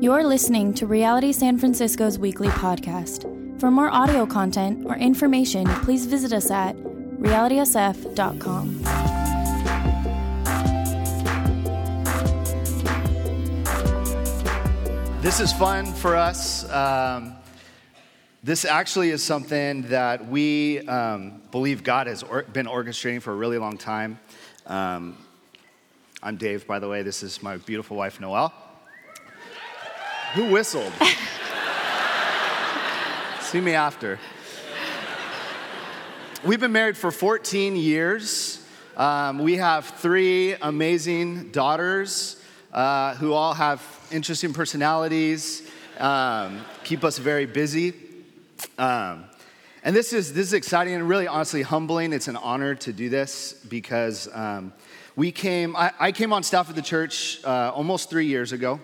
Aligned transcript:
You're 0.00 0.24
listening 0.24 0.74
to 0.74 0.86
Reality 0.86 1.32
San 1.32 1.58
Francisco's 1.58 2.18
weekly 2.18 2.48
podcast. 2.48 3.30
For 3.60 3.70
more 3.70 3.88
audio 3.88 4.26
content 4.26 4.84
or 4.86 4.96
information, 4.96 5.66
please 5.82 6.06
visit 6.06 6.32
us 6.32 6.50
at 6.50 6.76
realitysf.com. 6.76 8.82
This 15.22 15.40
is 15.40 15.52
fun 15.52 15.86
for 15.86 16.16
us. 16.16 16.68
Um, 16.70 17.34
this 18.42 18.64
actually 18.66 19.10
is 19.10 19.22
something 19.22 19.82
that 19.82 20.28
we 20.28 20.80
um, 20.86 21.40
believe 21.50 21.82
God 21.82 22.08
has 22.08 22.22
or- 22.22 22.42
been 22.42 22.66
orchestrating 22.66 23.22
for 23.22 23.32
a 23.32 23.36
really 23.36 23.56
long 23.56 23.78
time. 23.78 24.18
Um, 24.66 25.16
I'm 26.22 26.36
Dave, 26.36 26.66
by 26.66 26.78
the 26.78 26.88
way. 26.88 27.02
This 27.02 27.22
is 27.22 27.42
my 27.42 27.56
beautiful 27.56 27.96
wife, 27.96 28.20
Noelle. 28.20 28.52
Who 30.34 30.46
whistled? 30.46 30.92
See 33.40 33.60
me 33.60 33.74
after. 33.74 34.18
We've 36.44 36.58
been 36.58 36.72
married 36.72 36.96
for 36.96 37.12
14 37.12 37.76
years. 37.76 38.60
Um, 38.96 39.38
we 39.38 39.58
have 39.58 39.86
three 39.86 40.54
amazing 40.54 41.52
daughters 41.52 42.42
uh, 42.72 43.14
who 43.14 43.32
all 43.32 43.54
have 43.54 43.80
interesting 44.10 44.52
personalities, 44.52 45.70
um, 46.00 46.64
keep 46.82 47.04
us 47.04 47.18
very 47.18 47.46
busy. 47.46 47.94
Um, 48.76 49.26
and 49.84 49.94
this 49.94 50.12
is, 50.12 50.32
this 50.32 50.48
is 50.48 50.52
exciting 50.52 50.94
and 50.94 51.08
really 51.08 51.28
honestly 51.28 51.62
humbling. 51.62 52.12
It's 52.12 52.26
an 52.26 52.38
honor 52.38 52.74
to 52.74 52.92
do 52.92 53.08
this 53.08 53.52
because 53.68 54.28
um, 54.34 54.72
we 55.14 55.30
came, 55.30 55.76
I, 55.76 55.92
I, 56.00 56.10
came 56.10 56.32
on 56.32 56.42
staff 56.42 56.68
at 56.68 56.74
the 56.74 56.82
church 56.82 57.38
uh, 57.44 57.70
almost 57.72 58.10
three 58.10 58.26
years 58.26 58.50
ago 58.50 58.80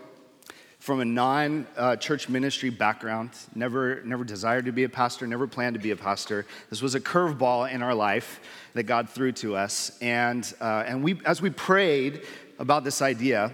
from 0.81 1.01
a 1.01 1.05
non 1.05 1.67
uh, 1.77 1.95
church 1.97 2.29
ministry 2.29 2.71
background, 2.71 3.31
never, 3.55 4.03
never 4.03 4.25
desired 4.25 4.65
to 4.65 4.73
be 4.73 4.85
a 4.85 4.89
pastor, 4.89 5.27
never 5.27 5.47
planned 5.47 5.75
to 5.75 5.81
be 5.81 5.91
a 5.91 5.97
pastor. 5.97 6.47
This 6.71 6.81
was 6.81 6.95
a 6.95 7.01
curveball 7.01 7.71
in 7.71 7.83
our 7.83 7.95
life 7.95 8.41
that 8.73 8.85
God 8.85 9.09
threw 9.11 9.31
to 9.33 9.57
us. 9.57 9.97
And, 10.01 10.51
uh, 10.59 10.85
and 10.87 11.05
we, 11.05 11.21
as 11.27 11.43
we 11.43 11.51
prayed 11.51 12.23
about 12.59 12.83
this 12.83 13.03
idea 13.03 13.53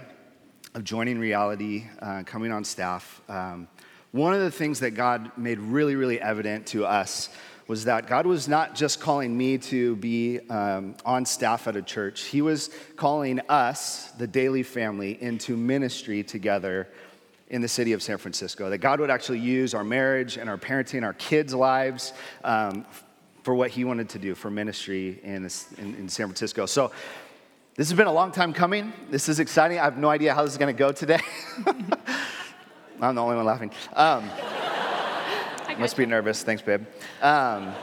of 0.75 0.85
joining 0.85 1.19
reality, 1.19 1.87
uh, 2.01 2.23
coming 2.25 2.53
on 2.53 2.63
staff, 2.63 3.21
um, 3.29 3.67
one 4.13 4.33
of 4.33 4.41
the 4.41 4.51
things 4.51 4.81
that 4.81 4.93
God 4.93 5.37
made 5.37 5.59
really, 5.59 5.97
really 5.97 6.21
evident 6.21 6.67
to 6.69 6.87
us 6.87 7.29
was 7.67 7.87
that 7.87 8.07
God 8.07 8.27
was 8.27 8.47
not 8.47 8.77
just 8.77 9.01
calling 9.01 9.37
me 9.37 9.59
to 9.59 9.97
be 9.97 10.39
um, 10.49 10.95
on 11.05 11.27
staff 11.27 11.67
at 11.67 11.75
a 11.75 11.83
church, 11.83 12.23
He 12.23 12.41
was 12.41 12.71
calling 12.95 13.41
us, 13.49 14.13
the 14.13 14.29
daily 14.29 14.63
family, 14.63 15.21
into 15.21 15.57
ministry 15.57 16.23
together 16.23 16.89
in 17.49 17.63
the 17.63 17.69
city 17.69 17.93
of 17.93 18.03
San 18.03 18.19
Francisco. 18.19 18.71
That 18.71 18.79
God 18.79 19.01
would 19.01 19.11
actually 19.11 19.39
use 19.39 19.75
our 19.75 19.85
marriage 19.85 20.37
and 20.37 20.51
our 20.51 20.59
parenting, 20.59 21.05
our 21.05 21.15
kids' 21.15 21.55
lives 21.55 22.13
um, 22.45 22.85
for 23.43 23.55
what 23.55 23.71
He 23.71 23.85
wanted 23.85 24.09
to 24.11 24.19
do 24.19 24.35
for 24.35 24.51
ministry 24.51 25.21
in, 25.23 25.49
in, 25.79 25.95
in 25.95 26.09
San 26.09 26.27
Francisco. 26.27 26.67
So, 26.67 26.91
this 27.77 27.91
has 27.91 27.97
been 27.97 28.07
a 28.07 28.13
long 28.13 28.33
time 28.33 28.55
coming. 28.55 28.91
This 29.11 29.29
is 29.29 29.39
exciting. 29.39 29.79
I 29.79 29.85
have 29.85 29.99
no 29.99 30.09
idea 30.09 30.35
how 30.35 30.43
this 30.45 30.53
is 30.53 30.59
going 30.59 30.75
to 30.75 30.79
go 30.79 30.93
today. 30.93 31.21
I'm 33.03 33.15
the 33.15 33.23
only 33.23 33.37
one 33.37 33.45
laughing. 33.45 33.71
Um, 33.93 34.31
must 35.79 35.95
be 35.95 36.07
nervous. 36.07 36.43
Thanks, 36.43 36.63
babe. 36.63 36.87
Um, 37.21 37.75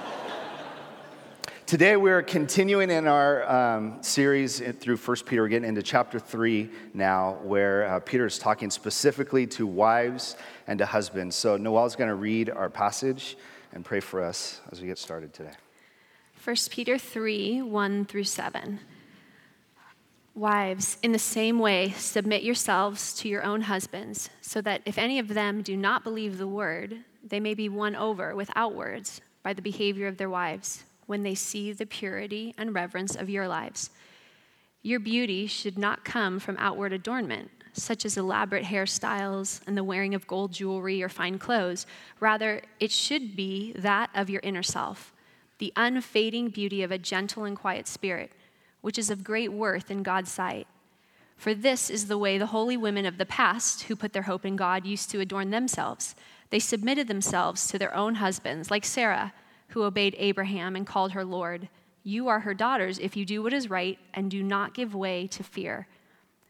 Today, 1.65 1.95
we're 1.95 2.21
continuing 2.21 2.91
in 2.91 3.07
our 3.07 3.49
um, 3.49 4.03
series 4.03 4.59
through 4.79 4.97
1 4.97 5.17
Peter. 5.25 5.43
We're 5.43 5.47
getting 5.47 5.69
into 5.69 5.81
chapter 5.81 6.19
3 6.19 6.69
now, 6.93 7.37
where 7.41 7.87
uh, 7.87 7.99
Peter 8.01 8.25
is 8.25 8.37
talking 8.37 8.69
specifically 8.69 9.47
to 9.47 9.65
wives 9.65 10.35
and 10.67 10.77
to 10.79 10.85
husbands. 10.85 11.37
So, 11.37 11.55
Noelle 11.55 11.85
is 11.85 11.95
going 11.95 12.09
to 12.09 12.15
read 12.15 12.49
our 12.49 12.69
passage 12.69 13.37
and 13.71 13.85
pray 13.85 14.01
for 14.01 14.21
us 14.21 14.59
as 14.71 14.81
we 14.81 14.87
get 14.87 14.97
started 14.97 15.33
today. 15.33 15.53
1 16.43 16.55
Peter 16.69 16.97
3 16.97 17.61
1 17.61 18.05
through 18.05 18.25
7. 18.25 18.79
Wives, 20.35 20.97
in 21.01 21.13
the 21.13 21.19
same 21.19 21.59
way, 21.59 21.91
submit 21.91 22.43
yourselves 22.43 23.13
to 23.15 23.29
your 23.29 23.43
own 23.43 23.61
husbands, 23.61 24.29
so 24.41 24.59
that 24.61 24.81
if 24.85 24.97
any 24.97 25.17
of 25.17 25.29
them 25.29 25.61
do 25.61 25.77
not 25.77 26.03
believe 26.03 26.37
the 26.37 26.47
word, 26.47 27.05
they 27.25 27.39
may 27.39 27.53
be 27.53 27.69
won 27.69 27.95
over 27.95 28.35
without 28.35 28.75
words 28.75 29.21
by 29.43 29.53
the 29.53 29.61
behavior 29.61 30.07
of 30.07 30.17
their 30.17 30.29
wives 30.29 30.83
when 31.05 31.23
they 31.23 31.35
see 31.35 31.71
the 31.71 31.85
purity 31.85 32.53
and 32.57 32.73
reverence 32.73 33.15
of 33.15 33.29
your 33.29 33.47
lives. 33.47 33.89
Your 34.81 34.99
beauty 34.99 35.47
should 35.47 35.77
not 35.77 36.03
come 36.03 36.39
from 36.39 36.57
outward 36.59 36.91
adornment, 36.91 37.49
such 37.71 38.05
as 38.05 38.17
elaborate 38.17 38.65
hairstyles 38.65 39.61
and 39.65 39.77
the 39.77 39.83
wearing 39.83 40.13
of 40.13 40.27
gold 40.27 40.51
jewelry 40.51 41.01
or 41.01 41.09
fine 41.09 41.39
clothes. 41.39 41.85
Rather, 42.19 42.61
it 42.79 42.91
should 42.91 43.35
be 43.35 43.73
that 43.73 44.09
of 44.13 44.29
your 44.29 44.41
inner 44.43 44.63
self, 44.63 45.13
the 45.57 45.73
unfading 45.75 46.49
beauty 46.49 46.83
of 46.83 46.91
a 46.91 46.97
gentle 46.97 47.45
and 47.45 47.57
quiet 47.57 47.87
spirit, 47.87 48.31
which 48.81 48.97
is 48.97 49.09
of 49.09 49.23
great 49.23 49.53
worth 49.53 49.89
in 49.89 50.03
God's 50.03 50.31
sight. 50.31 50.67
For 51.37 51.53
this 51.53 51.89
is 51.89 52.07
the 52.07 52.17
way 52.17 52.37
the 52.37 52.47
holy 52.47 52.77
women 52.77 53.05
of 53.05 53.17
the 53.17 53.25
past, 53.25 53.83
who 53.83 53.95
put 53.95 54.13
their 54.13 54.23
hope 54.23 54.45
in 54.45 54.55
God, 54.55 54.85
used 54.85 55.09
to 55.11 55.19
adorn 55.19 55.49
themselves. 55.49 56.15
They 56.49 56.59
submitted 56.59 57.07
themselves 57.07 57.67
to 57.67 57.79
their 57.79 57.93
own 57.95 58.15
husbands, 58.15 58.69
like 58.69 58.85
Sarah 58.85 59.33
who 59.73 59.83
obeyed 59.83 60.15
Abraham 60.19 60.75
and 60.75 60.85
called 60.85 61.11
her 61.13 61.25
Lord. 61.25 61.67
You 62.03 62.27
are 62.27 62.41
her 62.41 62.53
daughters 62.53 62.99
if 62.99 63.17
you 63.17 63.25
do 63.25 63.41
what 63.41 63.53
is 63.53 63.69
right 63.69 63.97
and 64.13 64.29
do 64.29 64.43
not 64.43 64.73
give 64.73 64.93
way 64.93 65.25
to 65.27 65.43
fear. 65.43 65.87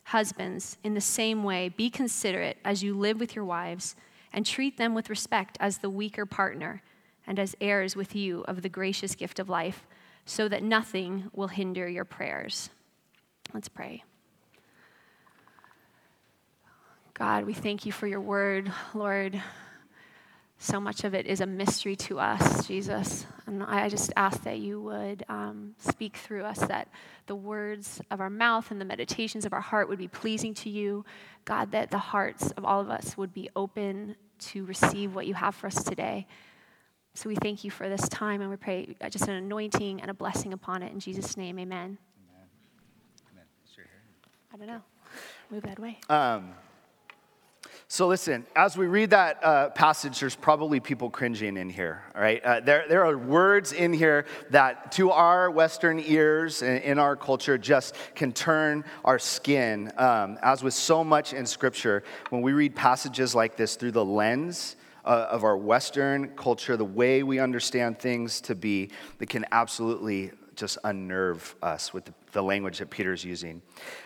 Husbands, 0.05 0.77
in 0.83 0.93
the 0.93 1.01
same 1.01 1.43
way, 1.43 1.69
be 1.69 1.89
considerate 1.89 2.57
as 2.65 2.83
you 2.83 2.93
live 2.93 3.19
with 3.19 3.35
your 3.35 3.45
wives 3.45 3.95
and 4.33 4.45
treat 4.45 4.77
them 4.77 4.93
with 4.93 5.09
respect 5.09 5.57
as 5.61 5.77
the 5.77 5.89
weaker 5.89 6.25
partner 6.25 6.81
and 7.25 7.39
as 7.39 7.55
heirs 7.61 7.95
with 7.95 8.13
you 8.13 8.43
of 8.45 8.61
the 8.61 8.67
gracious 8.67 9.15
gift 9.15 9.39
of 9.39 9.47
life, 9.47 9.85
so 10.25 10.49
that 10.49 10.61
nothing 10.61 11.29
will 11.33 11.47
hinder 11.47 11.87
your 11.87 12.03
prayers. 12.03 12.69
Let's 13.53 13.69
pray. 13.69 14.03
God, 17.13 17.45
we 17.45 17.53
thank 17.53 17.85
you 17.85 17.93
for 17.93 18.07
your 18.07 18.21
word, 18.21 18.69
Lord. 18.93 19.41
So 20.63 20.79
much 20.79 21.03
of 21.03 21.13
it 21.13 21.27
is 21.27 21.41
a 21.41 21.45
mystery 21.45 21.97
to 21.97 22.19
us, 22.19 22.65
Jesus. 22.67 23.25
And 23.47 23.61
I 23.61 23.89
just 23.89 24.13
ask 24.15 24.43
that 24.43 24.59
you 24.59 24.79
would 24.79 25.25
um, 25.27 25.75
speak 25.77 26.15
through 26.15 26.43
us, 26.43 26.57
that 26.59 26.87
the 27.25 27.35
words 27.35 27.99
of 28.09 28.21
our 28.21 28.29
mouth 28.29 28.71
and 28.71 28.79
the 28.79 28.85
meditations 28.85 29.45
of 29.45 29.51
our 29.51 29.59
heart 29.59 29.89
would 29.89 29.99
be 29.99 30.07
pleasing 30.07 30.53
to 30.53 30.69
you. 30.69 31.03
God, 31.43 31.71
that 31.71 31.91
the 31.91 31.97
hearts 31.97 32.51
of 32.51 32.63
all 32.63 32.79
of 32.79 32.89
us 32.89 33.17
would 33.17 33.33
be 33.33 33.49
open 33.57 34.15
to 34.39 34.63
receive 34.63 35.13
what 35.13 35.27
you 35.27 35.33
have 35.33 35.53
for 35.53 35.67
us 35.67 35.83
today. 35.83 36.27
So 37.13 37.27
we 37.27 37.35
thank 37.35 37.65
you 37.65 37.69
for 37.69 37.89
this 37.89 38.07
time 38.07 38.39
and 38.39 38.49
we 38.49 38.55
pray 38.55 38.95
just 39.09 39.27
an 39.27 39.33
anointing 39.35 39.99
and 39.99 40.09
a 40.09 40.13
blessing 40.13 40.53
upon 40.53 40.81
it. 40.81 40.93
In 40.93 41.01
Jesus' 41.01 41.35
name, 41.35 41.59
amen. 41.59 41.97
Amen. 42.31 42.47
amen. 43.33 43.45
I 44.53 44.57
don't 44.57 44.67
know. 44.67 44.81
Move 45.51 45.63
that 45.63 45.77
way. 45.77 45.99
Um, 46.07 46.53
so, 47.87 48.07
listen, 48.07 48.45
as 48.55 48.75
we 48.75 48.87
read 48.87 49.11
that 49.11 49.43
uh, 49.43 49.69
passage, 49.69 50.19
there's 50.19 50.35
probably 50.35 50.79
people 50.79 51.09
cringing 51.09 51.57
in 51.57 51.69
here, 51.69 52.03
right? 52.15 52.43
Uh, 52.43 52.59
there, 52.59 52.85
there 52.87 53.05
are 53.05 53.17
words 53.17 53.71
in 53.71 53.93
here 53.93 54.25
that, 54.49 54.91
to 54.93 55.11
our 55.11 55.51
Western 55.51 55.99
ears 55.99 56.63
and 56.63 56.81
in 56.83 56.97
our 56.97 57.15
culture, 57.15 57.57
just 57.57 57.95
can 58.15 58.31
turn 58.31 58.83
our 59.05 59.19
skin. 59.19 59.91
Um, 59.97 60.39
as 60.41 60.63
with 60.63 60.73
so 60.73 61.03
much 61.03 61.33
in 61.33 61.45
Scripture, 61.45 62.03
when 62.29 62.41
we 62.41 62.53
read 62.53 62.75
passages 62.75 63.35
like 63.35 63.57
this 63.57 63.75
through 63.75 63.91
the 63.91 64.05
lens 64.05 64.75
uh, 65.05 65.27
of 65.29 65.43
our 65.43 65.57
Western 65.57 66.29
culture, 66.29 66.77
the 66.77 66.85
way 66.85 67.21
we 67.21 67.39
understand 67.39 67.99
things 67.99 68.41
to 68.41 68.55
be, 68.55 68.89
that 69.19 69.29
can 69.29 69.45
absolutely 69.51 70.31
just 70.55 70.77
unnerve 70.83 71.55
us 71.61 71.93
with 71.93 72.05
the, 72.05 72.13
the 72.33 72.43
language 72.43 72.79
that 72.79 72.89
Peter's 72.89 73.23
using. 73.23 73.61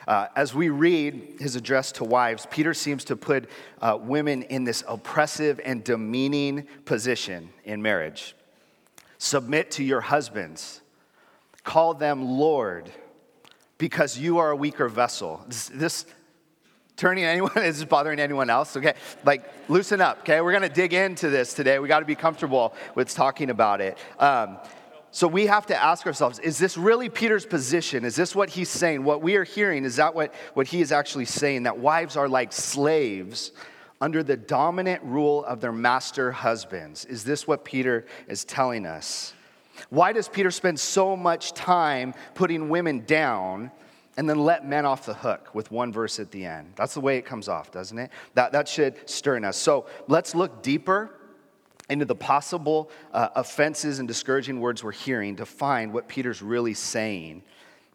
Uh, 0.07 0.28
as 0.36 0.54
we 0.54 0.69
read 0.69 1.38
his 1.40 1.56
address 1.56 1.92
to 1.94 2.04
wives, 2.04 2.46
Peter 2.52 2.74
seems 2.74 3.04
to 3.06 3.16
put 3.16 3.50
uh, 3.81 3.98
women 4.00 4.44
in 4.44 4.63
this 4.63 4.84
oppressive 4.88 5.60
and 5.66 5.84
demeaning 5.84 6.68
position 6.86 7.50
in 7.63 7.81
marriage. 7.81 8.36
Submit 9.18 9.72
to 9.72 9.84
your 9.84 10.02
husbands, 10.02 10.81
call 11.63 11.94
them 11.94 12.24
Lord, 12.24 12.92
because 13.78 14.18
you 14.18 14.38
are 14.38 14.52
a 14.52 14.56
weaker 14.56 14.88
vessel. 14.88 15.44
This, 15.48 15.69
this 15.69 16.06
turning 16.98 17.24
anyone 17.24 17.52
is 17.57 17.86
bothering 17.86 18.19
anyone 18.19 18.50
else 18.50 18.75
okay 18.75 18.96
like 19.24 19.44
loosen 19.69 20.02
up 20.02 20.19
okay 20.22 20.42
we're 20.42 20.60
to 20.60 20.68
dig 20.68 20.94
into 20.94 21.30
this 21.30 21.54
today 21.54 21.78
we 21.78 21.88
got 21.88 22.00
to 22.00 22.06
be 22.06 22.16
comfortable 22.16 22.74
with 22.96 23.13
talking 23.13 23.52
about 23.52 23.80
it 23.80 23.98
um, 24.19 24.57
so 25.12 25.27
we 25.27 25.45
have 25.45 25.65
to 25.68 25.75
ask 25.75 26.06
ourselves 26.06 26.39
is 26.39 26.57
this 26.57 26.77
really 26.77 27.09
Peter's 27.09 27.45
position? 27.45 28.06
Is 28.06 28.15
this 28.15 28.36
what 28.36 28.50
he's 28.50 28.69
saying? 28.69 29.04
What 29.04 29.21
we 29.21 29.36
are 29.36 29.44
hearing, 29.44 29.86
is 29.86 29.95
that 29.95 30.13
what, 30.13 30.33
what 30.54 30.68
he 30.68 30.81
is 30.81 30.92
actually 30.92 31.25
saying? 31.25 31.63
That 31.63 31.77
wives 31.77 32.18
are 32.18 32.27
like 32.27 32.54
slaves 32.54 33.51
under 34.00 34.21
the 34.21 34.38
dominant 34.38 35.01
rule 35.04 35.44
of 35.45 35.62
their 35.62 35.71
master 35.71 36.31
husbands? 36.31 37.06
Is 37.06 37.24
this 37.24 37.48
what 37.48 37.65
Peter 37.65 38.06
is 38.27 38.45
telling 38.45 38.86
us? 38.86 39.33
Why 39.89 40.12
does 40.12 40.27
Peter 40.27 40.51
spend 40.51 40.80
so 40.80 41.15
much 41.15 41.54
time 41.54 42.13
putting 42.33 42.69
women 42.69 43.06
down 43.06 43.71
and 44.18 44.27
then 44.27 44.39
let 44.39 44.68
men 44.68 44.86
off 44.86 45.06
the 45.06 45.13
hook 45.13 45.54
with 45.54 45.71
one 45.71 45.94
verse 45.94 46.19
at 46.19 46.31
the 46.31 46.44
end. 46.44 46.74
That's 46.75 46.95
the 46.95 47.01
way 47.01 47.18
it 47.18 47.25
comes 47.25 47.48
off, 47.48 47.71
doesn't 47.71 47.98
it? 47.98 48.09
That, 48.33 48.51
that 48.51 48.68
should 48.68 49.07
stir 49.07 49.38
in 49.38 49.45
us. 49.45 49.56
So 49.56 49.86
let's 50.07 50.33
look 50.33 50.63
deeper 50.63 51.12
into 51.89 52.06
the 52.06 52.16
possible 52.16 52.89
uh, 53.13 53.30
offenses 53.36 54.00
and 54.00 54.07
discouraging 54.07 54.60
words 54.60 54.84
we're 54.84 54.92
hearing 54.92 55.36
to 55.38 55.45
find 55.45 55.94
what 55.94 56.07
Peter's 56.07 56.42
really 56.42 56.74
saying 56.74 57.44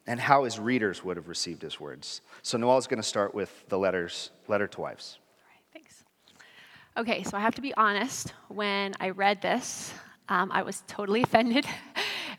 and 0.06 0.18
how 0.18 0.44
his 0.44 0.58
readers 0.58 1.04
would 1.04 1.16
have 1.16 1.28
received 1.28 1.62
his 1.62 1.78
words. 1.78 2.22
So 2.42 2.58
Noelle's 2.58 2.86
going 2.86 3.00
to 3.00 3.08
start 3.08 3.34
with 3.34 3.64
the 3.68 3.78
letters, 3.78 4.30
letter 4.48 4.66
to 4.66 4.80
wives. 4.80 5.18
All 5.38 5.48
right, 5.54 5.62
Thanks. 5.72 6.04
Okay, 6.96 7.22
so 7.22 7.36
I 7.36 7.40
have 7.40 7.54
to 7.54 7.62
be 7.62 7.72
honest. 7.74 8.32
When 8.48 8.94
I 8.98 9.10
read 9.10 9.40
this, 9.42 9.92
um, 10.28 10.50
I 10.52 10.62
was 10.62 10.82
totally 10.86 11.22
offended. 11.24 11.66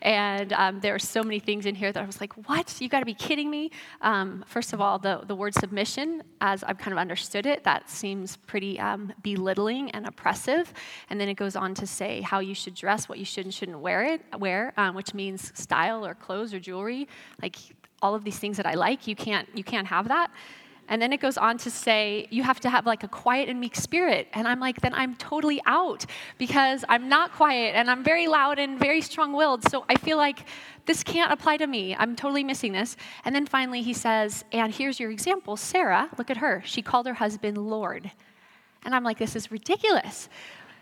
And 0.04 0.52
um, 0.54 0.82
there 0.82 0.94
are 0.94 1.00
so 1.00 1.24
many 1.24 1.40
things 1.40 1.66
in 1.66 1.76
here 1.76 1.92
that 1.92 2.04
I 2.04 2.06
was 2.06 2.20
like, 2.20 2.34
what? 2.48 2.76
You 2.80 2.90
got 2.90 3.00
to 3.00 3.06
be 3.06 3.14
kidding 3.14 3.50
me. 3.50 3.72
Um, 4.02 4.44
first 4.46 4.74
of 4.74 4.82
all, 4.82 5.00
the, 5.00 5.22
the 5.26 5.36
word 5.36 5.56
submission, 5.56 6.22
as 6.42 6.62
I've 6.64 6.78
kind 6.78 6.92
of 6.92 7.00
understood 7.00 7.46
it, 7.46 7.64
that 7.64 7.90
seems 7.90 8.36
pretty 8.36 8.78
um, 8.82 9.14
belittling 9.24 9.92
and 9.92 10.06
oppressive. 10.06 10.74
And 11.10 11.20
then 11.20 11.30
it 11.30 11.36
goes 11.36 11.56
on 11.56 11.74
to 11.76 11.88
say 11.88 12.20
how 12.20 12.40
you 12.40 12.54
should 12.54 12.76
dress, 12.76 13.08
what 13.08 13.18
you 13.18 13.26
should 13.26 13.46
and 13.46 13.54
shouldn't 13.54 13.80
wear 13.80 14.04
it, 14.04 14.22
wear, 14.38 14.74
um, 14.76 14.94
which 14.94 15.14
means 15.14 15.58
style 15.58 16.06
or 16.06 16.14
clothes 16.14 16.54
or 16.54 16.60
jewelry. 16.60 17.08
Like 17.42 17.56
all 18.02 18.14
of 18.14 18.26
these 18.26 18.38
things 18.38 18.58
that 18.58 18.66
I 18.66 18.74
like, 18.74 19.08
you 19.08 19.16
can't, 19.16 19.48
you 19.56 19.64
can't 19.64 19.88
have 19.88 20.10
that. 20.10 20.30
And 20.90 21.02
then 21.02 21.14
it 21.14 21.22
goes 21.22 21.38
on 21.38 21.58
to 21.60 21.72
say, 21.72 22.28
you 22.30 22.44
have 22.44 22.60
to 22.62 22.70
have 22.70 22.86
like 22.86 23.04
a 23.04 23.08
quiet 23.08 23.48
and 23.48 23.60
meek 23.60 23.76
spirit. 23.76 24.28
And 24.34 24.48
I'm 24.48 24.60
like, 24.60 24.82
then 24.82 24.94
I'm 24.94 25.16
totally 25.16 25.62
out 25.66 26.06
because 26.38 26.84
I'm 26.90 27.08
not 27.08 27.32
quiet 27.32 27.76
and 27.76 27.90
I'm 27.90 28.04
very 28.04 28.28
loud 28.28 28.60
and 28.60 28.78
very 28.78 29.02
strong 29.02 29.34
willed. 29.34 29.68
So 29.70 29.86
I 29.88 29.96
feel 29.96 30.18
like 30.18 30.46
this 30.86 31.04
can't 31.04 31.32
apply 31.32 31.58
to 31.58 31.68
me. 31.68 31.96
I'm 31.96 32.16
totally 32.16 32.44
missing 32.44 32.74
this. 32.74 32.98
And 33.24 33.34
then 33.34 33.46
finally 33.46 33.82
he 33.82 33.94
says, 33.94 34.44
and 34.52 34.74
here's 34.74 35.00
your 35.00 35.10
example 35.10 35.56
Sarah, 35.56 36.10
look 36.18 36.30
at 36.30 36.38
her. 36.38 36.62
She 36.66 36.82
called 36.82 37.08
her 37.08 37.14
husband 37.14 37.58
Lord. 37.58 38.12
And 38.86 38.94
I'm 38.94 39.04
like, 39.04 39.18
this 39.18 39.36
is 39.36 39.52
ridiculous. 39.52 40.28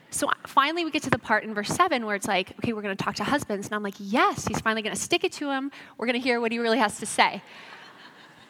So 0.10 0.30
finally, 0.46 0.84
we 0.84 0.92
get 0.92 1.04
to 1.04 1.10
the 1.10 1.18
part 1.18 1.46
in 1.46 1.54
verse 1.54 1.70
7 1.70 2.06
where 2.06 2.16
it's 2.16 2.28
like, 2.28 2.52
okay, 2.60 2.74
we're 2.74 2.82
going 2.82 2.96
to 2.96 3.02
talk 3.02 3.16
to 3.16 3.24
husbands. 3.24 3.68
And 3.68 3.76
I'm 3.76 3.84
like, 3.84 3.94
yes, 3.98 4.46
he's 4.46 4.60
finally 4.60 4.82
going 4.82 4.94
to 4.94 5.02
stick 5.02 5.24
it 5.24 5.32
to 5.34 5.50
him. 5.50 5.72
We're 5.98 6.06
going 6.06 6.20
to 6.20 6.24
hear 6.24 6.42
what 6.42 6.52
he 6.52 6.60
really 6.60 6.80
has 6.80 7.00
to 7.00 7.06
say. 7.06 7.42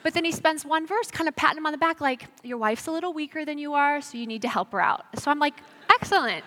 But 0.04 0.14
then 0.14 0.26
he 0.26 0.32
spends 0.32 0.66
one 0.66 0.88
verse 0.88 1.12
kind 1.12 1.28
of 1.28 1.36
patting 1.36 1.58
him 1.58 1.66
on 1.66 1.72
the 1.72 1.78
back, 1.78 2.02
like, 2.02 2.26
Your 2.44 2.58
wife's 2.58 2.88
a 2.88 2.92
little 2.92 3.14
weaker 3.14 3.46
than 3.46 3.58
you 3.58 3.74
are, 3.74 4.02
so 4.02 4.18
you 4.18 4.26
need 4.26 4.42
to 4.42 4.50
help 4.50 4.72
her 4.72 4.82
out. 4.82 5.06
So 5.20 5.32
I'm 5.32 5.40
like, 5.40 5.56
Excellent. 5.94 6.44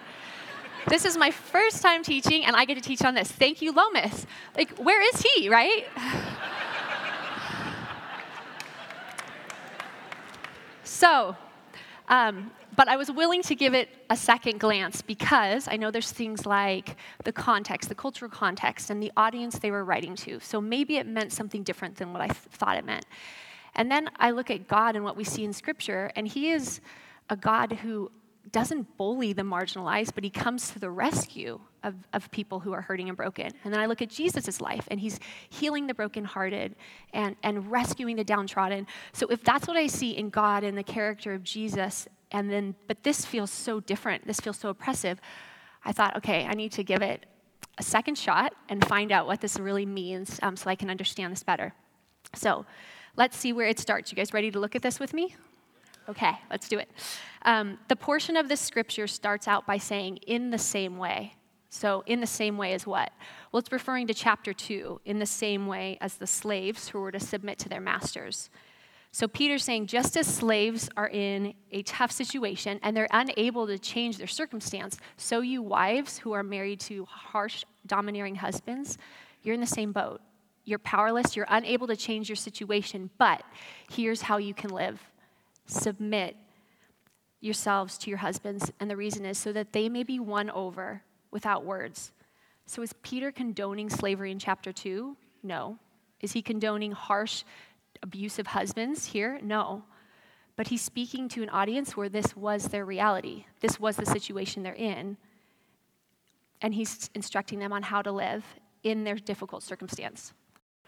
This 0.87 1.07
is 1.07 1.17
my 1.17 1.31
first 1.31 1.81
time 1.81 2.03
teaching, 2.03 2.45
and 2.45 2.55
I 2.55 2.67
get 2.67 2.75
to 2.75 2.81
teach 2.81 3.03
on 3.03 3.15
this. 3.15 3.31
Thank 3.31 3.63
you, 3.63 3.73
Lomas. 3.73 4.27
Like, 4.55 4.77
where 4.77 5.01
is 5.01 5.23
he, 5.23 5.49
right? 5.49 5.87
so, 10.85 11.35
um, 12.09 12.51
but 12.77 12.89
I 12.89 12.97
was 12.97 13.11
willing 13.11 13.43
to 13.43 13.55
give 13.55 13.73
it 13.73 13.89
a 14.11 14.17
second 14.17 14.61
glance 14.61 15.01
because 15.01 15.69
I 15.71 15.77
know 15.77 15.91
there's 15.91 16.13
things 16.13 16.45
like 16.45 16.97
the 17.25 17.33
context, 17.33 17.89
the 17.89 17.95
cultural 17.95 18.31
context, 18.31 18.91
and 18.91 19.03
the 19.03 19.13
audience 19.17 19.59
they 19.59 19.71
were 19.71 19.85
writing 19.85 20.15
to. 20.17 20.41
So 20.41 20.61
maybe 20.61 20.97
it 20.97 21.07
meant 21.07 21.33
something 21.33 21.63
different 21.63 21.97
than 21.97 22.13
what 22.13 22.21
I 22.21 22.27
th- 22.27 22.37
thought 22.37 22.77
it 22.77 22.85
meant. 22.85 23.07
And 23.77 23.91
then 23.91 24.09
I 24.17 24.31
look 24.31 24.51
at 24.51 24.69
God 24.69 24.97
and 24.97 25.05
what 25.05 25.17
we 25.17 25.25
see 25.25 25.45
in 25.45 25.53
Scripture, 25.53 26.11
and 26.17 26.27
He 26.27 26.51
is 26.51 26.81
a 27.31 27.37
God 27.37 27.73
who 27.73 28.11
doesn't 28.53 28.97
bully 28.97 29.33
the 29.33 29.43
marginalized, 29.43 30.15
but 30.15 30.23
He 30.23 30.31
comes 30.31 30.71
to 30.71 30.79
the 30.79 30.91
rescue 30.91 31.59
of, 31.83 31.95
of 32.13 32.31
people 32.31 32.61
who 32.61 32.73
are 32.73 32.83
hurting 32.83 33.09
and 33.09 33.17
broken. 33.17 33.51
And 33.65 33.73
then 33.73 33.81
I 33.81 33.87
look 33.87 34.03
at 34.03 34.11
Jesus' 34.11 34.61
life, 34.61 34.87
and 34.91 35.01
He's 35.01 35.19
healing 35.49 35.87
the 35.87 35.95
brokenhearted 35.95 36.77
and, 37.13 37.37
and 37.43 37.71
rescuing 37.71 38.17
the 38.17 38.25
downtrodden. 38.25 38.87
So 39.13 39.27
if 39.29 39.43
that's 39.43 39.67
what 39.67 39.77
I 39.77 39.87
see 39.87 40.17
in 40.17 40.31
God 40.31 40.63
and 40.65 40.77
the 40.77 40.83
character 40.83 41.35
of 41.35 41.43
Jesus, 41.43 42.07
and 42.31 42.51
then, 42.51 42.75
but 42.87 43.03
this 43.03 43.25
feels 43.25 43.51
so 43.51 43.81
different, 43.81 44.27
this 44.27 44.41
feels 44.41 44.59
so 44.59 44.69
oppressive, 44.69 45.21
I 45.85 45.93
thought, 45.93 46.17
okay, 46.17 46.47
I 46.47 46.53
need 46.55 46.73
to 46.73 46.85
give 46.85 47.03
it 47.03 47.27
a 47.79 47.83
second 47.83 48.17
shot 48.17 48.55
and 48.69 48.85
find 48.87 49.11
out 49.11 49.27
what 49.27 49.41
this 49.41 49.59
really 49.59 49.87
means 49.87 50.39
um, 50.43 50.57
so 50.57 50.71
I 50.71 50.75
can 50.75 50.91
understand 50.91 51.33
this 51.33 51.43
better. 51.43 51.75
So, 52.35 52.65
Let's 53.17 53.37
see 53.37 53.53
where 53.53 53.69
it 53.69 53.79
starts. 53.79 54.11
You 54.11 54.17
guys 54.17 54.33
ready 54.33 54.51
to 54.51 54.59
look 54.59 54.75
at 54.75 54.83
this 54.83 54.99
with 54.99 55.15
me? 55.15 55.37
Okay, 56.09 56.33
let's 56.51 56.69
do 56.69 56.79
it. 56.79 56.91
Um, 57.43 57.79
the 57.89 57.97
portion 57.97 58.37
of 58.37 58.49
this 58.49 58.61
scripture 58.61 59.07
starts 59.07 59.49
out 59.49 59.67
by 59.67 59.79
saying, 59.79 60.19
in 60.27 60.51
the 60.51 60.59
same 60.59 60.99
way. 60.99 61.35
So, 61.71 62.05
in 62.07 62.21
the 62.21 62.27
same 62.27 62.57
way 62.57 62.73
as 62.73 62.87
what? 62.87 63.13
Well, 63.51 63.59
it's 63.59 63.73
referring 63.73 64.07
to 64.07 64.15
chapter 64.15 64.53
2, 64.53 65.01
in 65.07 65.19
the 65.19 65.27
same 65.27 65.67
way 65.67 65.99
as 66.01 66.15
the 66.15 66.27
slaves 66.27 66.89
who 66.89 67.01
were 67.01 67.11
to 67.11 67.19
submit 67.19 67.59
to 67.61 67.69
their 67.69 67.81
masters. 67.81 68.49
So, 69.11 69.27
Peter's 69.27 69.65
saying, 69.65 69.87
just 69.87 70.17
as 70.17 70.27
slaves 70.27 70.89
are 70.97 71.09
in 71.09 71.55
a 71.73 71.83
tough 71.83 72.13
situation 72.13 72.79
and 72.83 72.97
they're 72.97 73.09
unable 73.11 73.67
to 73.67 73.79
change 73.79 74.19
their 74.19 74.29
circumstance, 74.29 74.99
so 75.17 75.41
you 75.41 75.63
wives 75.63 76.19
who 76.19 76.33
are 76.33 76.45
married 76.45 76.81
to 76.81 77.07
harsh, 77.07 77.65
domineering 77.87 78.37
husbands, 78.37 78.99
you're 79.43 79.55
in 79.55 79.61
the 79.61 79.67
same 79.67 79.91
boat. 79.91 80.21
You're 80.65 80.79
powerless, 80.79 81.37
you're 81.37 81.47
unable 81.49 81.87
to 81.87 81.97
change 81.97 82.29
your 82.29 82.37
situation, 82.37 83.11
but 83.19 83.43
here's 83.91 84.23
how 84.23 84.39
you 84.39 84.55
can 84.55 84.71
live 84.71 85.01
submit 85.67 86.37
yourselves 87.41 87.99
to 87.99 88.11
your 88.11 88.19
husbands. 88.19 88.73
And 88.81 88.91
the 88.91 88.97
reason 88.97 89.25
is 89.25 89.39
so 89.39 89.53
that 89.53 89.73
they 89.73 89.89
may 89.89 90.03
be 90.03 90.19
won 90.19 90.51
over 90.51 91.03
without 91.31 91.65
words. 91.65 92.13
So 92.67 92.83
is 92.83 92.93
Peter 93.03 93.31
condoning 93.31 93.91
slavery 93.91 94.31
in 94.31 94.39
chapter 94.39 94.73
2? 94.73 95.17
No. 95.43 95.79
Is 96.21 96.33
he 96.33 96.41
condoning 96.41 96.93
harsh, 96.93 97.45
abusive 98.03 98.49
husbands 98.49 99.07
here? 99.07 99.39
No. 99.43 99.85
But 100.57 100.69
he's 100.69 100.83
speaking 100.83 101.29
to 101.31 101.43
an 101.43 101.51
audience 101.51 101.97
where 101.97 102.09
this 102.09 102.37
was 102.37 102.69
their 102.69 102.85
reality, 102.85 103.45
this 103.61 103.79
was 103.79 103.97
the 103.97 104.07
situation 104.07 104.63
they're 104.63 104.75
in. 104.75 105.17
And 106.63 106.73
he's 106.73 107.11
instructing 107.15 107.59
them 107.59 107.73
on 107.73 107.83
how 107.83 108.01
to 108.01 108.13
live 108.13 108.45
in 108.83 109.05
their 109.05 109.17
difficult 109.17 109.63
circumstance. 109.63 110.33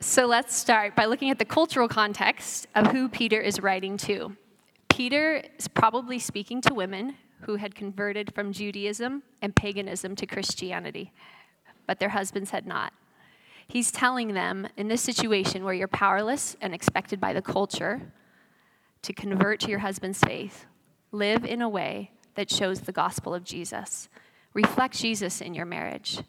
So 0.01 0.27
let's 0.27 0.55
start 0.55 0.95
by 0.95 1.07
looking 1.07 1.31
at 1.31 1.39
the 1.39 1.47
cultural 1.47 1.89
context 1.89 2.67
of 2.75 2.89
who 2.89 3.09
Peter 3.09 3.41
is 3.41 3.61
writing 3.61 3.97
to. 3.99 4.37
Peter 4.91 5.43
is 5.59 5.69
probably 5.69 6.19
speaking 6.19 6.61
to 6.61 6.75
women 6.75 7.17
who 7.41 7.57
had 7.57 7.75
converted 7.75 8.35
from 8.35 8.53
Judaism 8.53 9.23
and 9.41 9.57
paganism 9.57 10.15
to 10.17 10.27
Christianity, 10.27 11.13
but 11.87 11.99
their 11.99 12.11
husbands 12.11 12.51
had 12.51 12.67
not. 12.67 12.93
He's 13.67 13.91
telling 13.91 14.35
them 14.35 14.69
in 14.77 14.89
this 14.89 15.01
situation 15.01 15.65
where 15.65 15.75
you're 15.75 15.89
powerless 15.89 16.57
and 16.61 16.75
expected 16.75 17.19
by 17.19 17.33
the 17.33 17.43
culture 17.43 18.13
to 19.01 19.15
convert 19.15 19.61
to 19.61 19.71
your 19.71 19.79
husband's 19.79 20.21
faith, 20.21 20.67
live 21.11 21.43
in 21.43 21.63
a 21.63 21.69
way 21.71 22.11
that 22.35 22.51
shows 22.51 22.81
the 22.81 22.93
gospel 22.93 23.35
of 23.35 23.45
Jesus. 23.45 24.11
Reflect 24.53 24.95
Jesus 24.95 25.41
in 25.41 25.55
your 25.55 25.67
marriage 25.67 26.21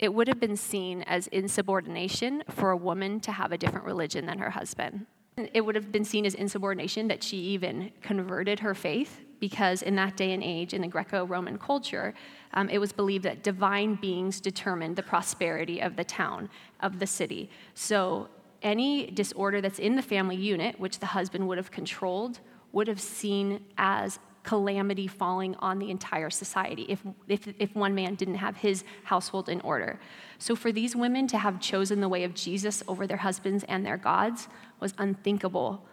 it 0.00 0.12
would 0.14 0.26
have 0.28 0.40
been 0.40 0.56
seen 0.56 1.02
as 1.02 1.26
insubordination 1.28 2.42
for 2.48 2.70
a 2.70 2.76
woman 2.76 3.20
to 3.20 3.30
have 3.30 3.52
a 3.52 3.58
different 3.58 3.84
religion 3.84 4.24
than 4.24 4.38
her 4.38 4.50
husband. 4.50 5.06
It 5.36 5.60
would 5.60 5.74
have 5.74 5.92
been 5.92 6.04
seen 6.04 6.24
as 6.24 6.34
insubordination 6.34 7.06
that 7.08 7.22
she 7.22 7.36
even 7.36 7.92
converted 8.00 8.60
her 8.60 8.74
faith 8.74 9.20
because 9.40 9.82
in 9.82 9.94
that 9.96 10.16
day 10.16 10.32
and 10.32 10.42
age, 10.42 10.72
in 10.72 10.80
the 10.80 10.88
Greco 10.88 11.24
Roman 11.26 11.58
culture, 11.58 12.14
um, 12.54 12.68
it 12.70 12.78
was 12.78 12.92
believed 12.92 13.24
that 13.24 13.42
divine 13.42 13.94
beings 13.94 14.40
determined 14.40 14.96
the 14.96 15.02
prosperity 15.02 15.80
of 15.80 15.96
the 15.96 16.04
town, 16.04 16.48
of 16.80 16.98
the 16.98 17.06
city. 17.06 17.50
So 17.74 18.28
any 18.62 19.10
disorder 19.10 19.60
that's 19.60 19.78
in 19.78 19.96
the 19.96 20.02
family 20.02 20.36
unit, 20.36 20.80
which 20.80 20.98
the 20.98 21.06
husband 21.06 21.46
would 21.48 21.58
have 21.58 21.70
controlled, 21.70 22.40
would 22.72 22.88
have 22.88 23.00
seen 23.00 23.64
as 23.76 24.18
calamity 24.42 25.06
falling 25.06 25.54
on 25.56 25.78
the 25.78 25.90
entire 25.90 26.30
society 26.30 26.86
if, 26.88 27.02
if, 27.28 27.48
if 27.58 27.74
one 27.74 27.94
man 27.94 28.14
didn't 28.14 28.36
have 28.36 28.56
his 28.56 28.84
household 29.04 29.48
in 29.48 29.60
order. 29.60 30.00
So, 30.38 30.56
for 30.56 30.72
these 30.72 30.96
women 30.96 31.26
to 31.28 31.38
have 31.38 31.60
chosen 31.60 32.00
the 32.00 32.08
way 32.08 32.24
of 32.24 32.34
Jesus 32.34 32.82
over 32.88 33.06
their 33.06 33.18
husbands 33.18 33.64
and 33.68 33.84
their 33.84 33.96
gods 33.96 34.48
was 34.80 34.94
unthinkable. 34.98 35.86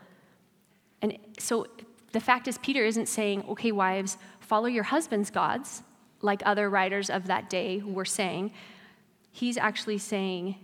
And 1.02 1.18
so, 1.38 1.68
the 2.14 2.20
fact 2.20 2.48
is, 2.48 2.58
Peter 2.60 2.86
isn't 2.86 3.08
saying, 3.08 3.44
okay, 3.50 3.72
wives, 3.72 4.18
follow 4.40 4.68
your 4.68 4.84
husband's 4.84 5.30
gods, 5.30 5.84
like 6.22 6.42
other 6.46 6.70
writers 6.70 7.10
of 7.10 7.28
that 7.28 7.50
day 7.50 7.82
were 7.86 8.06
saying. 8.06 8.54
He's 9.32 9.58
actually 9.58 9.98
saying, 9.98 10.56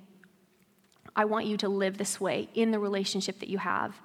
I 1.15 1.25
want 1.25 1.45
you 1.45 1.57
to 1.57 1.69
live 1.69 1.97
this 1.97 2.19
way 2.19 2.49
in 2.53 2.71
the 2.71 2.79
relationship 2.79 3.39
that 3.39 3.49
you 3.49 3.59
have. 3.59 4.01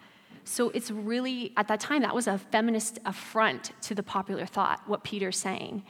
So 0.48 0.70
it's 0.70 0.90
really, 0.90 1.52
at 1.58 1.68
that 1.68 1.78
time, 1.78 2.00
that 2.02 2.14
was 2.14 2.26
a 2.26 2.38
feminist 2.38 2.98
affront 3.04 3.72
to 3.82 3.94
the 3.94 4.02
popular 4.02 4.46
thought, 4.46 4.80
what 4.86 5.04
Peter's 5.04 5.36
saying. 5.36 5.82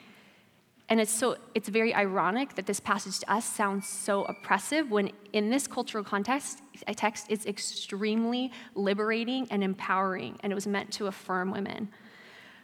And 0.88 0.99
it's 1.00 1.12
so 1.12 1.37
it's 1.55 1.69
very 1.69 1.95
ironic 1.95 2.57
that 2.57 2.67
this 2.67 2.81
passage 2.81 3.21
to 3.21 3.33
us 3.33 3.45
sounds 3.45 3.87
so 3.87 4.25
oppressive 4.25 4.91
when 4.91 5.12
in 5.33 5.49
this 5.49 5.67
cultural 5.67 6.03
context 6.03 6.62
text 6.97 7.27
it's 7.29 7.47
extremely 7.47 8.50
liberating 8.75 9.47
and 9.50 9.62
empowering 9.62 10.38
and 10.43 10.50
it 10.50 10.55
was 10.55 10.67
meant 10.67 10.91
to 10.95 11.07
affirm 11.07 11.50
women. 11.53 11.88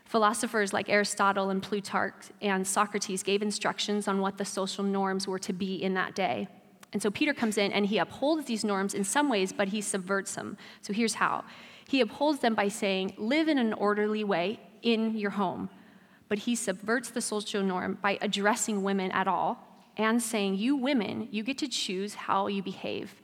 Philosophers 0.05 0.73
like 0.73 0.89
Aristotle 0.89 1.51
and 1.51 1.63
Plutarch 1.63 2.31
and 2.41 2.67
Socrates 2.67 3.23
gave 3.23 3.41
instructions 3.43 4.09
on 4.09 4.21
what 4.21 4.39
the 4.39 4.45
social 4.45 4.83
norms 4.83 5.29
were 5.29 5.39
to 5.41 5.53
be 5.53 5.83
in 5.83 5.95
that 5.95 6.15
day. 6.15 6.49
And 6.93 7.03
so 7.03 7.11
Peter 7.11 7.35
comes 7.35 7.59
in 7.59 7.73
and 7.73 7.87
he 7.87 7.99
upholds 7.99 8.47
these 8.47 8.65
norms 8.65 8.95
in 8.95 9.05
some 9.05 9.29
ways, 9.29 9.53
but 9.53 9.69
he 9.69 9.81
subverts 9.81 10.35
them. 10.35 10.57
So 10.81 10.93
here's 10.93 11.15
how 11.15 11.45
he 11.87 12.01
upholds 12.01 12.41
them 12.41 12.55
by 12.55 12.69
saying, 12.69 13.15
live 13.17 13.49
in 13.49 13.59
an 13.59 13.73
orderly 13.73 14.25
way 14.25 14.61
in 14.83 15.17
your 15.17 15.31
home. 15.31 15.69
But 16.29 16.39
he 16.39 16.55
subverts 16.55 17.11
the 17.11 17.21
social 17.21 17.63
norm 17.63 17.99
by 18.01 18.19
addressing 18.21 18.83
women 18.83 19.11
at 19.13 19.29
all 19.29 19.59
and 19.97 20.23
saying, 20.23 20.57
you 20.57 20.77
women, 20.77 21.29
you 21.31 21.43
get 21.43 21.59
to 21.59 21.69
choose 21.69 22.15
how 22.15 22.47
you 22.47 22.63
behave. 22.63 23.15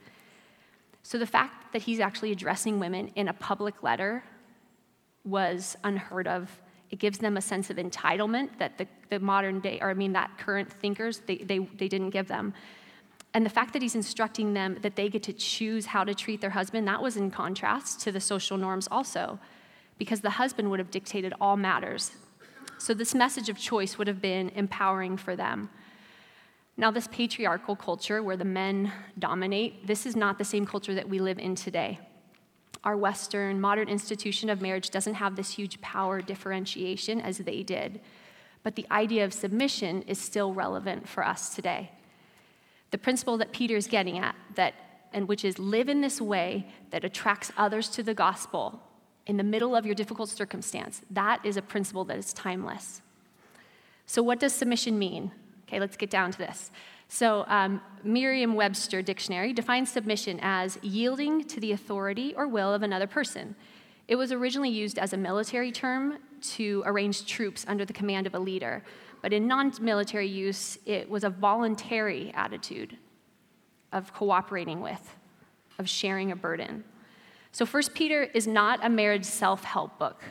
So 1.02 1.18
the 1.18 1.26
fact 1.26 1.72
that 1.72 1.82
he's 1.82 2.00
actually 2.00 2.32
addressing 2.32 2.78
women 2.78 3.08
in 3.16 3.28
a 3.28 3.32
public 3.32 3.82
letter 3.82 4.22
was 5.24 5.76
unheard 5.82 6.28
of. 6.28 6.60
It 6.90 6.98
gives 6.98 7.18
them 7.18 7.36
a 7.36 7.40
sense 7.40 7.70
of 7.70 7.76
entitlement 7.76 8.58
that 8.58 8.78
the, 8.78 8.86
the 9.08 9.20
modern 9.20 9.60
day, 9.60 9.78
or 9.80 9.90
I 9.90 9.94
mean, 9.94 10.12
that 10.12 10.38
current 10.38 10.72
thinkers, 10.72 11.20
they, 11.20 11.38
they, 11.38 11.58
they 11.58 11.88
didn't 11.88 12.10
give 12.10 12.28
them. 12.28 12.52
And 13.32 13.46
the 13.46 13.50
fact 13.50 13.72
that 13.72 13.82
he's 13.82 13.94
instructing 13.94 14.54
them 14.54 14.78
that 14.82 14.96
they 14.96 15.08
get 15.08 15.22
to 15.24 15.32
choose 15.32 15.86
how 15.86 16.02
to 16.04 16.14
treat 16.14 16.40
their 16.40 16.50
husband, 16.50 16.88
that 16.88 17.02
was 17.02 17.16
in 17.16 17.30
contrast 17.30 18.00
to 18.00 18.12
the 18.12 18.20
social 18.20 18.56
norms 18.56 18.88
also, 18.90 19.38
because 19.98 20.20
the 20.20 20.30
husband 20.30 20.70
would 20.70 20.80
have 20.80 20.90
dictated 20.90 21.32
all 21.40 21.56
matters. 21.56 22.12
So 22.78 22.94
this 22.94 23.14
message 23.14 23.48
of 23.48 23.58
choice 23.58 23.98
would 23.98 24.08
have 24.08 24.20
been 24.20 24.48
empowering 24.50 25.16
for 25.16 25.36
them. 25.36 25.70
Now, 26.76 26.90
this 26.90 27.08
patriarchal 27.08 27.76
culture 27.76 28.22
where 28.22 28.38
the 28.38 28.44
men 28.44 28.90
dominate, 29.18 29.86
this 29.86 30.06
is 30.06 30.16
not 30.16 30.38
the 30.38 30.44
same 30.44 30.64
culture 30.64 30.94
that 30.94 31.08
we 31.08 31.18
live 31.18 31.38
in 31.38 31.54
today. 31.54 32.00
Our 32.82 32.96
Western 32.96 33.60
modern 33.60 33.88
institution 33.88 34.48
of 34.48 34.62
marriage 34.62 34.88
doesn't 34.88 35.14
have 35.14 35.36
this 35.36 35.50
huge 35.50 35.80
power 35.82 36.22
differentiation 36.22 37.20
as 37.20 37.38
they 37.38 37.62
did. 37.62 38.00
But 38.62 38.76
the 38.76 38.86
idea 38.90 39.26
of 39.26 39.34
submission 39.34 40.02
is 40.02 40.18
still 40.18 40.54
relevant 40.54 41.06
for 41.06 41.24
us 41.24 41.54
today. 41.54 41.90
The 42.90 42.98
principle 42.98 43.36
that 43.38 43.52
Peter 43.52 43.76
is 43.76 43.86
getting 43.86 44.18
at, 44.18 44.34
that, 44.54 44.74
and 45.12 45.28
which 45.28 45.44
is 45.44 45.58
live 45.58 45.88
in 45.88 46.00
this 46.00 46.20
way 46.20 46.66
that 46.90 47.04
attracts 47.04 47.52
others 47.56 47.88
to 47.90 48.02
the 48.02 48.14
gospel 48.14 48.80
in 49.26 49.36
the 49.36 49.44
middle 49.44 49.76
of 49.76 49.86
your 49.86 49.94
difficult 49.94 50.28
circumstance, 50.28 51.02
that 51.10 51.44
is 51.44 51.56
a 51.56 51.62
principle 51.62 52.04
that 52.04 52.18
is 52.18 52.32
timeless. 52.32 53.00
So, 54.06 54.22
what 54.22 54.40
does 54.40 54.52
submission 54.52 54.98
mean? 54.98 55.30
Okay, 55.68 55.78
let's 55.78 55.96
get 55.96 56.10
down 56.10 56.32
to 56.32 56.38
this. 56.38 56.72
So, 57.06 57.44
um, 57.46 57.80
Merriam 58.02 58.54
Webster 58.54 59.02
Dictionary 59.02 59.52
defines 59.52 59.90
submission 59.90 60.40
as 60.42 60.78
yielding 60.82 61.44
to 61.44 61.60
the 61.60 61.72
authority 61.72 62.34
or 62.34 62.48
will 62.48 62.74
of 62.74 62.82
another 62.82 63.06
person. 63.06 63.54
It 64.08 64.16
was 64.16 64.32
originally 64.32 64.70
used 64.70 64.98
as 64.98 65.12
a 65.12 65.16
military 65.16 65.70
term 65.70 66.18
to 66.54 66.82
arrange 66.86 67.26
troops 67.26 67.64
under 67.68 67.84
the 67.84 67.92
command 67.92 68.26
of 68.26 68.34
a 68.34 68.38
leader, 68.40 68.82
but 69.22 69.32
in 69.32 69.46
non 69.46 69.72
military 69.80 70.28
use, 70.28 70.78
it 70.86 71.08
was 71.08 71.24
a 71.24 71.30
voluntary 71.30 72.32
attitude 72.34 72.96
of 73.92 74.12
cooperating 74.14 74.80
with, 74.80 75.16
of 75.78 75.88
sharing 75.88 76.32
a 76.32 76.36
burden. 76.36 76.84
So, 77.52 77.66
First 77.66 77.94
Peter 77.94 78.22
is 78.22 78.46
not 78.46 78.80
a 78.84 78.88
marriage 78.88 79.24
self 79.24 79.64
help 79.64 79.98
book. 79.98 80.22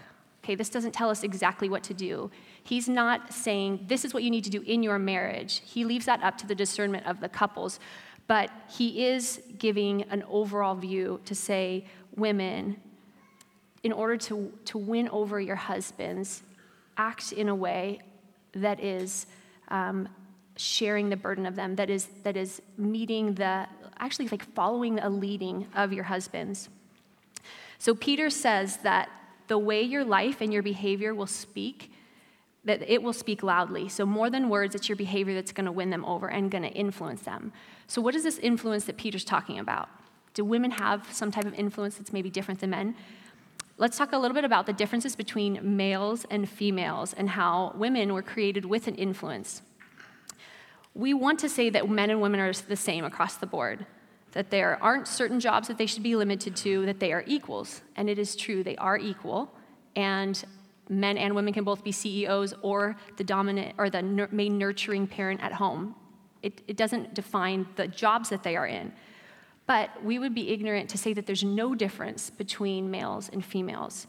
Okay, 0.43 0.55
this 0.55 0.69
doesn't 0.69 0.93
tell 0.93 1.10
us 1.10 1.24
exactly 1.24 1.69
what 1.69 1.84
to 1.84 1.93
do. 1.93 2.31
He's 2.63 2.88
not 2.88 3.34
saying 3.34 3.86
this 3.88 4.05
is 4.05 4.13
what 4.13 4.24
you 4.24 4.31
need 4.31 4.46
to 4.46 4.50
do 4.50 4.62
in 4.62 4.81
your 4.81 4.98
marriage. 4.98 5.62
He 5.65 5.84
leaves 5.84 6.05
that 6.05 6.24
up 6.24 6.38
to 6.38 6.48
the 6.48 6.55
discernment 6.55 7.05
of 7.05 7.19
the 7.19 7.29
couples. 7.29 7.79
But 8.27 8.51
he 8.69 9.08
is 9.08 9.41
giving 9.58 10.03
an 10.03 10.24
overall 10.29 10.75
view 10.75 11.19
to 11.25 11.34
say, 11.34 11.86
women, 12.15 12.79
in 13.81 13.91
order 13.91 14.17
to, 14.17 14.53
to 14.65 14.77
win 14.77 15.10
over 15.10 15.41
your 15.41 15.55
husbands, 15.55 16.43
act 16.96 17.31
in 17.31 17.50
a 17.50 17.55
way 17.55 18.00
that 18.53 18.79
is 18.79 19.27
um, 19.69 20.09
sharing 20.55 21.09
the 21.09 21.15
burden 21.15 21.45
of 21.45 21.55
them, 21.55 21.75
that 21.75 21.89
is, 21.89 22.07
that 22.23 22.35
is 22.35 22.61
meeting 22.77 23.33
the, 23.35 23.67
actually 23.97 24.27
like 24.27 24.43
following 24.53 24.99
a 24.99 25.09
leading 25.09 25.67
of 25.75 25.93
your 25.93 26.03
husbands. 26.05 26.69
So 27.77 27.95
Peter 27.95 28.29
says 28.29 28.77
that 28.77 29.09
the 29.47 29.57
way 29.57 29.81
your 29.81 30.03
life 30.03 30.41
and 30.41 30.51
your 30.51 30.61
behavior 30.61 31.15
will 31.15 31.27
speak, 31.27 31.91
that 32.65 32.81
it 32.87 33.01
will 33.01 33.13
speak 33.13 33.41
loudly. 33.41 33.87
So 33.87 34.05
more 34.05 34.29
than 34.29 34.49
words, 34.49 34.75
it's 34.75 34.89
your 34.89 34.95
behavior 34.95 35.33
that's 35.33 35.53
going 35.53 35.65
to 35.65 35.71
win 35.71 35.89
them 35.89 36.03
over 36.05 36.29
and 36.29 36.51
going 36.51 36.63
to 36.63 36.69
influence 36.69 37.21
them. 37.21 37.53
So 37.87 38.01
what 38.01 38.15
is 38.15 38.23
this 38.23 38.37
influence 38.39 38.83
that 38.85 38.97
Peter's 38.97 39.23
talking 39.23 39.59
about? 39.59 39.89
Do 40.33 40.43
women 40.43 40.71
have 40.71 41.07
some 41.11 41.31
type 41.31 41.45
of 41.45 41.53
influence 41.53 41.95
that's 41.95 42.13
maybe 42.13 42.29
different 42.29 42.59
than 42.59 42.69
men? 42.71 42.95
Let's 43.79 43.98
talk 43.98 44.12
a 44.12 44.17
little 44.17 44.36
bit 44.36 44.43
about 44.43 44.65
the 44.65 44.74
differences 44.74 45.15
between 45.15 45.77
males 45.77 46.25
and 46.29 46.50
females 46.50 47.13
and 47.13 47.29
how 47.29 47.71
women 47.77 48.13
were 48.13 48.21
created 48.21 48.65
with 48.65 48.89
an 48.89 48.95
influence. 48.95 49.62
We 50.93 51.13
want 51.13 51.39
to 51.39 51.48
say 51.48 51.69
that 51.69 51.89
men 51.89 52.09
and 52.09 52.19
women 52.19 52.41
are 52.41 52.51
the 52.51 52.75
same 52.75 53.05
across 53.05 53.38
the 53.38 53.48
board, 53.48 53.86
that 54.33 54.50
there 54.50 54.77
aren't 54.83 55.07
certain 55.07 55.39
jobs 55.39 55.69
that 55.69 55.77
they 55.77 55.86
should 55.86 56.03
be 56.03 56.17
limited 56.17 56.57
to, 56.57 56.86
that 56.88 57.00
they 57.00 57.13
are 57.13 57.24
equals. 57.25 57.79
And 57.95 58.09
it 58.09 58.19
is 58.19 58.36
true, 58.36 58.65
they 58.65 58.75
are 58.75 58.98
equal. 58.98 59.50
And 59.95 60.43
men 60.89 61.17
and 61.17 61.33
women 61.33 61.53
can 61.53 61.63
both 61.63 61.81
be 61.81 61.93
CEOs 61.93 62.55
or 62.62 62.98
the 63.15 63.24
dominant 63.24 63.75
or 63.77 63.89
the 63.89 64.03
main 64.29 64.57
nurturing 64.57 65.07
parent 65.07 65.39
at 65.41 65.53
home. 65.53 65.95
It, 66.43 66.63
it 66.67 66.75
doesn't 66.75 67.13
define 67.13 67.65
the 67.77 67.88
jobs 67.88 68.27
that 68.27 68.43
they 68.43 68.57
are 68.57 68.67
in. 68.67 68.91
But 69.69 70.03
we 70.03 70.17
would 70.17 70.33
be 70.33 70.49
ignorant 70.49 70.89
to 70.89 70.97
say 70.97 71.13
that 71.13 71.27
there's 71.27 71.43
no 71.43 71.75
difference 71.75 72.31
between 72.31 72.89
males 72.89 73.29
and 73.31 73.45
females. 73.45 74.07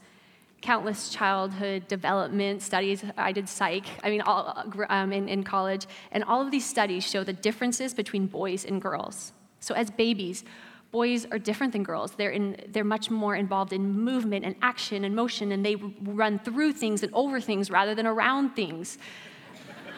Countless 0.62 1.11
childhood 1.11 1.87
development 1.87 2.62
studies, 2.62 3.05
I 3.19 3.33
did 3.33 3.47
psych, 3.47 3.85
I 4.02 4.09
mean, 4.09 4.23
all, 4.23 4.64
um, 4.88 5.12
in, 5.12 5.29
in 5.29 5.45
college, 5.45 5.87
and 6.12 6.25
all 6.25 6.40
of 6.40 6.50
these 6.50 6.64
studies 6.64 7.07
show 7.07 7.25
the 7.25 7.35
differences 7.35 7.93
between 7.93 8.26
boys 8.26 8.64
and 8.64 8.81
girls. 8.81 9.35
So, 9.61 9.75
as 9.75 9.90
babies, 9.90 10.45
boys 10.93 11.26
are 11.26 11.38
different 11.38 11.75
than 11.75 11.83
girls. 11.83 12.12
They're, 12.12 12.31
in, 12.31 12.57
they're 12.69 12.83
much 12.83 13.11
more 13.11 13.37
involved 13.37 13.75
in 13.75 13.83
movement 13.93 14.47
and 14.47 14.55
action 14.62 15.05
and 15.05 15.14
motion, 15.14 15.52
and 15.52 15.62
they 15.62 15.76
run 15.76 16.38
through 16.38 16.73
things 16.73 17.02
and 17.02 17.12
over 17.12 17.38
things 17.38 17.71
rather 17.71 17.95
than 17.95 18.07
around 18.07 18.57
things 18.57 18.97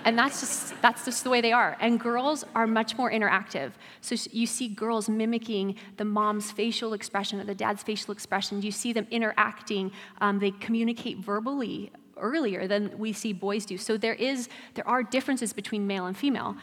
and 0.04 0.18
that's 0.18 0.40
just 0.40 0.80
that's 0.82 1.04
just 1.04 1.25
the 1.25 1.30
way 1.30 1.40
they 1.40 1.52
are. 1.52 1.76
And 1.80 1.99
girls 1.99 2.44
are 2.54 2.66
much 2.66 2.97
more 2.97 3.11
interactive. 3.11 3.73
So 4.00 4.16
you 4.30 4.47
see 4.47 4.68
girls 4.68 5.09
mimicking 5.09 5.76
the 5.97 6.04
mom's 6.04 6.50
facial 6.50 6.92
expression 6.92 7.40
or 7.40 7.44
the 7.44 7.54
dad's 7.54 7.82
facial 7.82 8.12
expression. 8.12 8.62
You 8.62 8.73
see 8.73 8.92
them 8.92 9.06
interacting. 9.11 9.92
Um, 10.21 10.38
they 10.38 10.50
communicate 10.50 11.18
verbally 11.18 11.92
earlier 12.16 12.66
than 12.66 12.99
we 12.99 13.12
see 13.12 13.32
boys 13.32 13.64
do. 13.64 13.78
So 13.78 13.97
there 13.97 14.14
is 14.14 14.49
there 14.75 14.87
are 14.88 15.02
differences 15.02 15.52
between 15.52 15.87
male 15.87 16.06
and 16.06 16.16
female. 16.16 16.56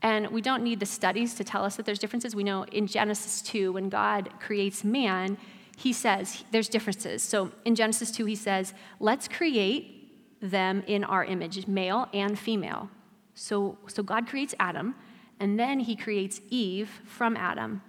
And 0.00 0.28
we 0.28 0.40
don't 0.40 0.62
need 0.62 0.78
the 0.78 0.86
studies 0.86 1.34
to 1.34 1.44
tell 1.44 1.64
us 1.64 1.74
that 1.76 1.84
there's 1.84 1.98
differences. 1.98 2.34
We 2.34 2.44
know 2.44 2.64
in 2.64 2.86
genesis 2.86 3.42
2 3.42 3.72
when 3.72 3.88
god 3.88 4.30
creates 4.40 4.84
man 4.84 5.36
he 5.76 5.92
says 5.92 6.42
there's 6.50 6.68
differences. 6.68 7.22
So 7.22 7.52
in 7.64 7.74
genesis 7.74 8.10
2 8.12 8.24
he 8.24 8.34
says 8.34 8.74
let's 9.00 9.28
create 9.28 9.97
them 10.40 10.82
in 10.86 11.04
our 11.04 11.24
image, 11.24 11.66
male 11.66 12.08
and 12.12 12.38
female. 12.38 12.90
So, 13.34 13.78
so 13.86 14.02
God 14.02 14.26
creates 14.26 14.54
Adam, 14.58 14.94
and 15.40 15.58
then 15.58 15.80
he 15.80 15.94
creates 15.96 16.40
Eve 16.50 17.00
from 17.04 17.36
Adam. 17.36 17.82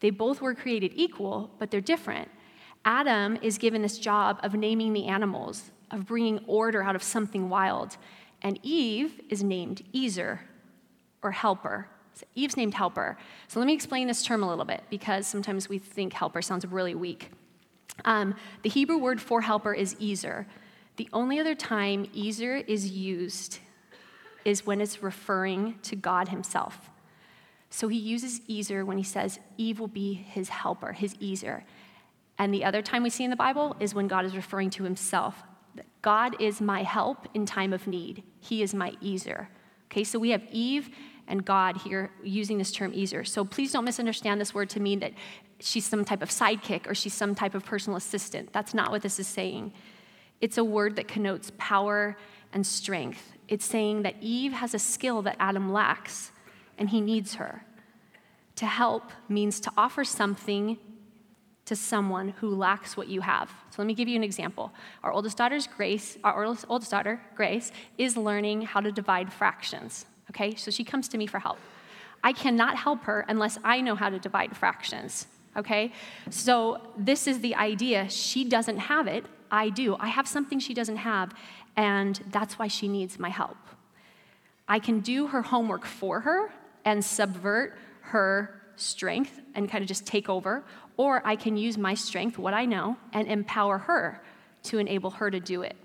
They 0.00 0.10
both 0.10 0.40
were 0.40 0.54
created 0.54 0.92
equal, 0.94 1.50
but 1.58 1.70
they're 1.70 1.80
different. 1.80 2.28
Adam 2.84 3.38
is 3.42 3.58
given 3.58 3.82
this 3.82 3.98
job 3.98 4.40
of 4.42 4.54
naming 4.54 4.92
the 4.92 5.06
animals, 5.06 5.70
of 5.90 6.06
bringing 6.06 6.40
order 6.46 6.82
out 6.82 6.96
of 6.96 7.02
something 7.02 7.50
wild. 7.50 7.96
And 8.42 8.58
Eve 8.62 9.20
is 9.28 9.42
named 9.42 9.82
Ezer, 9.94 10.40
or 11.22 11.30
helper. 11.30 11.88
So 12.14 12.26
Eve's 12.34 12.56
named 12.56 12.74
helper. 12.74 13.18
So 13.48 13.60
let 13.60 13.66
me 13.66 13.74
explain 13.74 14.06
this 14.06 14.22
term 14.22 14.42
a 14.42 14.48
little 14.48 14.64
bit 14.64 14.82
because 14.90 15.26
sometimes 15.26 15.68
we 15.68 15.78
think 15.78 16.12
helper 16.12 16.42
sounds 16.42 16.64
really 16.66 16.94
weak. 16.94 17.30
Um, 18.04 18.34
the 18.62 18.70
Hebrew 18.70 18.98
word 18.98 19.20
for 19.20 19.42
helper 19.42 19.74
is 19.74 19.96
Ezer. 20.02 20.46
The 21.00 21.08
only 21.14 21.40
other 21.40 21.54
time 21.54 22.10
Ezer 22.14 22.56
is 22.56 22.90
used 22.90 23.60
is 24.44 24.66
when 24.66 24.82
it's 24.82 25.02
referring 25.02 25.78
to 25.84 25.96
God 25.96 26.28
Himself. 26.28 26.90
So 27.70 27.88
he 27.88 27.96
uses 27.96 28.42
Ezer 28.50 28.84
when 28.84 28.98
he 28.98 29.02
says 29.02 29.40
Eve 29.56 29.80
will 29.80 29.88
be 29.88 30.12
his 30.12 30.50
helper, 30.50 30.92
his 30.92 31.16
Ezer. 31.22 31.64
And 32.38 32.52
the 32.52 32.66
other 32.66 32.82
time 32.82 33.02
we 33.02 33.08
see 33.08 33.24
in 33.24 33.30
the 33.30 33.36
Bible 33.36 33.76
is 33.80 33.94
when 33.94 34.08
God 34.08 34.26
is 34.26 34.36
referring 34.36 34.68
to 34.70 34.84
himself. 34.84 35.42
God 36.02 36.38
is 36.38 36.60
my 36.60 36.82
help 36.82 37.28
in 37.32 37.46
time 37.46 37.72
of 37.72 37.86
need. 37.86 38.22
He 38.38 38.60
is 38.60 38.74
my 38.74 38.92
Ezer. 39.02 39.48
Okay, 39.86 40.04
so 40.04 40.18
we 40.18 40.28
have 40.28 40.42
Eve 40.52 40.90
and 41.28 41.46
God 41.46 41.78
here 41.78 42.10
using 42.22 42.58
this 42.58 42.72
term 42.72 42.92
Ezer. 42.94 43.24
So 43.24 43.42
please 43.42 43.72
don't 43.72 43.86
misunderstand 43.86 44.38
this 44.38 44.52
word 44.52 44.68
to 44.68 44.80
mean 44.80 44.98
that 44.98 45.14
she's 45.60 45.86
some 45.86 46.04
type 46.04 46.20
of 46.20 46.28
sidekick 46.28 46.86
or 46.86 46.94
she's 46.94 47.14
some 47.14 47.34
type 47.34 47.54
of 47.54 47.64
personal 47.64 47.96
assistant. 47.96 48.52
That's 48.52 48.74
not 48.74 48.90
what 48.90 49.00
this 49.00 49.18
is 49.18 49.26
saying. 49.26 49.72
It's 50.40 50.58
a 50.58 50.64
word 50.64 50.96
that 50.96 51.08
connotes 51.08 51.52
power 51.58 52.16
and 52.52 52.66
strength. 52.66 53.32
It's 53.48 53.64
saying 53.64 54.02
that 54.02 54.16
Eve 54.20 54.52
has 54.52 54.74
a 54.74 54.78
skill 54.78 55.22
that 55.22 55.36
Adam 55.38 55.72
lacks, 55.72 56.32
and 56.78 56.90
he 56.90 57.00
needs 57.00 57.34
her. 57.34 57.64
To 58.56 58.66
help 58.66 59.10
means 59.28 59.60
to 59.60 59.72
offer 59.76 60.04
something 60.04 60.78
to 61.66 61.76
someone 61.76 62.30
who 62.40 62.50
lacks 62.50 62.96
what 62.96 63.08
you 63.08 63.20
have. 63.20 63.48
So 63.70 63.76
let 63.78 63.86
me 63.86 63.94
give 63.94 64.08
you 64.08 64.16
an 64.16 64.24
example. 64.24 64.72
Our 65.04 65.12
oldest 65.12 65.36
daughter's 65.36 65.66
Grace, 65.66 66.18
our 66.24 66.44
oldest 66.44 66.90
daughter, 66.90 67.20
Grace, 67.36 67.70
is 67.96 68.16
learning 68.16 68.62
how 68.62 68.80
to 68.80 68.90
divide 68.90 69.32
fractions. 69.32 70.06
Okay? 70.30 70.54
So 70.56 70.70
she 70.70 70.84
comes 70.84 71.06
to 71.08 71.18
me 71.18 71.26
for 71.26 71.38
help. 71.38 71.58
I 72.24 72.32
cannot 72.32 72.76
help 72.76 73.04
her 73.04 73.24
unless 73.28 73.58
I 73.64 73.80
know 73.80 73.94
how 73.94 74.10
to 74.10 74.18
divide 74.18 74.56
fractions. 74.56 75.26
Okay? 75.56 75.92
So, 76.28 76.80
this 76.96 77.26
is 77.26 77.40
the 77.40 77.54
idea. 77.56 78.08
She 78.08 78.44
doesn't 78.44 78.78
have 78.78 79.06
it. 79.06 79.24
I 79.50 79.68
do. 79.68 79.96
I 79.98 80.08
have 80.08 80.28
something 80.28 80.58
she 80.58 80.74
doesn't 80.74 80.98
have, 80.98 81.34
and 81.76 82.20
that's 82.30 82.58
why 82.58 82.68
she 82.68 82.88
needs 82.88 83.18
my 83.18 83.28
help. 83.28 83.56
I 84.68 84.78
can 84.78 85.00
do 85.00 85.26
her 85.28 85.42
homework 85.42 85.84
for 85.84 86.20
her 86.20 86.52
and 86.84 87.04
subvert 87.04 87.76
her 88.02 88.62
strength 88.76 89.40
and 89.54 89.68
kind 89.68 89.82
of 89.82 89.88
just 89.88 90.06
take 90.06 90.28
over, 90.28 90.64
or 90.96 91.22
I 91.24 91.36
can 91.36 91.56
use 91.56 91.76
my 91.76 91.94
strength, 91.94 92.38
what 92.38 92.54
I 92.54 92.64
know, 92.64 92.96
and 93.12 93.26
empower 93.28 93.78
her 93.78 94.22
to 94.64 94.78
enable 94.78 95.10
her 95.10 95.30
to 95.30 95.40
do 95.40 95.62
it. 95.62 95.76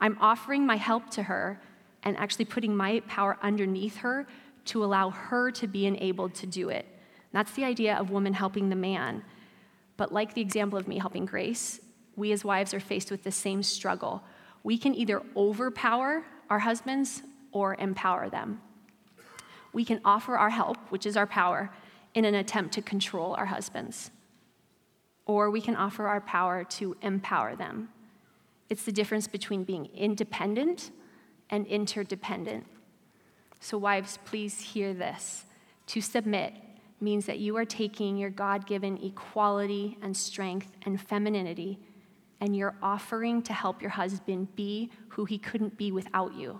I'm 0.00 0.16
offering 0.20 0.66
my 0.66 0.76
help 0.76 1.10
to 1.10 1.24
her 1.24 1.60
and 2.02 2.16
actually 2.16 2.46
putting 2.46 2.74
my 2.74 3.00
power 3.06 3.38
underneath 3.42 3.98
her 3.98 4.26
to 4.64 4.84
allow 4.84 5.10
her 5.10 5.50
to 5.52 5.66
be 5.66 5.86
enabled 5.86 6.34
to 6.36 6.46
do 6.46 6.68
it. 6.70 6.86
That's 7.32 7.52
the 7.52 7.64
idea 7.64 7.96
of 7.96 8.10
woman 8.10 8.34
helping 8.34 8.68
the 8.68 8.76
man. 8.76 9.24
But 9.96 10.12
like 10.12 10.34
the 10.34 10.40
example 10.40 10.78
of 10.78 10.88
me 10.88 10.98
helping 10.98 11.24
Grace, 11.24 11.80
we 12.16 12.32
as 12.32 12.44
wives 12.44 12.74
are 12.74 12.80
faced 12.80 13.10
with 13.10 13.22
the 13.22 13.30
same 13.30 13.62
struggle. 13.62 14.22
We 14.62 14.78
can 14.78 14.94
either 14.94 15.22
overpower 15.36 16.24
our 16.50 16.60
husbands 16.60 17.22
or 17.52 17.74
empower 17.76 18.28
them. 18.28 18.60
We 19.72 19.84
can 19.84 20.00
offer 20.04 20.36
our 20.36 20.50
help, 20.50 20.76
which 20.90 21.06
is 21.06 21.16
our 21.16 21.26
power, 21.26 21.70
in 22.14 22.24
an 22.24 22.34
attempt 22.34 22.74
to 22.74 22.82
control 22.82 23.34
our 23.34 23.46
husbands. 23.46 24.10
Or 25.24 25.50
we 25.50 25.60
can 25.60 25.76
offer 25.76 26.06
our 26.06 26.20
power 26.20 26.64
to 26.64 26.96
empower 27.00 27.56
them. 27.56 27.88
It's 28.68 28.84
the 28.84 28.92
difference 28.92 29.26
between 29.26 29.64
being 29.64 29.86
independent 29.94 30.90
and 31.48 31.66
interdependent. 31.66 32.66
So, 33.60 33.78
wives, 33.78 34.18
please 34.24 34.60
hear 34.60 34.92
this. 34.92 35.44
To 35.88 36.00
submit 36.00 36.54
means 37.00 37.26
that 37.26 37.38
you 37.38 37.56
are 37.56 37.64
taking 37.64 38.16
your 38.16 38.30
God 38.30 38.66
given 38.66 38.98
equality 39.02 39.98
and 40.02 40.16
strength 40.16 40.68
and 40.84 41.00
femininity 41.00 41.78
and 42.42 42.56
you're 42.56 42.74
offering 42.82 43.40
to 43.40 43.52
help 43.52 43.80
your 43.80 43.92
husband 43.92 44.56
be 44.56 44.90
who 45.10 45.24
he 45.24 45.38
couldn't 45.38 45.78
be 45.78 45.92
without 45.92 46.34
you. 46.34 46.58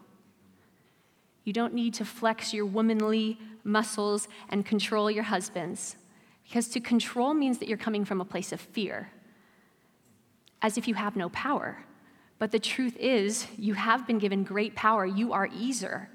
You 1.43 1.53
don't 1.53 1.75
need 1.75 1.95
to 1.95 2.05
flex 2.05 2.55
your 2.55 2.67
womanly 2.67 3.37
muscles 3.65 4.29
and 4.49 4.65
control 4.65 5.11
your 5.11 5.25
husbands, 5.25 5.97
because 6.45 6.69
to 6.69 6.79
control 6.79 7.35
means 7.35 7.59
that 7.59 7.69
you're 7.69 7.77
coming 7.77 8.05
from 8.05 8.21
a 8.21 8.25
place 8.25 8.53
of 8.53 8.61
fear, 8.61 9.11
as 10.63 10.79
if 10.79 10.87
you 10.87 10.95
have 10.95 11.17
no 11.17 11.29
power. 11.31 11.85
But 12.39 12.53
the 12.53 12.61
truth 12.61 12.97
is, 12.97 13.49
you 13.59 13.75
have 13.75 14.07
been 14.07 14.19
given 14.19 14.45
great 14.45 14.77
power. 14.77 15.05
You 15.05 15.33
are 15.33 15.49
Ezer. 15.49 16.09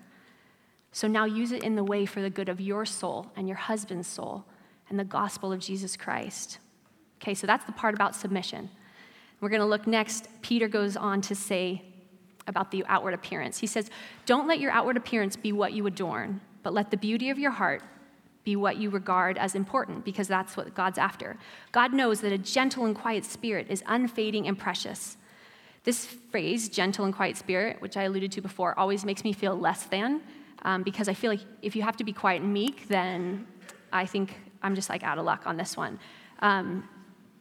So 0.93 1.09
now 1.09 1.25
use 1.25 1.51
it 1.51 1.63
in 1.63 1.75
the 1.75 1.83
way 1.83 2.05
for 2.05 2.21
the 2.21 2.29
good 2.29 2.47
of 2.47 2.61
your 2.61 2.85
soul 2.85 3.33
and 3.35 3.49
your 3.49 3.57
husband's 3.57 4.07
soul 4.07 4.45
and 4.89 4.97
the 4.97 5.03
gospel 5.03 5.51
of 5.51 5.59
Jesus 5.59 5.97
Christ. 5.97 6.59
Okay, 7.21 7.33
so 7.33 7.45
that's 7.45 7.65
the 7.65 7.73
part 7.73 7.95
about 7.95 8.15
submission. 8.15 8.69
We're 9.39 9.49
going 9.49 9.61
to 9.61 9.67
look 9.67 9.87
next. 9.87 10.27
Peter 10.41 10.67
goes 10.67 10.97
on 10.97 11.21
to 11.21 11.35
say 11.35 11.83
about 12.47 12.71
the 12.71 12.83
outward 12.87 13.13
appearance. 13.13 13.59
He 13.59 13.67
says, 13.67 13.89
Don't 14.25 14.47
let 14.47 14.59
your 14.59 14.71
outward 14.71 14.97
appearance 14.97 15.35
be 15.35 15.51
what 15.51 15.73
you 15.73 15.85
adorn, 15.85 16.41
but 16.63 16.73
let 16.73 16.91
the 16.91 16.97
beauty 16.97 17.29
of 17.29 17.37
your 17.37 17.51
heart 17.51 17.83
be 18.43 18.55
what 18.55 18.77
you 18.77 18.89
regard 18.89 19.37
as 19.37 19.55
important, 19.55 20.05
because 20.05 20.27
that's 20.27 20.55
what 20.55 20.73
God's 20.73 20.97
after. 20.97 21.35
God 21.73 21.93
knows 21.93 22.21
that 22.21 22.31
a 22.31 22.37
gentle 22.37 22.85
and 22.85 22.95
quiet 22.95 23.25
spirit 23.25 23.67
is 23.69 23.83
unfading 23.85 24.47
and 24.47 24.57
precious. 24.57 25.17
This 25.83 26.05
phrase, 26.05 26.69
gentle 26.69 27.05
and 27.05 27.13
quiet 27.13 27.35
spirit, 27.35 27.81
which 27.81 27.97
I 27.97 28.03
alluded 28.03 28.31
to 28.33 28.41
before, 28.41 28.77
always 28.79 29.03
makes 29.03 29.23
me 29.23 29.33
feel 29.33 29.55
less 29.55 29.83
than, 29.83 30.21
um, 30.63 30.83
because 30.83 31.09
I 31.09 31.13
feel 31.13 31.29
like 31.31 31.41
if 31.61 31.75
you 31.75 31.81
have 31.81 31.97
to 31.97 32.03
be 32.03 32.13
quiet 32.13 32.41
and 32.41 32.53
meek, 32.53 32.87
then 32.87 33.45
I 33.91 34.05
think 34.05 34.33
I'm 34.61 34.75
just 34.75 34.89
like 34.89 35.03
out 35.03 35.17
of 35.17 35.25
luck 35.25 35.43
on 35.45 35.57
this 35.57 35.75
one. 35.75 35.99
Um, 36.39 36.87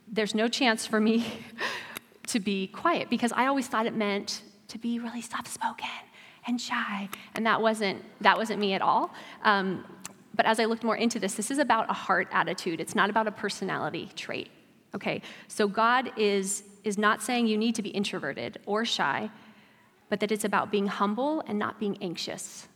there's 0.08 0.34
no 0.34 0.48
chance 0.48 0.86
for 0.86 1.00
me 1.00 1.24
to 2.26 2.40
be 2.40 2.66
quiet 2.68 3.08
because 3.10 3.32
I 3.32 3.46
always 3.46 3.66
thought 3.66 3.86
it 3.86 3.94
meant 3.94 4.42
to 4.68 4.78
be 4.78 4.98
really 4.98 5.22
soft 5.22 5.48
spoken 5.48 5.88
and 6.46 6.60
shy. 6.60 7.08
And 7.34 7.46
that 7.46 7.60
wasn't, 7.60 8.02
that 8.20 8.36
wasn't 8.36 8.60
me 8.60 8.74
at 8.74 8.82
all. 8.82 9.12
Um, 9.42 9.84
but 10.34 10.46
as 10.46 10.60
I 10.60 10.66
looked 10.66 10.84
more 10.84 10.96
into 10.96 11.18
this, 11.18 11.34
this 11.34 11.50
is 11.50 11.58
about 11.58 11.90
a 11.90 11.94
heart 11.94 12.28
attitude, 12.30 12.80
it's 12.80 12.94
not 12.94 13.10
about 13.10 13.26
a 13.26 13.32
personality 13.32 14.10
trait. 14.14 14.50
Okay? 14.94 15.22
So 15.48 15.66
God 15.66 16.12
is, 16.16 16.64
is 16.84 16.98
not 16.98 17.22
saying 17.22 17.46
you 17.46 17.56
need 17.56 17.74
to 17.76 17.82
be 17.82 17.90
introverted 17.90 18.58
or 18.66 18.84
shy, 18.84 19.30
but 20.08 20.20
that 20.20 20.30
it's 20.30 20.44
about 20.44 20.70
being 20.70 20.86
humble 20.86 21.42
and 21.46 21.58
not 21.58 21.80
being 21.80 21.98
anxious, 22.00 22.68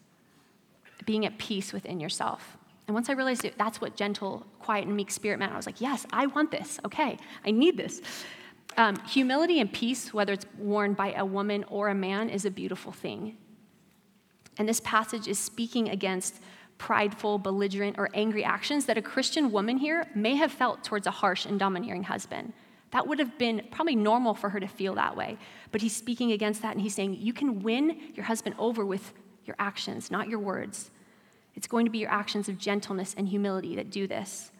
being 1.07 1.25
at 1.27 1.39
peace 1.39 1.73
within 1.73 2.01
yourself. 2.01 2.57
And 2.87 2.95
once 2.95 3.09
I 3.09 3.13
realized 3.13 3.45
it, 3.45 3.55
that's 3.57 3.81
what 3.81 3.95
gentle, 3.95 4.45
quiet, 4.59 4.87
and 4.87 4.97
meek 4.97 5.13
spirit 5.13 5.39
meant, 5.39 5.53
I 5.53 5.57
was 5.57 5.67
like, 5.67 5.81
yes, 5.81 6.07
I 6.13 6.27
want 6.27 6.51
this. 6.51 6.81
Okay, 6.85 7.19
I 7.45 7.53
need 7.53 7.77
this. 7.77 8.01
Um, 8.81 8.97
humility 9.01 9.61
and 9.61 9.71
peace, 9.71 10.15
whether 10.15 10.33
it's 10.33 10.47
worn 10.57 10.95
by 10.95 11.13
a 11.13 11.23
woman 11.23 11.65
or 11.65 11.91
a 11.91 11.95
man, 11.95 12.31
is 12.31 12.47
a 12.47 12.51
beautiful 12.51 12.93
thing. 12.93 13.37
And 14.57 14.67
this 14.67 14.81
passage 14.81 15.29
is 15.29 15.39
speaking 15.39 15.91
against 15.91 16.41
prideful, 16.79 17.37
belligerent, 17.37 17.99
or 17.99 18.09
angry 18.15 18.43
actions 18.43 18.87
that 18.87 18.97
a 18.97 19.03
Christian 19.03 19.53
woman 19.53 19.77
here 19.77 20.09
may 20.15 20.35
have 20.37 20.51
felt 20.51 20.83
towards 20.83 21.07
a 21.07 21.11
harsh 21.11 21.45
and 21.45 21.61
domineering 21.61 22.05
husband. 22.05 22.55
That 22.93 23.07
would 23.07 23.19
have 23.19 23.37
been 23.37 23.69
probably 23.71 23.97
normal 23.97 24.33
for 24.33 24.49
her 24.49 24.61
to 24.61 24.67
feel 24.67 24.95
that 24.95 25.15
way. 25.15 25.37
But 25.73 25.83
he's 25.83 25.95
speaking 25.95 26.33
against 26.33 26.63
that 26.63 26.73
and 26.73 26.81
he's 26.81 26.95
saying, 26.95 27.19
You 27.21 27.35
can 27.35 27.61
win 27.61 28.01
your 28.15 28.25
husband 28.25 28.55
over 28.59 28.87
with 28.87 29.13
your 29.45 29.57
actions, 29.59 30.11
not 30.11 30.31
your 30.31 30.39
words. 30.39 30.91
It's 31.55 31.67
going 31.67 31.85
to 31.85 31.93
be 31.93 31.99
your 31.99 32.11
actions 32.11 32.49
of 32.49 32.57
gentleness 32.57 33.15
and 33.19 33.29
humility 33.29 33.77
that 33.77 33.91
do 33.91 34.07
this 34.07 34.53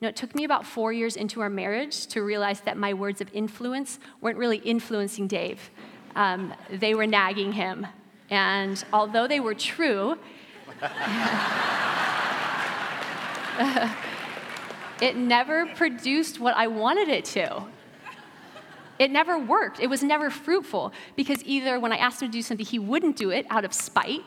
know, 0.00 0.08
it 0.08 0.16
took 0.16 0.34
me 0.34 0.44
about 0.44 0.66
four 0.66 0.92
years 0.92 1.16
into 1.16 1.40
our 1.40 1.48
marriage 1.48 2.06
to 2.08 2.22
realize 2.22 2.60
that 2.62 2.76
my 2.76 2.94
words 2.94 3.20
of 3.20 3.28
influence 3.32 3.98
weren't 4.20 4.38
really 4.38 4.58
influencing 4.58 5.26
Dave. 5.26 5.70
Um, 6.14 6.54
they 6.70 6.94
were 6.94 7.06
nagging 7.06 7.52
him. 7.52 7.86
And 8.30 8.82
although 8.92 9.26
they 9.26 9.40
were 9.40 9.54
true, 9.54 10.18
it 15.00 15.16
never 15.16 15.66
produced 15.74 16.40
what 16.40 16.56
I 16.56 16.66
wanted 16.66 17.08
it 17.08 17.24
to. 17.26 17.64
It 18.98 19.10
never 19.10 19.38
worked. 19.38 19.80
It 19.80 19.88
was 19.88 20.02
never 20.02 20.30
fruitful 20.30 20.92
because 21.16 21.42
either 21.44 21.80
when 21.80 21.92
I 21.92 21.96
asked 21.96 22.22
him 22.22 22.28
to 22.28 22.32
do 22.32 22.42
something, 22.42 22.64
he 22.64 22.78
wouldn't 22.78 23.16
do 23.16 23.30
it 23.30 23.46
out 23.50 23.64
of 23.64 23.72
spite, 23.72 24.22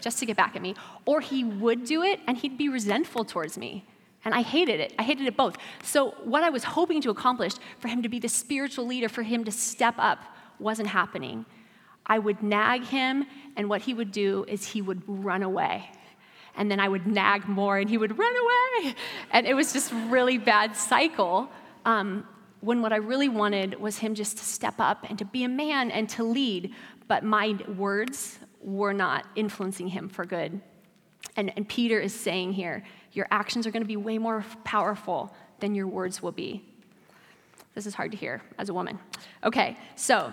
just 0.00 0.18
to 0.20 0.26
get 0.26 0.36
back 0.36 0.56
at 0.56 0.62
me, 0.62 0.74
or 1.04 1.20
he 1.20 1.44
would 1.44 1.84
do 1.84 2.02
it 2.02 2.20
and 2.26 2.38
he'd 2.38 2.56
be 2.56 2.68
resentful 2.68 3.24
towards 3.24 3.58
me. 3.58 3.84
And 4.24 4.34
I 4.34 4.42
hated 4.42 4.80
it. 4.80 4.94
I 4.98 5.02
hated 5.02 5.26
it 5.26 5.36
both. 5.36 5.56
So, 5.82 6.10
what 6.24 6.42
I 6.42 6.50
was 6.50 6.64
hoping 6.64 7.00
to 7.02 7.10
accomplish 7.10 7.54
for 7.78 7.88
him 7.88 8.02
to 8.02 8.08
be 8.08 8.18
the 8.18 8.28
spiritual 8.28 8.86
leader, 8.86 9.08
for 9.08 9.22
him 9.22 9.44
to 9.44 9.52
step 9.52 9.94
up, 9.98 10.18
wasn't 10.58 10.88
happening. 10.88 11.46
I 12.04 12.18
would 12.18 12.42
nag 12.42 12.84
him, 12.84 13.26
and 13.56 13.68
what 13.68 13.82
he 13.82 13.94
would 13.94 14.12
do 14.12 14.44
is 14.48 14.66
he 14.66 14.82
would 14.82 15.02
run 15.06 15.42
away. 15.42 15.90
And 16.56 16.70
then 16.70 16.80
I 16.80 16.88
would 16.88 17.06
nag 17.06 17.46
more, 17.46 17.78
and 17.78 17.88
he 17.88 17.98
would 17.98 18.18
run 18.18 18.34
away. 18.36 18.94
And 19.30 19.46
it 19.46 19.54
was 19.54 19.72
just 19.72 19.92
really 20.08 20.38
bad 20.38 20.74
cycle. 20.74 21.48
Um, 21.84 22.26
when 22.60 22.82
what 22.82 22.92
I 22.92 22.96
really 22.96 23.28
wanted 23.28 23.78
was 23.80 23.98
him 23.98 24.14
just 24.14 24.38
to 24.38 24.44
step 24.44 24.74
up 24.78 25.04
and 25.08 25.18
to 25.18 25.24
be 25.24 25.44
a 25.44 25.48
man 25.48 25.90
and 25.90 26.08
to 26.10 26.24
lead, 26.24 26.74
but 27.06 27.22
my 27.22 27.56
words 27.76 28.38
were 28.60 28.92
not 28.92 29.26
influencing 29.36 29.88
him 29.88 30.08
for 30.08 30.24
good. 30.24 30.60
And, 31.36 31.52
and 31.56 31.68
Peter 31.68 32.00
is 32.00 32.12
saying 32.12 32.54
here, 32.54 32.84
your 33.12 33.26
actions 33.30 33.66
are 33.66 33.70
going 33.70 33.82
to 33.82 33.88
be 33.88 33.96
way 33.96 34.18
more 34.18 34.44
powerful 34.64 35.34
than 35.60 35.74
your 35.74 35.86
words 35.86 36.22
will 36.22 36.32
be. 36.32 36.64
This 37.74 37.86
is 37.86 37.94
hard 37.94 38.10
to 38.10 38.16
hear 38.16 38.42
as 38.58 38.68
a 38.68 38.74
woman. 38.74 38.98
Okay, 39.44 39.76
so 39.96 40.32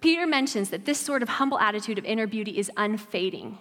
Peter 0.00 0.26
mentions 0.26 0.70
that 0.70 0.84
this 0.84 0.98
sort 0.98 1.22
of 1.22 1.28
humble 1.28 1.58
attitude 1.58 1.98
of 1.98 2.04
inner 2.04 2.26
beauty 2.26 2.58
is 2.58 2.70
unfading. 2.76 3.58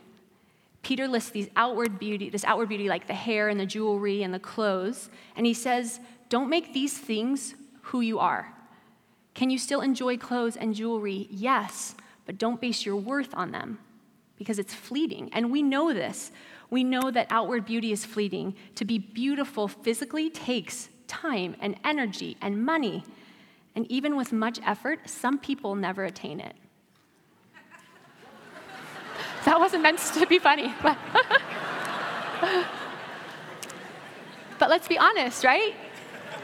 Peter 0.81 1.07
lists 1.07 1.31
these 1.31 1.49
outward 1.55 1.99
beauty, 1.99 2.29
this 2.29 2.45
outward 2.45 2.69
beauty 2.69 2.87
like 2.87 3.07
the 3.07 3.13
hair 3.13 3.49
and 3.49 3.59
the 3.59 3.65
jewelry 3.65 4.23
and 4.23 4.33
the 4.33 4.39
clothes, 4.39 5.09
and 5.35 5.45
he 5.45 5.53
says, 5.53 5.99
"Don't 6.29 6.49
make 6.49 6.73
these 6.73 6.97
things 6.97 7.55
who 7.81 7.99
you 7.99 8.19
are." 8.19 8.53
Can 9.33 9.49
you 9.49 9.57
still 9.57 9.81
enjoy 9.81 10.17
clothes 10.17 10.55
and 10.55 10.73
jewelry? 10.73 11.27
Yes, 11.29 11.95
but 12.25 12.37
don't 12.37 12.61
base 12.61 12.85
your 12.85 12.95
worth 12.95 13.33
on 13.35 13.51
them 13.51 13.79
because 14.37 14.59
it's 14.59 14.73
fleeting. 14.73 15.29
And 15.33 15.51
we 15.51 15.61
know 15.61 15.93
this. 15.93 16.31
We 16.69 16.83
know 16.83 17.09
that 17.11 17.27
outward 17.29 17.65
beauty 17.65 17.91
is 17.91 18.05
fleeting. 18.05 18.55
To 18.75 18.85
be 18.85 18.97
beautiful 18.99 19.67
physically 19.67 20.29
takes 20.29 20.89
time 21.07 21.55
and 21.59 21.75
energy 21.83 22.37
and 22.41 22.63
money. 22.63 23.03
And 23.75 23.91
even 23.91 24.15
with 24.15 24.31
much 24.31 24.59
effort, 24.65 25.09
some 25.09 25.37
people 25.39 25.75
never 25.75 26.05
attain 26.05 26.39
it. 26.39 26.55
that 29.45 29.59
wasn't 29.59 29.83
meant 29.83 29.99
to 29.99 30.25
be 30.27 30.39
funny, 30.39 30.73
but. 30.81 30.97
but 34.59 34.69
let's 34.69 34.87
be 34.87 34.97
honest, 34.97 35.43
right? 35.43 35.73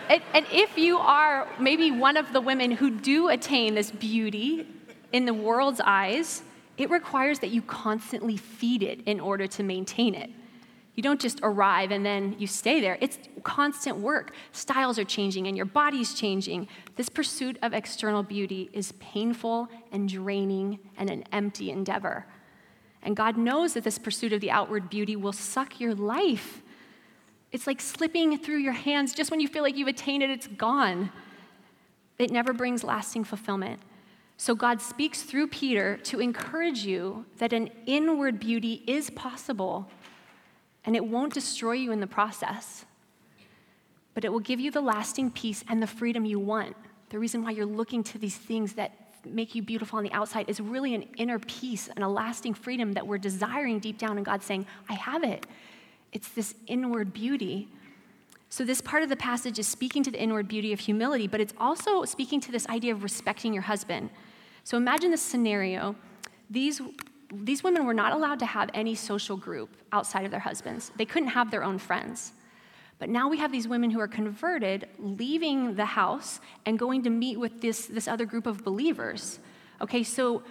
And, 0.10 0.22
and, 0.34 0.46
if 0.52 0.78
you 0.78 1.00
are 1.00 1.48
maybe 1.60 1.90
one 1.90 2.16
of 2.16 2.32
the 2.32 2.40
women 2.40 2.70
who 2.70 2.92
do 2.92 3.30
attain 3.30 3.74
this 3.74 3.90
beauty 3.90 4.68
in 5.12 5.26
the 5.26 5.34
world's 5.34 5.82
eyes, 5.84 6.44
it 6.78 6.90
requires 6.90 7.40
that 7.40 7.50
you 7.50 7.62
constantly 7.62 8.38
feed 8.38 8.84
it 8.84 9.02
in 9.06 9.20
order 9.20 9.48
to 9.48 9.64
maintain 9.64 10.16
it. 10.16 10.30
You 10.96 11.04
don't 11.04 11.20
just 11.20 11.40
arrive 11.44 11.92
and 11.92 12.06
then 12.06 12.36
you 12.40 12.48
stay 12.48 12.80
there. 12.80 12.98
It's 13.02 13.20
constant 13.44 13.98
work. 13.98 14.34
Styles 14.54 14.98
are 14.98 15.04
changing 15.04 15.48
and 15.48 15.56
your 15.56 15.66
body's 15.66 16.14
changing. 16.14 16.70
This 16.96 17.10
pursuit 17.10 17.58
of 17.62 17.74
external 17.74 18.24
beauty 18.24 18.70
is 18.72 18.94
painful 18.94 19.68
and 19.92 20.08
draining 20.08 20.80
and 20.98 21.10
an 21.10 21.26
empty 21.34 21.70
endeavor. 21.70 22.26
And 23.04 23.16
God 23.16 23.38
knows 23.38 23.74
that 23.74 23.84
this 23.84 24.00
pursuit 24.00 24.32
of 24.32 24.42
the 24.42 24.52
outward 24.52 24.90
beauty 24.90 25.18
will 25.18 25.34
suck 25.34 25.80
your 25.80 25.94
life. 25.94 26.62
It's 27.52 27.68
like 27.68 27.82
slipping 27.82 28.38
through 28.38 28.58
your 28.58 28.74
hands 28.74 29.14
just 29.14 29.32
when 29.32 29.42
you 29.42 29.48
feel 29.48 29.64
like 29.64 29.76
you've 29.76 29.90
attained 29.90 30.24
it, 30.24 30.30
it's 30.30 30.48
gone. 30.48 31.12
It 32.18 32.32
never 32.32 32.54
brings 32.54 32.84
lasting 32.84 33.26
fulfillment. 33.26 33.82
So 34.38 34.54
God 34.54 34.82
speaks 34.82 35.24
through 35.24 35.48
Peter 35.48 35.98
to 36.04 36.20
encourage 36.20 36.86
you 36.86 37.26
that 37.38 37.54
an 37.54 37.70
inward 37.86 38.40
beauty 38.40 38.84
is 38.86 39.10
possible 39.12 39.90
and 40.84 40.96
it 40.96 41.06
won't 41.06 41.34
destroy 41.34 41.74
you 41.74 41.92
in 41.92 42.00
the 42.00 42.08
process, 42.08 42.86
but 44.14 44.24
it 44.24 44.32
will 44.32 44.40
give 44.40 44.60
you 44.60 44.72
the 44.72 44.82
lasting 44.82 45.32
peace 45.32 45.64
and 45.68 45.82
the 45.82 45.88
freedom 45.88 46.26
you 46.26 46.40
want. 46.40 46.76
The 47.10 47.20
reason 47.20 47.44
why 47.44 47.52
you're 47.52 47.66
looking 47.66 48.04
to 48.04 48.18
these 48.18 48.36
things 48.36 48.74
that 48.74 48.92
make 49.26 49.56
you 49.56 49.62
beautiful 49.62 49.98
on 49.98 50.04
the 50.04 50.12
outside 50.12 50.50
is 50.50 50.60
really 50.60 50.94
an 50.94 51.04
inner 51.18 51.40
peace 51.40 51.90
and 51.96 52.04
a 52.04 52.08
lasting 52.08 52.54
freedom 52.54 52.94
that 52.94 53.08
we're 53.08 53.18
desiring 53.18 53.80
deep 53.80 53.98
down, 53.98 54.18
and 54.18 54.26
God's 54.26 54.46
saying, 54.46 54.68
I 54.90 54.94
have 54.94 55.24
it. 55.24 55.46
It's 56.14 56.30
this 56.30 56.56
inward 56.68 57.14
beauty. 57.14 57.68
So, 58.50 58.64
this 58.64 58.80
part 58.80 59.02
of 59.02 59.10
the 59.10 59.16
passage 59.16 59.60
is 59.60 59.68
speaking 59.68 60.04
to 60.04 60.12
the 60.12 60.22
inward 60.22 60.48
beauty 60.48 60.72
of 60.72 60.80
humility, 60.80 61.28
but 61.28 61.42
it's 61.42 61.54
also 61.58 62.06
speaking 62.06 62.40
to 62.42 62.52
this 62.52 62.68
idea 62.68 62.94
of 62.94 63.04
respecting 63.04 63.54
your 63.54 63.64
husband. 63.64 64.10
So, 64.66 64.78
imagine 64.78 65.12
this 65.12 65.22
scenario. 65.22 65.96
These 66.50 66.82
these 67.32 67.64
women 67.64 67.86
were 67.86 67.94
not 67.94 68.14
allowed 68.14 68.40
to 68.40 68.46
have 68.46 68.70
any 68.74 68.96
social 68.96 69.38
group 69.38 69.70
outside 69.92 70.26
of 70.26 70.32
their 70.32 70.40
husbands. 70.40 70.92
They 70.96 71.06
couldn't 71.06 71.30
have 71.30 71.52
their 71.52 71.64
own 71.64 71.78
friends. 71.78 72.34
But 72.98 73.10
now 73.10 73.28
we 73.28 73.38
have 73.38 73.52
these 73.52 73.68
women 73.68 73.92
who 73.92 74.00
are 74.00 74.08
converted, 74.08 74.88
leaving 75.00 75.76
the 75.76 75.86
house 75.86 76.40
and 76.66 76.80
going 76.80 77.04
to 77.04 77.10
meet 77.10 77.40
with 77.40 77.62
this, 77.62 77.88
this 77.88 78.08
other 78.08 78.26
group 78.26 78.48
of 78.48 78.64
believers. 78.64 79.40
Okay, 79.82 80.04
so 80.04 80.44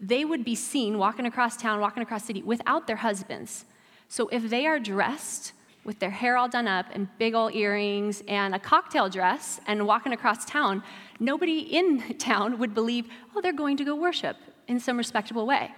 they 0.00 0.24
would 0.24 0.44
be 0.44 0.54
seen 0.54 0.96
walking 0.96 1.26
across 1.26 1.56
town, 1.56 1.80
walking 1.80 2.02
across 2.02 2.24
city 2.24 2.42
without 2.42 2.86
their 2.86 2.96
husbands. 2.96 3.66
So 4.08 4.28
if 4.28 4.48
they 4.48 4.66
are 4.66 4.78
dressed 4.78 5.52
with 5.84 5.98
their 5.98 6.10
hair 6.10 6.36
all 6.36 6.48
done 6.48 6.68
up 6.68 6.86
and 6.92 7.08
big 7.18 7.34
old 7.34 7.54
earrings 7.54 8.22
and 8.28 8.54
a 8.54 8.58
cocktail 8.58 9.08
dress 9.08 9.60
and 9.66 9.86
walking 9.86 10.12
across 10.12 10.44
town, 10.44 10.82
nobody 11.18 11.58
in 11.58 12.14
town 12.18 12.58
would 12.58 12.74
believe, 12.74 13.08
oh, 13.34 13.40
they're 13.40 13.52
going 13.52 13.76
to 13.76 13.84
go 13.84 13.94
worship 13.94 14.36
in 14.68 14.78
some 14.78 14.96
respectable 14.96 15.46
way 15.46 15.72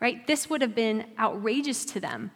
right? 0.00 0.26
This 0.26 0.50
would 0.50 0.62
have 0.62 0.74
been 0.74 1.04
outrageous 1.18 1.84
to 1.86 2.00
them. 2.00 2.30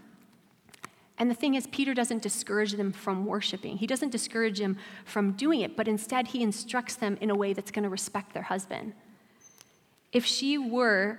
And 1.16 1.30
the 1.30 1.34
thing 1.34 1.54
is, 1.54 1.66
Peter 1.68 1.94
doesn't 1.94 2.22
discourage 2.22 2.72
them 2.72 2.92
from 2.92 3.24
worshiping. 3.24 3.78
He 3.78 3.86
doesn't 3.86 4.10
discourage 4.10 4.58
them 4.58 4.76
from 5.04 5.32
doing 5.32 5.60
it, 5.60 5.76
but 5.76 5.88
instead 5.88 6.28
he 6.28 6.42
instructs 6.42 6.96
them 6.96 7.16
in 7.20 7.30
a 7.30 7.34
way 7.34 7.52
that's 7.52 7.70
going 7.70 7.84
to 7.84 7.88
respect 7.88 8.34
their 8.34 8.42
husband. 8.42 8.92
If 10.12 10.26
she 10.26 10.58
were, 10.58 11.18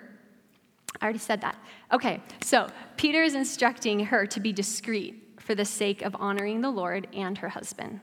I 1.02 1.06
already 1.06 1.20
said 1.20 1.42
that. 1.42 1.56
Okay, 1.92 2.22
so 2.42 2.68
Peter 2.98 3.24
is 3.24 3.36
instructing 3.36 4.02
her 4.02 4.26
to 4.28 4.40
be 4.40 4.54
discreet 4.54 5.22
for 5.46 5.56
the 5.56 5.64
sake 5.64 6.02
of 6.02 6.14
honoring 6.20 6.60
the 6.60 6.70
Lord 6.70 7.08
and 7.14 7.38
her 7.38 7.50
husband. 7.50 8.02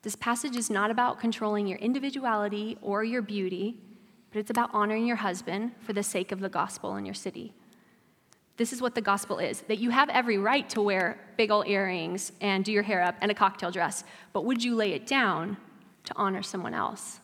This 0.00 0.16
passage 0.16 0.56
is 0.56 0.70
not 0.70 0.90
about 0.90 1.20
controlling 1.20 1.66
your 1.66 1.78
individuality 1.78 2.78
or 2.80 3.04
your 3.04 3.20
beauty 3.20 3.76
but 4.36 4.40
it's 4.40 4.50
about 4.50 4.68
honoring 4.74 5.06
your 5.06 5.16
husband 5.16 5.72
for 5.80 5.94
the 5.94 6.02
sake 6.02 6.30
of 6.30 6.40
the 6.40 6.50
gospel 6.50 6.96
in 6.96 7.06
your 7.06 7.14
city. 7.14 7.54
This 8.58 8.70
is 8.70 8.82
what 8.82 8.94
the 8.94 9.00
gospel 9.00 9.38
is 9.38 9.62
that 9.62 9.78
you 9.78 9.88
have 9.88 10.10
every 10.10 10.36
right 10.36 10.68
to 10.68 10.82
wear 10.82 11.18
big 11.38 11.50
old 11.50 11.66
earrings 11.66 12.32
and 12.42 12.62
do 12.62 12.70
your 12.70 12.82
hair 12.82 13.02
up 13.02 13.14
and 13.22 13.30
a 13.30 13.34
cocktail 13.34 13.70
dress, 13.70 14.04
but 14.34 14.44
would 14.44 14.62
you 14.62 14.74
lay 14.74 14.92
it 14.92 15.06
down 15.06 15.56
to 16.04 16.12
honor 16.16 16.42
someone 16.42 16.74
else? 16.74 17.20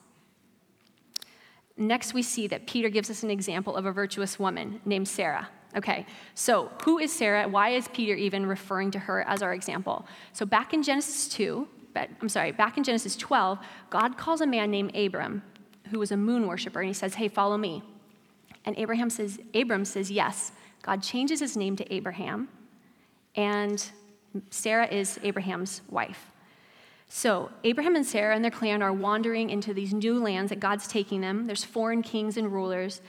Next, 1.77 2.15
we 2.15 2.23
see 2.23 2.47
that 2.47 2.67
Peter 2.67 2.89
gives 2.89 3.11
us 3.11 3.23
an 3.23 3.31
example 3.31 3.77
of 3.77 3.85
a 3.85 3.93
virtuous 3.93 4.39
woman 4.39 4.81
named 4.87 5.07
Sarah. 5.07 5.51
Okay, 5.77 6.07
so 6.35 6.71
who 6.85 6.99
is 6.99 7.13
Sarah? 7.13 7.49
Why 7.49 7.71
is 7.71 7.89
Peter 7.89 8.15
even 8.15 8.45
referring 8.45 8.91
to 8.91 8.99
her 8.99 9.23
as 9.23 9.43
our 9.43 9.55
example? 9.55 10.07
So, 10.33 10.45
back 10.45 10.75
in 10.75 10.83
Genesis 10.83 11.29
2, 11.29 11.67
I'm 11.97 12.29
sorry, 12.29 12.53
back 12.53 12.77
in 12.77 12.85
Genesis 12.85 13.17
12, 13.17 13.59
God 13.91 14.19
calls 14.19 14.41
a 14.41 14.47
man 14.47 14.71
named 14.71 14.95
Abram 14.95 15.43
who 15.91 15.99
was 15.99 16.11
a 16.11 16.17
moon 16.17 16.47
worshiper, 16.47 16.81
and 16.81 16.89
he 16.89 16.95
says, 16.95 17.15
Hey, 17.15 17.29
follow 17.29 17.57
me. 17.57 17.83
And 18.65 18.77
Abraham 18.79 19.11
says, 19.11 19.39
Abram 19.55 19.85
says, 19.85 20.11
Yes. 20.11 20.53
God 20.83 21.03
changes 21.03 21.39
his 21.39 21.57
name 21.57 21.77
to 21.77 21.95
Abraham, 21.95 22.49
and 23.37 23.91
Sarah 24.51 24.89
is 24.89 25.21
Abraham's 25.23 25.81
wife. 25.89 26.33
So, 27.09 27.51
Abraham 27.63 27.95
and 27.95 28.05
Sarah 28.05 28.35
and 28.35 28.43
their 28.43 28.51
clan 28.51 28.83
are 28.83 28.93
wandering 28.93 29.51
into 29.51 29.75
these 29.75 29.93
new 29.93 30.19
lands 30.19 30.49
that 30.49 30.61
God's 30.61 30.89
taking 30.89 31.21
them. 31.21 31.47
There's 31.47 31.63
foreign 31.63 32.03
kings 32.03 32.37
and 32.37 32.53
rulers. 32.53 33.01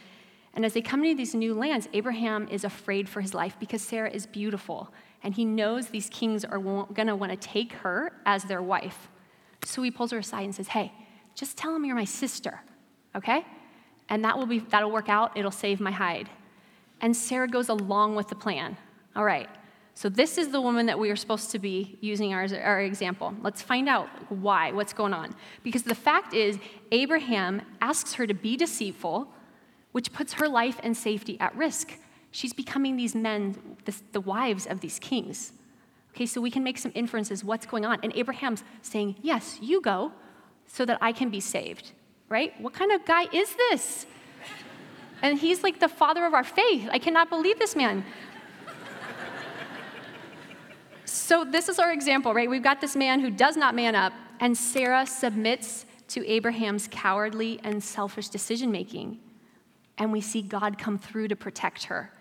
And 0.54 0.66
as 0.66 0.74
they 0.74 0.82
come 0.82 1.04
into 1.04 1.18
these 1.18 1.34
new 1.34 1.54
lands, 1.54 1.88
Abraham 1.94 2.48
is 2.50 2.64
afraid 2.64 3.10
for 3.10 3.22
his 3.22 3.34
life 3.34 3.56
because 3.60 3.82
Sarah 3.82 4.12
is 4.12 4.26
beautiful. 4.28 4.94
And 5.24 5.34
he 5.34 5.46
knows 5.46 5.88
these 5.88 6.10
kings 6.10 6.46
are 6.46 6.60
going 6.60 7.08
to 7.08 7.16
want 7.16 7.32
to 7.32 7.38
take 7.38 7.74
her 7.74 8.14
as 8.26 8.44
their 8.44 8.62
wife. 8.62 9.10
So 9.66 9.82
he 9.82 9.90
pulls 9.90 10.12
her 10.12 10.20
aside 10.20 10.44
and 10.44 10.54
says, 10.54 10.68
Hey, 10.68 10.92
just 11.34 11.58
tell 11.58 11.74
them 11.74 11.86
you're 11.86 11.96
my 11.96 12.06
sister 12.06 12.62
okay? 13.16 13.46
And 14.10 14.24
that 14.26 14.38
will 14.38 14.46
be 14.46 14.60
that'll 14.60 14.92
work 14.92 15.10
out. 15.10 15.38
It'll 15.38 15.52
save 15.52 15.80
my 15.80 15.92
hide. 15.92 16.30
And 17.02 17.16
Sarah 17.16 17.48
goes 17.48 17.70
along 17.70 18.16
with 18.16 18.28
the 18.28 18.36
plan. 18.36 18.78
All 19.16 19.24
right. 19.24 19.50
So 19.96 20.10
this 20.10 20.38
is 20.38 20.50
the 20.50 20.60
woman 20.60 20.88
that 20.88 20.98
we 20.98 21.12
are 21.12 21.16
supposed 21.16 21.52
to 21.52 21.60
be 21.60 21.98
using 22.02 22.34
as 22.34 22.52
our 22.52 22.82
example. 22.82 23.36
Let's 23.44 23.62
find 23.62 23.88
out 23.88 24.10
why, 24.30 24.72
what's 24.72 24.94
going 24.94 25.14
on. 25.14 25.36
Because 25.62 25.84
the 25.84 25.96
fact 25.96 26.34
is, 26.34 26.58
Abraham 26.92 27.62
asks 27.80 28.16
her 28.16 28.26
to 28.26 28.34
be 28.34 28.58
deceitful, 28.58 29.28
which 29.94 30.12
puts 30.12 30.34
her 30.34 30.48
life 30.48 30.80
and 30.84 30.96
safety 30.96 31.38
at 31.40 31.56
risk. 31.56 31.98
She's 32.32 32.54
becoming 32.54 32.98
these 32.98 33.16
men, 33.16 33.78
the, 33.86 33.96
the 34.12 34.22
wives 34.22 34.68
of 34.68 34.82
these 34.82 35.00
kings. 35.00 35.54
Okay, 36.14 36.26
so 36.26 36.42
we 36.42 36.52
can 36.52 36.64
make 36.64 36.78
some 36.78 36.92
inferences 36.94 37.44
what's 37.44 37.66
going 37.66 37.86
on. 37.86 38.00
And 38.04 38.14
Abraham's 38.16 38.64
saying, 38.82 39.16
Yes, 39.22 39.58
you 39.62 39.82
go 39.82 40.12
so 40.68 40.86
that 40.86 40.98
I 41.02 41.12
can 41.12 41.30
be 41.30 41.40
saved 41.40 41.94
right? 42.34 42.60
What 42.60 42.74
kind 42.74 42.92
of 42.92 43.06
guy 43.06 43.28
is 43.32 43.56
this? 43.56 44.08
And 45.22 45.38
he's 45.38 45.62
like 45.62 45.80
the 45.80 45.88
father 45.88 46.26
of 46.26 46.34
our 46.34 46.44
faith. 46.44 46.90
I 46.92 46.98
cannot 46.98 47.30
believe 47.30 47.60
this 47.60 47.76
man. 47.76 48.04
So, 51.06 51.46
this 51.46 51.70
is 51.70 51.78
our 51.78 51.94
example, 51.94 52.34
right? 52.34 52.50
We've 52.50 52.64
got 52.64 52.82
this 52.82 52.96
man 52.96 53.20
who 53.20 53.30
does 53.30 53.56
not 53.56 53.76
man 53.76 53.94
up, 53.94 54.14
and 54.40 54.58
Sarah 54.58 55.06
submits 55.06 55.86
to 56.08 56.28
Abraham's 56.28 56.88
cowardly 56.90 57.60
and 57.64 57.84
selfish 57.84 58.30
decision 58.30 58.72
making. 58.72 59.20
And 59.98 60.12
we 60.12 60.22
see 60.22 60.42
God 60.42 60.78
come 60.78 60.98
through 60.98 61.28
to 61.30 61.36
protect 61.36 61.86
her. 61.86 62.12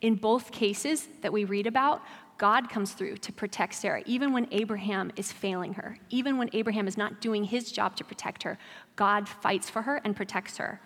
In 0.00 0.16
both 0.16 0.52
cases 0.52 1.08
that 1.22 1.32
we 1.32 1.44
read 1.44 1.66
about, 1.66 2.02
God 2.38 2.68
comes 2.68 2.92
through 2.92 3.16
to 3.18 3.32
protect 3.32 3.74
Sarah, 3.74 4.02
even 4.04 4.32
when 4.32 4.46
Abraham 4.50 5.10
is 5.16 5.32
failing 5.32 5.74
her, 5.74 5.98
even 6.10 6.36
when 6.36 6.50
Abraham 6.52 6.86
is 6.86 6.98
not 6.98 7.20
doing 7.20 7.44
his 7.44 7.72
job 7.72 7.96
to 7.96 8.04
protect 8.04 8.42
her. 8.42 8.58
God 8.94 9.28
fights 9.28 9.70
for 9.70 9.82
her 9.82 10.02
and 10.04 10.14
protects 10.14 10.58
her. 10.58 10.80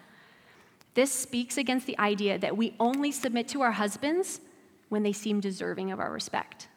This 0.95 1.13
speaks 1.13 1.57
against 1.57 1.87
the 1.87 1.99
idea 1.99 2.39
that 2.39 2.57
we 2.57 2.75
only 2.79 3.11
submit 3.11 3.49
to 3.49 3.63
our 3.63 3.73
husbands 3.73 4.41
when 4.89 5.03
they 5.03 5.13
seem 5.13 5.41
deserving 5.41 5.91
of 5.91 5.99
our 5.99 6.13
respect. 6.13 6.69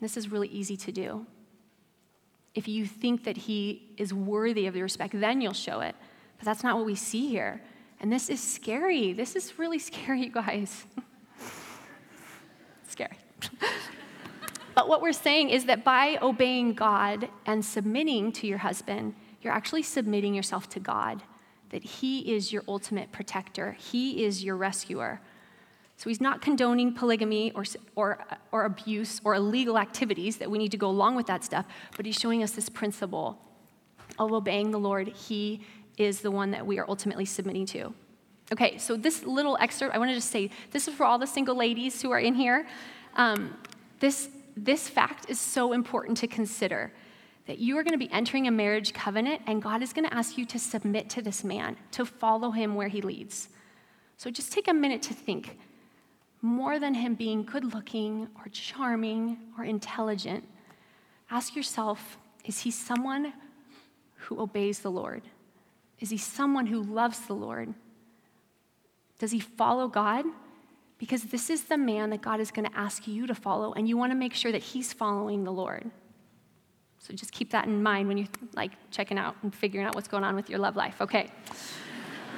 This 0.00 0.16
is 0.16 0.30
really 0.30 0.48
easy 0.48 0.76
to 0.76 0.92
do. 0.92 1.26
If 2.54 2.66
you 2.66 2.86
think 2.86 3.24
that 3.24 3.36
he 3.36 3.92
is 3.96 4.12
worthy 4.12 4.66
of 4.66 4.74
the 4.74 4.82
respect, 4.82 5.18
then 5.20 5.40
you'll 5.40 5.52
show 5.52 5.80
it. 5.80 5.94
But 6.38 6.44
that's 6.44 6.64
not 6.64 6.76
what 6.76 6.86
we 6.86 6.94
see 6.94 7.28
here. 7.28 7.60
And 8.00 8.12
this 8.12 8.28
is 8.28 8.40
scary. 8.40 9.12
This 9.12 9.36
is 9.36 9.58
really 9.58 9.78
scary, 9.90 10.24
you 10.24 10.30
guys. 10.30 10.84
scary. 12.88 13.18
but 14.74 14.88
what 14.88 15.02
we're 15.02 15.12
saying 15.12 15.50
is 15.50 15.66
that 15.66 15.84
by 15.84 16.18
obeying 16.22 16.74
God 16.74 17.28
and 17.46 17.64
submitting 17.64 18.32
to 18.32 18.46
your 18.46 18.58
husband, 18.58 19.14
you're 19.42 19.52
actually 19.52 19.82
submitting 19.82 20.34
yourself 20.34 20.68
to 20.70 20.80
God, 20.80 21.22
that 21.70 21.82
He 21.82 22.34
is 22.34 22.52
your 22.52 22.62
ultimate 22.66 23.12
protector, 23.12 23.72
He 23.72 24.24
is 24.24 24.42
your 24.42 24.56
rescuer. 24.56 25.20
So 25.98 26.08
he's 26.08 26.20
not 26.20 26.40
condoning 26.40 26.94
polygamy 26.94 27.50
or, 27.56 27.64
or, 27.96 28.24
or 28.52 28.64
abuse 28.66 29.20
or 29.24 29.34
illegal 29.34 29.76
activities 29.76 30.36
that 30.36 30.48
we 30.48 30.56
need 30.56 30.70
to 30.70 30.76
go 30.76 30.88
along 30.88 31.16
with 31.16 31.26
that 31.26 31.42
stuff, 31.42 31.66
but 31.96 32.06
he's 32.06 32.16
showing 32.16 32.44
us 32.44 32.52
this 32.52 32.68
principle 32.68 33.36
of 34.16 34.32
obeying 34.32 34.70
the 34.70 34.78
Lord. 34.78 35.08
He 35.08 35.60
is 35.98 36.20
the 36.20 36.30
one 36.30 36.50
that 36.52 36.66
we 36.66 36.78
are 36.78 36.88
ultimately 36.88 37.24
submitting 37.24 37.66
to. 37.66 37.92
Okay, 38.52 38.78
so 38.78 38.96
this 38.96 39.24
little 39.24 39.58
excerpt, 39.60 39.94
I 39.94 39.98
want 39.98 40.10
to 40.10 40.14
just 40.14 40.30
say 40.30 40.50
this 40.70 40.88
is 40.88 40.94
for 40.94 41.04
all 41.04 41.18
the 41.18 41.26
single 41.26 41.56
ladies 41.56 42.00
who 42.00 42.10
are 42.10 42.18
in 42.18 42.34
here. 42.34 42.66
Um, 43.16 43.56
this, 44.00 44.30
this 44.56 44.88
fact 44.88 45.28
is 45.28 45.38
so 45.38 45.72
important 45.72 46.16
to 46.18 46.26
consider 46.26 46.92
that 47.46 47.58
you 47.58 47.76
are 47.78 47.82
going 47.82 47.92
to 47.92 47.98
be 47.98 48.12
entering 48.12 48.46
a 48.46 48.50
marriage 48.50 48.92
covenant, 48.92 49.42
and 49.46 49.62
God 49.62 49.82
is 49.82 49.92
going 49.92 50.08
to 50.08 50.14
ask 50.14 50.38
you 50.38 50.44
to 50.46 50.58
submit 50.58 51.10
to 51.10 51.22
this 51.22 51.44
man, 51.44 51.76
to 51.92 52.04
follow 52.04 52.50
him 52.50 52.74
where 52.74 52.88
he 52.88 53.00
leads. 53.00 53.48
So 54.16 54.30
just 54.30 54.52
take 54.52 54.68
a 54.68 54.74
minute 54.74 55.02
to 55.02 55.14
think 55.14 55.58
more 56.42 56.78
than 56.78 56.94
him 56.94 57.14
being 57.14 57.42
good 57.42 57.74
looking 57.74 58.28
or 58.36 58.48
charming 58.52 59.38
or 59.56 59.64
intelligent, 59.64 60.44
ask 61.30 61.56
yourself 61.56 62.18
is 62.44 62.60
he 62.60 62.70
someone 62.70 63.32
who 64.14 64.40
obeys 64.40 64.78
the 64.80 64.90
Lord? 64.90 65.22
Is 66.00 66.10
he 66.10 66.18
someone 66.18 66.66
who 66.66 66.82
loves 66.82 67.20
the 67.20 67.34
Lord? 67.34 67.74
Does 69.18 69.32
he 69.32 69.40
follow 69.40 69.88
God? 69.88 70.24
Because 70.98 71.24
this 71.24 71.50
is 71.50 71.64
the 71.64 71.76
man 71.78 72.10
that 72.10 72.20
God 72.20 72.40
is 72.40 72.50
going 72.50 72.68
to 72.68 72.76
ask 72.76 73.06
you 73.06 73.26
to 73.26 73.34
follow, 73.34 73.72
and 73.72 73.88
you 73.88 73.96
want 73.96 74.12
to 74.12 74.16
make 74.16 74.34
sure 74.34 74.52
that 74.52 74.62
he's 74.62 74.92
following 74.92 75.44
the 75.44 75.52
Lord. 75.52 75.90
So 76.98 77.14
just 77.14 77.32
keep 77.32 77.50
that 77.52 77.66
in 77.66 77.82
mind 77.82 78.08
when 78.08 78.18
you're 78.18 78.28
like 78.54 78.72
checking 78.90 79.18
out 79.18 79.36
and 79.42 79.54
figuring 79.54 79.86
out 79.86 79.94
what's 79.94 80.08
going 80.08 80.24
on 80.24 80.34
with 80.34 80.50
your 80.50 80.58
love 80.58 80.76
life. 80.76 81.00
Okay. 81.00 81.30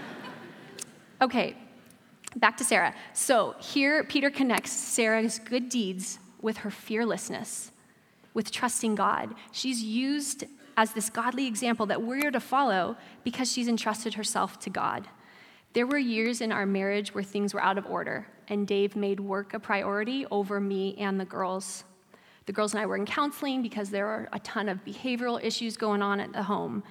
okay, 1.23 1.57
back 2.37 2.57
to 2.59 2.65
Sarah. 2.65 2.95
So 3.15 3.55
here 3.59 4.05
Peter 4.05 4.31
connects 4.31 4.73
Sarah's 4.73 5.39
good 5.39 5.69
deeds 5.69 6.19
with 6.43 6.59
her 6.59 6.71
fearlessness, 6.71 7.73
with 8.35 8.51
trusting 8.51 8.95
God. 8.95 9.35
She's 9.53 9.83
used 9.83 10.45
as 10.77 10.93
this 10.93 11.11
godly 11.11 11.47
example 11.47 11.87
that 11.87 12.03
we're 12.03 12.31
to 12.31 12.41
follow 12.41 12.97
because 13.25 13.51
she's 13.51 13.69
entrusted 13.69 14.15
herself 14.15 14.59
to 14.61 14.71
God. 14.71 15.09
There 15.73 15.87
were 15.87 15.99
years 15.99 16.41
in 16.41 16.51
our 16.51 16.67
marriage 16.67 17.15
where 17.15 17.23
things 17.23 17.55
were 17.55 17.63
out 17.63 17.79
of 17.79 17.87
order, 17.87 18.27
and 18.49 18.67
Dave 18.67 18.97
made 18.97 19.21
work 19.21 19.55
a 19.55 19.61
priority 19.61 20.27
over 20.31 20.61
me 20.61 20.97
and 20.99 21.21
the 21.21 21.25
girls. 21.25 21.85
The 22.47 22.53
girls 22.53 22.73
and 22.73 22.83
I 22.83 22.87
were 22.87 22.97
in 22.97 23.07
counseling 23.07 23.63
because 23.63 23.91
there 23.91 24.07
were 24.07 24.29
a 24.33 24.41
ton 24.41 24.69
of 24.69 24.85
behavioral 24.85 25.43
issues 25.43 25.77
going 25.77 26.03
on 26.03 26.19
at 26.19 26.33
the 26.33 26.43
home. 26.43 26.83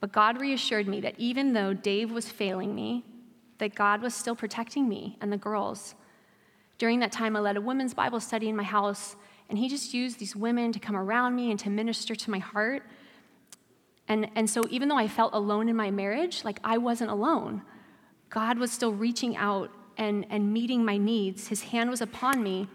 But 0.00 0.12
God 0.12 0.40
reassured 0.40 0.86
me 0.86 1.00
that 1.00 1.14
even 1.18 1.52
though 1.52 1.74
Dave 1.74 2.12
was 2.12 2.28
failing 2.28 2.74
me, 2.74 3.04
that 3.58 3.74
God 3.74 4.02
was 4.02 4.14
still 4.14 4.36
protecting 4.36 4.88
me 4.88 5.16
and 5.20 5.32
the 5.32 5.36
girls. 5.36 5.94
During 6.78 7.00
that 7.00 7.10
time, 7.10 7.34
I 7.36 7.40
led 7.40 7.56
a 7.56 7.60
women's 7.60 7.94
Bible 7.94 8.20
study 8.20 8.48
in 8.48 8.56
my 8.56 8.62
house, 8.62 9.16
and 9.48 9.58
he 9.58 9.68
just 9.68 9.94
used 9.94 10.18
these 10.18 10.34
women 10.34 10.72
to 10.72 10.78
come 10.78 10.96
around 10.96 11.36
me 11.36 11.50
and 11.50 11.60
to 11.60 11.70
minister 11.70 12.14
to 12.14 12.30
my 12.30 12.38
heart. 12.38 12.82
And, 14.08 14.28
and 14.34 14.48
so, 14.48 14.62
even 14.70 14.88
though 14.88 14.98
I 14.98 15.08
felt 15.08 15.34
alone 15.34 15.68
in 15.68 15.76
my 15.76 15.90
marriage, 15.90 16.44
like 16.44 16.58
I 16.64 16.78
wasn't 16.78 17.10
alone, 17.10 17.62
God 18.30 18.58
was 18.58 18.72
still 18.72 18.92
reaching 18.92 19.36
out 19.36 19.70
and, 19.96 20.26
and 20.30 20.52
meeting 20.52 20.84
my 20.84 20.96
needs. 20.96 21.48
His 21.48 21.62
hand 21.62 21.90
was 21.90 22.00
upon 22.00 22.42
me. 22.42 22.68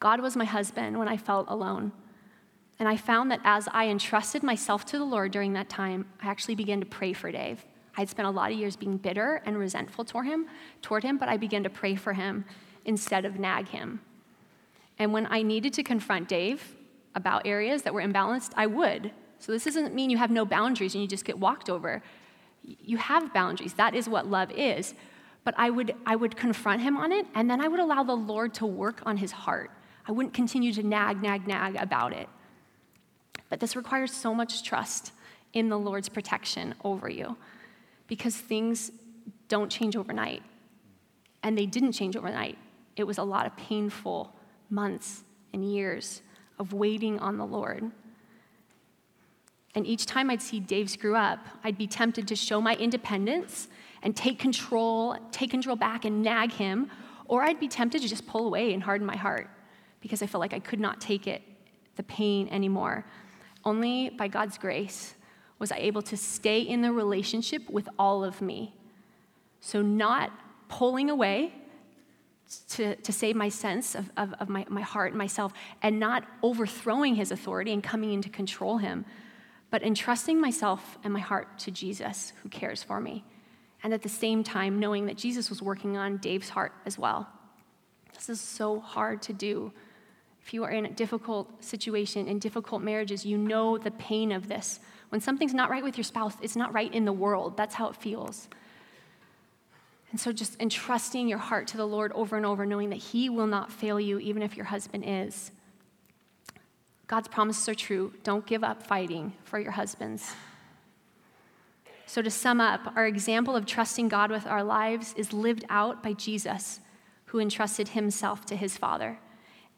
God 0.00 0.20
was 0.20 0.36
my 0.36 0.44
husband 0.44 0.98
when 0.98 1.08
I 1.08 1.16
felt 1.16 1.46
alone. 1.48 1.92
And 2.78 2.88
I 2.88 2.96
found 2.96 3.30
that 3.30 3.40
as 3.44 3.68
I 3.72 3.88
entrusted 3.88 4.42
myself 4.42 4.84
to 4.86 4.98
the 4.98 5.04
Lord 5.04 5.30
during 5.30 5.52
that 5.52 5.68
time, 5.68 6.06
I 6.20 6.28
actually 6.28 6.56
began 6.56 6.80
to 6.80 6.86
pray 6.86 7.12
for 7.12 7.30
Dave. 7.30 7.64
I'd 7.96 8.08
spent 8.08 8.26
a 8.26 8.30
lot 8.30 8.50
of 8.50 8.58
years 8.58 8.74
being 8.76 8.96
bitter 8.96 9.40
and 9.46 9.56
resentful 9.56 10.04
toward 10.04 10.26
him, 10.26 10.46
toward 10.82 11.04
him, 11.04 11.16
but 11.16 11.28
I 11.28 11.36
began 11.36 11.62
to 11.62 11.70
pray 11.70 11.94
for 11.94 12.12
him 12.12 12.44
instead 12.84 13.24
of 13.24 13.38
nag 13.38 13.68
him. 13.68 14.00
And 14.98 15.12
when 15.12 15.26
I 15.30 15.42
needed 15.42 15.72
to 15.74 15.82
confront 15.82 16.28
Dave 16.28 16.76
about 17.14 17.46
areas 17.46 17.82
that 17.82 17.94
were 17.94 18.02
imbalanced, 18.02 18.52
I 18.56 18.66
would. 18.66 19.10
So 19.38 19.52
this 19.52 19.64
doesn't 19.64 19.94
mean 19.94 20.10
you 20.10 20.18
have 20.18 20.30
no 20.30 20.44
boundaries 20.44 20.94
and 20.94 21.02
you 21.02 21.08
just 21.08 21.24
get 21.24 21.38
walked 21.38 21.68
over. 21.68 22.02
You 22.62 22.96
have 22.96 23.32
boundaries. 23.34 23.74
That 23.74 23.94
is 23.94 24.08
what 24.08 24.26
love 24.26 24.50
is. 24.52 24.94
But 25.44 25.54
I 25.58 25.70
would, 25.70 25.94
I 26.06 26.16
would 26.16 26.36
confront 26.36 26.80
him 26.80 26.96
on 26.96 27.12
it, 27.12 27.26
and 27.34 27.50
then 27.50 27.60
I 27.60 27.68
would 27.68 27.80
allow 27.80 28.02
the 28.02 28.16
Lord 28.16 28.54
to 28.54 28.66
work 28.66 29.02
on 29.04 29.18
his 29.18 29.30
heart. 29.30 29.70
I 30.08 30.12
wouldn't 30.12 30.32
continue 30.32 30.72
to 30.72 30.82
nag, 30.82 31.22
nag, 31.22 31.46
nag 31.46 31.76
about 31.76 32.14
it. 32.14 32.28
But 33.50 33.60
this 33.60 33.76
requires 33.76 34.12
so 34.12 34.34
much 34.34 34.62
trust 34.62 35.12
in 35.52 35.68
the 35.68 35.78
Lord's 35.78 36.08
protection 36.08 36.74
over 36.82 37.08
you 37.08 37.36
because 38.06 38.36
things 38.36 38.90
don't 39.48 39.70
change 39.70 39.96
overnight. 39.96 40.42
And 41.42 41.56
they 41.56 41.66
didn't 41.66 41.92
change 41.92 42.16
overnight. 42.16 42.56
It 42.96 43.04
was 43.04 43.18
a 43.18 43.22
lot 43.22 43.46
of 43.46 43.54
painful 43.56 44.34
months 44.70 45.24
and 45.52 45.64
years 45.64 46.22
of 46.58 46.72
waiting 46.72 47.18
on 47.18 47.38
the 47.38 47.46
Lord. 47.46 47.90
And 49.74 49.86
each 49.86 50.06
time 50.06 50.30
I'd 50.30 50.42
see 50.42 50.60
Dave 50.60 50.88
screw 50.88 51.16
up, 51.16 51.40
I'd 51.64 51.76
be 51.76 51.86
tempted 51.86 52.28
to 52.28 52.36
show 52.36 52.60
my 52.60 52.76
independence 52.76 53.68
and 54.02 54.16
take 54.16 54.38
control, 54.38 55.16
take 55.32 55.50
control 55.50 55.76
back 55.76 56.04
and 56.04 56.22
nag 56.22 56.52
him, 56.52 56.90
or 57.26 57.42
I'd 57.42 57.58
be 57.58 57.68
tempted 57.68 58.02
to 58.02 58.08
just 58.08 58.26
pull 58.26 58.46
away 58.46 58.72
and 58.72 58.82
harden 58.82 59.06
my 59.06 59.16
heart 59.16 59.48
because 60.00 60.22
I 60.22 60.26
felt 60.26 60.40
like 60.40 60.52
I 60.52 60.58
could 60.58 60.80
not 60.80 61.00
take 61.00 61.26
it, 61.26 61.42
the 61.96 62.02
pain 62.02 62.48
anymore. 62.50 63.04
Only 63.64 64.10
by 64.10 64.28
God's 64.28 64.58
grace 64.58 65.14
was 65.58 65.72
I 65.72 65.76
able 65.78 66.02
to 66.02 66.16
stay 66.16 66.60
in 66.60 66.82
the 66.82 66.92
relationship 66.92 67.68
with 67.70 67.88
all 67.98 68.22
of 68.22 68.42
me. 68.42 68.74
So, 69.60 69.80
not 69.80 70.30
pulling 70.68 71.08
away 71.08 71.54
to, 72.70 72.96
to 72.96 73.12
save 73.12 73.36
my 73.36 73.48
sense 73.48 73.94
of, 73.94 74.10
of, 74.16 74.34
of 74.34 74.48
my, 74.48 74.64
my 74.68 74.82
heart 74.82 75.12
and 75.12 75.18
myself, 75.18 75.52
and 75.82 75.98
not 75.98 76.24
overthrowing 76.42 77.14
his 77.14 77.30
authority 77.30 77.72
and 77.72 77.82
coming 77.82 78.12
in 78.12 78.22
to 78.22 78.28
control 78.28 78.78
him, 78.78 79.04
but 79.70 79.82
entrusting 79.82 80.40
myself 80.40 80.98
and 81.04 81.12
my 81.12 81.20
heart 81.20 81.58
to 81.60 81.70
Jesus, 81.70 82.32
who 82.42 82.48
cares 82.48 82.82
for 82.82 83.00
me. 83.00 83.24
And 83.82 83.92
at 83.92 84.02
the 84.02 84.08
same 84.08 84.44
time, 84.44 84.78
knowing 84.78 85.06
that 85.06 85.16
Jesus 85.16 85.50
was 85.50 85.60
working 85.60 85.96
on 85.96 86.18
Dave's 86.18 86.48
heart 86.48 86.72
as 86.86 86.98
well. 86.98 87.28
This 88.14 88.28
is 88.28 88.40
so 88.40 88.80
hard 88.80 89.20
to 89.22 89.32
do. 89.32 89.72
If 90.40 90.54
you 90.54 90.62
are 90.64 90.70
in 90.70 90.86
a 90.86 90.90
difficult 90.90 91.64
situation, 91.64 92.28
in 92.28 92.38
difficult 92.38 92.82
marriages, 92.82 93.26
you 93.26 93.36
know 93.36 93.76
the 93.78 93.90
pain 93.90 94.30
of 94.32 94.48
this. 94.48 94.80
When 95.08 95.20
something's 95.20 95.54
not 95.54 95.70
right 95.70 95.82
with 95.82 95.96
your 95.96 96.04
spouse, 96.04 96.34
it's 96.42 96.56
not 96.56 96.72
right 96.72 96.92
in 96.92 97.04
the 97.04 97.12
world. 97.12 97.56
That's 97.56 97.74
how 97.74 97.88
it 97.88 97.96
feels. 97.96 98.48
And 100.14 100.20
so 100.20 100.30
just 100.30 100.60
entrusting 100.60 101.26
your 101.26 101.38
heart 101.38 101.66
to 101.66 101.76
the 101.76 101.88
Lord 101.88 102.12
over 102.12 102.36
and 102.36 102.46
over, 102.46 102.64
knowing 102.64 102.90
that 102.90 103.00
He 103.00 103.28
will 103.28 103.48
not 103.48 103.72
fail 103.72 103.98
you, 103.98 104.20
even 104.20 104.42
if 104.42 104.56
your 104.56 104.66
husband 104.66 105.02
is. 105.04 105.50
God's 107.08 107.26
promises 107.26 107.68
are 107.68 107.74
true. 107.74 108.12
Don't 108.22 108.46
give 108.46 108.62
up 108.62 108.86
fighting 108.86 109.32
for 109.42 109.58
your 109.58 109.72
husbands. 109.72 110.30
So, 112.06 112.22
to 112.22 112.30
sum 112.30 112.60
up, 112.60 112.92
our 112.94 113.08
example 113.08 113.56
of 113.56 113.66
trusting 113.66 114.06
God 114.06 114.30
with 114.30 114.46
our 114.46 114.62
lives 114.62 115.14
is 115.16 115.32
lived 115.32 115.64
out 115.68 116.00
by 116.00 116.12
Jesus, 116.12 116.78
who 117.24 117.40
entrusted 117.40 117.88
himself 117.88 118.46
to 118.46 118.54
his 118.54 118.76
Father. 118.78 119.18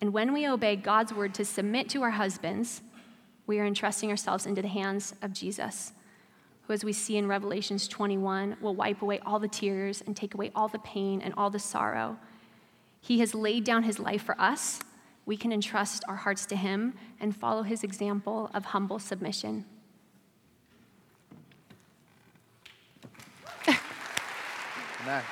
And 0.03 0.13
when 0.13 0.35
we 0.35 0.47
obey 0.47 0.77
God's 0.77 1.15
word 1.15 1.33
to 1.37 1.47
submit 1.47 1.89
to 1.89 2.03
our 2.03 2.11
husbands, 2.11 2.83
we 3.47 3.59
are 3.59 3.65
entrusting 3.65 4.11
ourselves 4.11 4.45
into 4.45 4.61
the 4.61 4.69
hands 4.69 5.15
of 5.23 5.33
Jesus, 5.33 5.95
who, 6.67 6.73
as 6.73 6.85
we 6.85 6.93
see 6.93 7.17
in 7.17 7.29
Revelations 7.29 7.87
21, 7.89 8.57
will 8.61 8.75
wipe 8.75 9.03
away 9.03 9.21
all 9.21 9.39
the 9.39 9.49
tears 9.49 10.03
and 10.07 10.17
take 10.17 10.35
away 10.35 10.51
all 10.55 10.69
the 10.69 10.79
pain 10.81 11.21
and 11.21 11.33
all 11.37 11.51
the 11.51 11.59
sorrow. 11.59 12.19
He 13.01 13.21
has 13.21 13.35
laid 13.35 13.65
down 13.65 13.85
his 13.85 13.99
life 13.99 14.23
for 14.23 14.41
us. 14.41 14.81
We 15.27 15.37
can 15.37 15.53
entrust 15.53 16.03
our 16.09 16.17
hearts 16.17 16.47
to 16.47 16.57
him 16.57 16.95
and 17.21 17.35
follow 17.37 17.63
his 17.63 17.85
example 17.85 18.51
of 18.53 18.65
humble 18.67 18.99
submission. 18.99 19.65
Amen. 23.69 25.23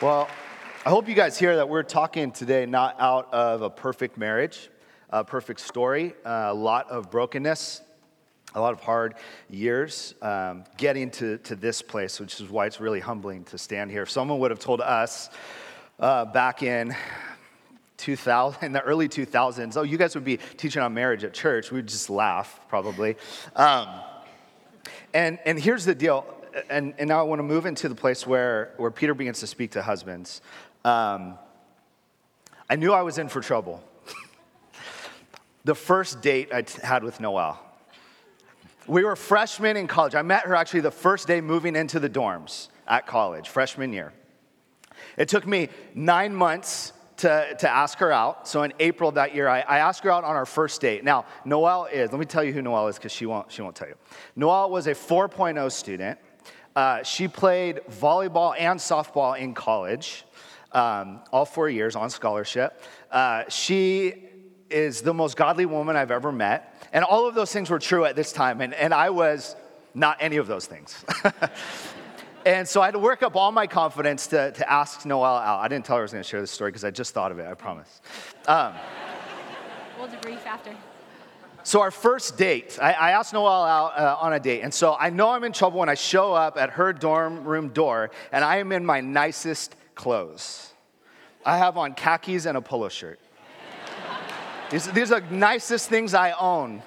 Well, 0.00 0.28
I 0.86 0.90
hope 0.90 1.08
you 1.08 1.14
guys 1.14 1.38
hear 1.38 1.56
that 1.56 1.68
we're 1.68 1.82
talking 1.82 2.30
today 2.30 2.66
not 2.66 2.96
out 2.98 3.32
of 3.32 3.62
a 3.62 3.70
perfect 3.70 4.18
marriage, 4.18 4.68
a 5.10 5.24
perfect 5.24 5.60
story, 5.60 6.14
a 6.24 6.54
lot 6.54 6.90
of 6.90 7.10
brokenness, 7.10 7.82
a 8.54 8.60
lot 8.60 8.72
of 8.72 8.80
hard 8.80 9.14
years 9.50 10.14
um, 10.22 10.64
getting 10.76 11.10
to, 11.10 11.38
to 11.38 11.56
this 11.56 11.82
place, 11.82 12.20
which 12.20 12.40
is 12.40 12.48
why 12.48 12.66
it's 12.66 12.80
really 12.80 13.00
humbling 13.00 13.44
to 13.44 13.58
stand 13.58 13.90
here. 13.90 14.02
If 14.02 14.10
someone 14.10 14.38
would 14.38 14.50
have 14.50 14.60
told 14.60 14.80
us 14.80 15.30
uh, 15.98 16.24
back 16.26 16.62
in 16.62 16.94
2000, 17.96 18.64
in 18.64 18.72
the 18.72 18.82
early 18.82 19.08
2000s, 19.08 19.76
oh, 19.76 19.82
you 19.82 19.98
guys 19.98 20.14
would 20.14 20.24
be 20.24 20.36
teaching 20.56 20.82
on 20.82 20.94
marriage 20.94 21.24
at 21.24 21.34
church, 21.34 21.72
we'd 21.72 21.88
just 21.88 22.10
laugh 22.10 22.60
probably. 22.68 23.16
Um, 23.56 23.88
and, 25.12 25.38
and 25.44 25.58
here's 25.58 25.84
the 25.84 25.94
deal 25.94 26.26
and, 26.70 26.94
and 26.98 27.08
now 27.08 27.20
I 27.20 27.22
want 27.22 27.38
to 27.40 27.44
move 27.44 27.66
into 27.66 27.88
the 27.88 27.94
place 27.94 28.26
where, 28.26 28.72
where 28.76 28.90
Peter 28.90 29.14
begins 29.14 29.40
to 29.40 29.46
speak 29.46 29.72
to 29.72 29.82
husbands. 29.82 30.40
Um, 30.84 31.38
I 32.68 32.76
knew 32.76 32.92
I 32.92 33.02
was 33.02 33.18
in 33.18 33.28
for 33.28 33.40
trouble. 33.40 33.82
The 35.64 35.74
first 35.74 36.20
date 36.20 36.52
I 36.52 36.62
t- 36.62 36.80
had 36.82 37.02
with 37.02 37.20
Noelle. 37.20 37.58
We 38.86 39.02
were 39.04 39.16
freshmen 39.16 39.76
in 39.76 39.86
college. 39.86 40.14
I 40.14 40.22
met 40.22 40.44
her 40.44 40.54
actually 40.54 40.80
the 40.80 40.90
first 40.90 41.26
day 41.26 41.40
moving 41.40 41.74
into 41.74 41.98
the 41.98 42.10
dorms 42.10 42.68
at 42.86 43.06
college, 43.06 43.48
freshman 43.48 43.92
year. 43.92 44.12
It 45.16 45.28
took 45.28 45.46
me 45.46 45.70
nine 45.94 46.34
months 46.34 46.92
to, 47.18 47.54
to 47.58 47.68
ask 47.68 47.98
her 47.98 48.12
out. 48.12 48.46
So 48.46 48.62
in 48.62 48.72
April 48.80 49.12
that 49.12 49.34
year, 49.34 49.48
I, 49.48 49.60
I 49.60 49.78
asked 49.78 50.04
her 50.04 50.10
out 50.10 50.24
on 50.24 50.36
our 50.36 50.46
first 50.46 50.80
date. 50.80 51.04
Now, 51.04 51.24
Noelle 51.44 51.86
is, 51.86 52.10
let 52.10 52.18
me 52.18 52.26
tell 52.26 52.44
you 52.44 52.52
who 52.52 52.60
Noelle 52.60 52.88
is 52.88 52.96
because 52.96 53.12
she 53.12 53.24
won't, 53.24 53.50
she 53.50 53.62
won't 53.62 53.76
tell 53.76 53.88
you. 53.88 53.94
Noelle 54.36 54.70
was 54.70 54.86
a 54.86 54.94
4.0 54.94 55.70
student. 55.72 56.18
Uh, 56.76 57.02
she 57.02 57.28
played 57.28 57.80
volleyball 57.88 58.54
and 58.58 58.80
softball 58.80 59.38
in 59.38 59.54
college, 59.54 60.24
um, 60.72 61.20
all 61.30 61.44
four 61.44 61.70
years 61.70 61.94
on 61.94 62.10
scholarship. 62.10 62.82
Uh, 63.10 63.44
she 63.48 64.23
is 64.74 65.00
the 65.02 65.14
most 65.14 65.36
godly 65.36 65.66
woman 65.66 65.94
I've 65.96 66.10
ever 66.10 66.32
met. 66.32 66.88
And 66.92 67.04
all 67.04 67.28
of 67.28 67.34
those 67.34 67.52
things 67.52 67.70
were 67.70 67.78
true 67.78 68.04
at 68.04 68.16
this 68.16 68.32
time. 68.32 68.60
And, 68.60 68.74
and 68.74 68.92
I 68.92 69.10
was 69.10 69.56
Not 69.94 70.16
any 70.18 70.38
of 70.38 70.48
those 70.48 70.66
things. 70.66 71.04
and 72.46 72.66
so 72.66 72.82
I 72.82 72.86
had 72.86 72.94
to 72.94 72.98
work 72.98 73.22
up 73.22 73.36
all 73.36 73.52
my 73.52 73.68
confidence 73.68 74.26
to, 74.28 74.50
to 74.50 74.70
ask 74.70 75.06
Noelle 75.06 75.36
out. 75.36 75.60
I 75.60 75.68
didn't 75.68 75.84
tell 75.84 75.96
her 75.96 76.02
I 76.02 76.04
was 76.04 76.12
going 76.12 76.24
to 76.24 76.28
share 76.28 76.40
this 76.40 76.50
story 76.50 76.72
because 76.72 76.84
I 76.84 76.90
just 76.90 77.14
thought 77.14 77.30
of 77.30 77.38
it, 77.38 77.46
I 77.46 77.54
promise. 77.54 78.00
Um, 78.48 78.74
we'll 79.96 80.08
debrief 80.08 80.44
after. 80.44 80.74
So, 81.62 81.80
our 81.80 81.92
first 81.92 82.36
date, 82.36 82.76
I, 82.82 82.92
I 82.92 83.10
asked 83.12 83.32
Noelle 83.32 83.64
out 83.64 83.96
uh, 83.96 84.16
on 84.20 84.32
a 84.32 84.40
date. 84.40 84.62
And 84.62 84.74
so 84.74 84.96
I 84.98 85.10
know 85.10 85.30
I'm 85.30 85.44
in 85.44 85.52
trouble 85.52 85.78
when 85.78 85.88
I 85.88 85.94
show 85.94 86.34
up 86.34 86.58
at 86.58 86.70
her 86.70 86.92
dorm 86.92 87.44
room 87.44 87.68
door 87.68 88.10
and 88.32 88.44
I 88.44 88.58
am 88.58 88.72
in 88.72 88.84
my 88.84 89.00
nicest 89.00 89.76
clothes. 89.94 90.72
I 91.46 91.58
have 91.58 91.78
on 91.78 91.94
khakis 91.94 92.46
and 92.46 92.56
a 92.56 92.60
polo 92.60 92.88
shirt. 92.88 93.20
These, 94.74 95.12
are 95.12 95.20
the 95.20 95.34
nicest 95.34 95.88
things 95.88 96.14
I 96.14 96.32
own. 96.32 96.82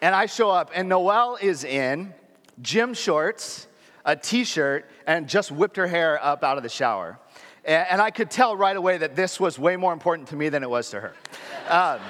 And 0.00 0.14
I 0.14 0.26
show 0.26 0.50
up, 0.50 0.70
and 0.74 0.88
Noelle 0.88 1.38
is 1.40 1.64
in 1.64 2.14
gym 2.62 2.94
shorts, 2.94 3.66
a 4.04 4.14
t 4.14 4.44
shirt, 4.44 4.88
and 5.04 5.28
just 5.28 5.50
whipped 5.50 5.76
her 5.76 5.88
hair 5.88 6.22
up 6.22 6.44
out 6.44 6.56
of 6.56 6.62
the 6.62 6.68
shower. 6.68 7.18
And, 7.64 7.86
and, 7.90 8.00
I 8.00 8.10
could 8.10 8.30
tell 8.30 8.56
right 8.56 8.76
away 8.76 8.98
that 8.98 9.16
this 9.16 9.40
was 9.40 9.58
way 9.58 9.76
more 9.76 9.92
important 9.92 10.28
to 10.28 10.36
me 10.36 10.50
than 10.50 10.62
it 10.62 10.70
was 10.70 10.90
to 10.90 11.00
her. 11.00 11.14
Um, 11.68 12.00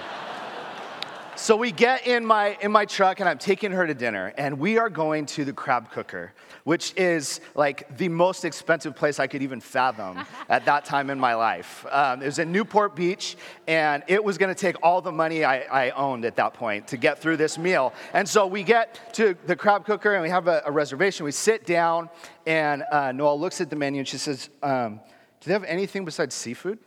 so 1.37 1.57
we 1.57 1.73
get 1.73 2.07
in 2.07 2.25
my 2.25 2.57
in 2.61 2.71
my 2.71 2.85
truck 2.85 3.19
and 3.21 3.29
I'm 3.29 3.39
taking 3.39 3.73
her 3.73 3.87
to 3.87 3.95
dinner 3.95 4.33
and 4.39 4.59
we 4.59 4.79
are 4.79 4.89
going 4.89 5.27
to 5.27 5.45
the 5.45 5.53
crab 5.53 5.91
cooker, 5.91 6.33
which 6.63 6.95
is 6.97 7.41
like 7.55 7.97
the 7.97 8.09
most 8.09 8.45
expensive 8.45 8.95
place 8.95 9.19
I 9.19 9.27
could 9.27 9.43
even 9.43 9.61
fathom 9.61 10.25
at 10.49 10.65
that 10.67 10.85
time 10.85 11.11
in 11.11 11.19
my 11.19 11.35
life. 11.35 11.85
Um, 11.91 12.23
it 12.23 12.27
was 12.27 12.39
in 12.39 12.53
Newport 12.53 12.95
Beach 12.95 13.37
and 13.67 14.05
it 14.07 14.23
was 14.23 14.39
going 14.39 14.55
to 14.55 14.61
take 14.61 14.77
all 14.83 15.01
the 15.01 15.11
money 15.11 15.45
I, 15.45 15.87
I, 15.87 15.91
owned 15.91 16.25
at 16.25 16.37
that 16.37 16.55
point 16.55 16.89
to 16.89 16.97
get 16.97 17.19
through 17.19 17.37
this 17.37 17.59
meal. 17.59 17.93
And 18.13 18.29
so 18.29 18.47
we 18.47 18.63
get 18.63 19.15
to 19.15 19.37
the 19.47 19.57
crab 19.57 19.85
cooker 19.85 20.15
and 20.15 20.23
we 20.23 20.31
have 20.31 20.47
a, 20.47 20.63
a 20.67 20.71
reservation. 20.71 21.25
We 21.25 21.33
sit 21.33 21.67
down 21.67 22.11
and 22.47 22.85
uh, 22.93 23.13
Noelle 23.13 23.41
looks 23.41 23.61
at 23.61 23.71
the 23.71 23.77
menu 23.77 24.01
and 24.01 24.09
she 24.09 24.19
says, 24.19 24.51
um, 24.63 25.01
"Do 25.41 25.49
they 25.49 25.53
have 25.53 25.65
anything 25.65 26.05
besides 26.05 26.35
seafood?" 26.35 26.79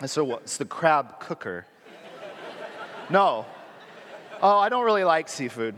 I 0.00 0.06
said, 0.06 0.22
"Well, 0.22 0.38
it's 0.38 0.56
the 0.56 0.64
crab 0.64 1.20
cooker." 1.20 1.66
No. 3.10 3.46
Oh, 4.42 4.58
I 4.58 4.68
don't 4.68 4.84
really 4.84 5.04
like 5.04 5.28
seafood. 5.28 5.74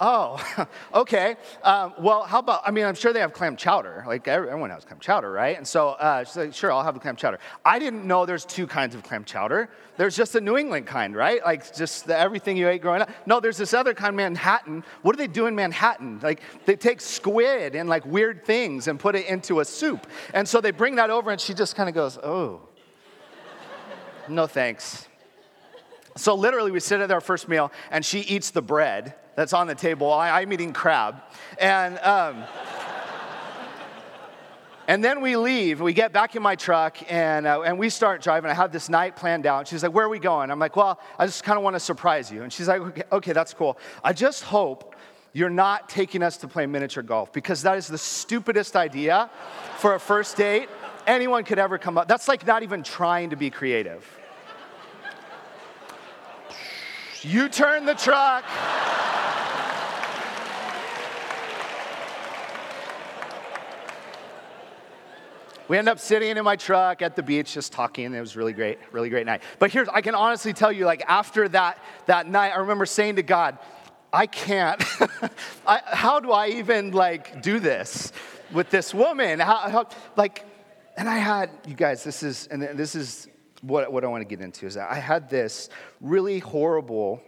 Oh, 0.00 0.42
okay. 0.94 1.36
Um, 1.62 1.92
well, 1.98 2.22
how 2.22 2.38
about, 2.38 2.62
I 2.64 2.70
mean, 2.70 2.86
I'm 2.86 2.94
sure 2.94 3.12
they 3.12 3.20
have 3.20 3.34
clam 3.34 3.54
chowder. 3.54 4.02
Like, 4.06 4.26
everyone 4.26 4.70
has 4.70 4.84
clam 4.84 4.98
chowder, 4.98 5.30
right? 5.30 5.58
And 5.58 5.68
so 5.68 5.90
uh, 5.90 6.24
she's 6.24 6.36
like, 6.36 6.54
sure, 6.54 6.72
I'll 6.72 6.82
have 6.82 6.94
the 6.94 7.00
clam 7.00 7.16
chowder. 7.16 7.38
I 7.66 7.78
didn't 7.78 8.06
know 8.06 8.24
there's 8.24 8.46
two 8.46 8.66
kinds 8.66 8.94
of 8.94 9.02
clam 9.02 9.24
chowder. 9.24 9.68
There's 9.98 10.16
just 10.16 10.32
the 10.32 10.40
New 10.40 10.56
England 10.56 10.86
kind, 10.86 11.14
right? 11.14 11.44
Like, 11.44 11.76
just 11.76 12.06
the, 12.06 12.16
everything 12.16 12.56
you 12.56 12.66
ate 12.66 12.80
growing 12.80 13.02
up. 13.02 13.10
No, 13.26 13.40
there's 13.40 13.58
this 13.58 13.74
other 13.74 13.92
kind, 13.92 14.16
Manhattan. 14.16 14.84
What 15.02 15.12
do 15.12 15.18
they 15.18 15.30
do 15.30 15.46
in 15.46 15.54
Manhattan? 15.54 16.20
Like, 16.22 16.40
they 16.64 16.76
take 16.76 17.02
squid 17.02 17.74
and 17.74 17.86
like 17.86 18.06
weird 18.06 18.46
things 18.46 18.88
and 18.88 18.98
put 18.98 19.14
it 19.14 19.26
into 19.26 19.60
a 19.60 19.66
soup. 19.66 20.06
And 20.32 20.48
so 20.48 20.62
they 20.62 20.70
bring 20.70 20.94
that 20.96 21.10
over, 21.10 21.30
and 21.30 21.38
she 21.38 21.52
just 21.52 21.76
kind 21.76 21.90
of 21.90 21.94
goes, 21.94 22.16
oh, 22.16 22.62
no 24.28 24.46
thanks. 24.46 25.09
So 26.16 26.34
literally, 26.34 26.70
we 26.70 26.80
sit 26.80 27.00
at 27.00 27.10
our 27.10 27.20
first 27.20 27.48
meal, 27.48 27.70
and 27.90 28.04
she 28.04 28.20
eats 28.20 28.50
the 28.50 28.62
bread 28.62 29.14
that's 29.36 29.52
on 29.52 29.66
the 29.66 29.74
table. 29.74 30.12
I, 30.12 30.42
am 30.42 30.52
eating 30.52 30.72
crab, 30.72 31.22
and. 31.58 31.98
Um, 31.98 32.44
and 34.88 35.04
then 35.04 35.20
we 35.20 35.36
leave, 35.36 35.80
we 35.80 35.92
get 35.92 36.12
back 36.12 36.34
in 36.34 36.42
my 36.42 36.56
truck, 36.56 36.98
and, 37.08 37.46
uh, 37.46 37.62
and 37.62 37.78
we 37.78 37.90
start 37.90 38.22
driving. 38.22 38.50
I 38.50 38.54
have 38.54 38.72
this 38.72 38.88
night 38.88 39.14
planned 39.14 39.46
out. 39.46 39.68
She's 39.68 39.84
like, 39.84 39.92
Where 39.92 40.04
are 40.06 40.08
we 40.08 40.18
going? 40.18 40.50
I'm 40.50 40.58
like, 40.58 40.74
Well, 40.74 41.00
I 41.16 41.26
just 41.26 41.44
kind 41.44 41.56
of 41.56 41.62
want 41.62 41.76
to 41.76 41.80
surprise 41.80 42.30
you. 42.30 42.42
And 42.42 42.52
she's 42.52 42.66
like, 42.66 42.80
okay, 42.80 43.02
okay, 43.12 43.32
that's 43.32 43.54
cool. 43.54 43.78
I 44.02 44.12
just 44.12 44.42
hope 44.42 44.96
you're 45.32 45.48
not 45.48 45.88
taking 45.88 46.22
us 46.22 46.36
to 46.38 46.48
play 46.48 46.66
miniature 46.66 47.04
golf 47.04 47.32
because 47.32 47.62
that 47.62 47.78
is 47.78 47.86
the 47.86 47.98
stupidest 47.98 48.74
idea 48.74 49.30
for 49.76 49.94
a 49.94 50.00
first 50.00 50.36
date 50.36 50.68
anyone 51.06 51.44
could 51.44 51.58
ever 51.58 51.78
come 51.78 51.96
up. 51.96 52.08
That's 52.08 52.28
like 52.28 52.46
not 52.46 52.62
even 52.62 52.82
trying 52.82 53.30
to 53.30 53.36
be 53.36 53.50
creative. 53.50 54.04
You 57.22 57.50
turn 57.50 57.84
the 57.84 57.94
truck. 57.94 58.44
We 65.68 65.76
end 65.78 65.88
up 65.88 66.00
sitting 66.00 66.36
in 66.36 66.42
my 66.42 66.56
truck 66.56 67.02
at 67.02 67.14
the 67.14 67.22
beach 67.22 67.52
just 67.52 67.72
talking. 67.72 68.14
It 68.14 68.20
was 68.20 68.36
really 68.36 68.54
great, 68.54 68.78
really 68.90 69.10
great 69.10 69.26
night. 69.26 69.42
But 69.58 69.70
here's, 69.70 69.88
I 69.88 70.00
can 70.00 70.14
honestly 70.14 70.52
tell 70.52 70.72
you, 70.72 70.84
like 70.86 71.04
after 71.06 71.48
that, 71.50 71.78
that 72.06 72.26
night, 72.26 72.52
I 72.52 72.60
remember 72.60 72.86
saying 72.86 73.16
to 73.16 73.22
God, 73.22 73.58
I 74.12 74.26
can't. 74.26 74.82
I, 75.66 75.80
how 75.84 76.20
do 76.20 76.32
I 76.32 76.48
even 76.48 76.90
like 76.90 77.42
do 77.42 77.60
this 77.60 78.12
with 78.50 78.70
this 78.70 78.94
woman? 78.94 79.38
How, 79.38 79.68
how, 79.68 79.88
like, 80.16 80.44
and 80.96 81.08
I 81.08 81.18
had, 81.18 81.50
you 81.68 81.74
guys, 81.74 82.02
this 82.02 82.22
is, 82.22 82.48
and 82.50 82.62
this 82.62 82.94
is 82.94 83.28
what, 83.62 83.92
what 83.92 84.04
I 84.04 84.08
want 84.08 84.22
to 84.22 84.36
get 84.36 84.42
into 84.42 84.66
is 84.66 84.74
that 84.74 84.90
I 84.90 84.96
had 84.96 85.28
this 85.28 85.68
really 86.00 86.38
horrible 86.38 87.22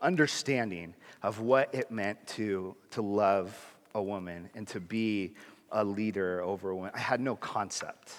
understanding 0.00 0.94
of 1.22 1.40
what 1.40 1.74
it 1.74 1.90
meant 1.90 2.26
to, 2.26 2.76
to 2.90 3.02
love 3.02 3.56
a 3.94 4.02
woman 4.02 4.50
and 4.54 4.66
to 4.68 4.80
be 4.80 5.34
a 5.70 5.84
leader 5.84 6.42
over 6.42 6.70
a 6.70 6.76
woman. 6.76 6.90
I 6.94 6.98
had 6.98 7.20
no 7.20 7.36
concept. 7.36 8.12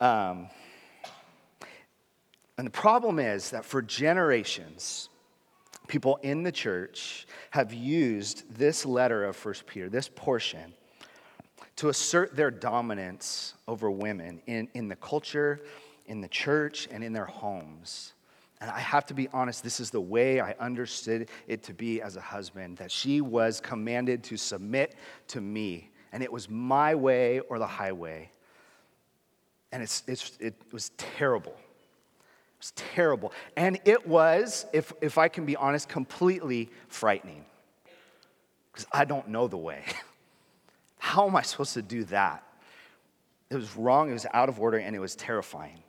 Um, 0.00 0.48
and 2.58 2.66
the 2.66 2.70
problem 2.70 3.18
is 3.18 3.50
that 3.50 3.64
for 3.64 3.82
generations, 3.82 5.08
people 5.88 6.18
in 6.22 6.42
the 6.42 6.52
church 6.52 7.26
have 7.50 7.72
used 7.72 8.56
this 8.56 8.86
letter 8.86 9.24
of 9.24 9.36
First 9.36 9.66
Peter, 9.66 9.88
this 9.88 10.08
portion, 10.08 10.74
to 11.76 11.88
assert 11.88 12.36
their 12.36 12.50
dominance 12.50 13.54
over 13.66 13.90
women 13.90 14.40
in, 14.46 14.68
in 14.74 14.88
the 14.88 14.96
culture, 14.96 15.60
in 16.06 16.20
the 16.20 16.28
church, 16.28 16.88
and 16.90 17.02
in 17.02 17.12
their 17.12 17.24
homes. 17.24 18.12
And 18.60 18.70
I 18.70 18.78
have 18.78 19.04
to 19.06 19.14
be 19.14 19.28
honest, 19.32 19.62
this 19.62 19.80
is 19.80 19.90
the 19.90 20.00
way 20.00 20.40
I 20.40 20.52
understood 20.52 21.28
it 21.48 21.62
to 21.64 21.74
be 21.74 22.00
as 22.00 22.16
a 22.16 22.20
husband 22.20 22.78
that 22.78 22.90
she 22.90 23.20
was 23.20 23.60
commanded 23.60 24.22
to 24.24 24.36
submit 24.36 24.94
to 25.28 25.40
me. 25.40 25.90
And 26.12 26.22
it 26.22 26.32
was 26.32 26.48
my 26.48 26.94
way 26.94 27.40
or 27.40 27.58
the 27.58 27.66
highway. 27.66 28.30
And 29.72 29.82
it's, 29.82 30.04
it's, 30.06 30.38
it 30.40 30.54
was 30.70 30.90
terrible. 30.96 31.52
It 31.52 32.58
was 32.58 32.70
terrible. 32.76 33.32
And 33.56 33.80
it 33.84 34.06
was, 34.06 34.66
if, 34.72 34.92
if 35.02 35.18
I 35.18 35.28
can 35.28 35.44
be 35.44 35.56
honest, 35.56 35.88
completely 35.88 36.70
frightening. 36.86 37.44
Because 38.72 38.86
I 38.92 39.04
don't 39.04 39.28
know 39.28 39.48
the 39.48 39.58
way. 39.58 39.82
How 41.04 41.28
am 41.28 41.36
I 41.36 41.42
supposed 41.42 41.74
to 41.74 41.82
do 41.82 42.04
that? 42.04 42.42
It 43.50 43.56
was 43.56 43.76
wrong, 43.76 44.08
it 44.08 44.14
was 44.14 44.24
out 44.32 44.48
of 44.48 44.58
order, 44.58 44.78
and 44.78 44.96
it 44.96 45.00
was 45.00 45.14
terrifying. 45.14 45.82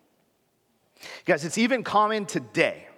Guys, 1.24 1.46
it's 1.46 1.58
even 1.58 1.86
common 1.86 2.26
today, 2.26 2.90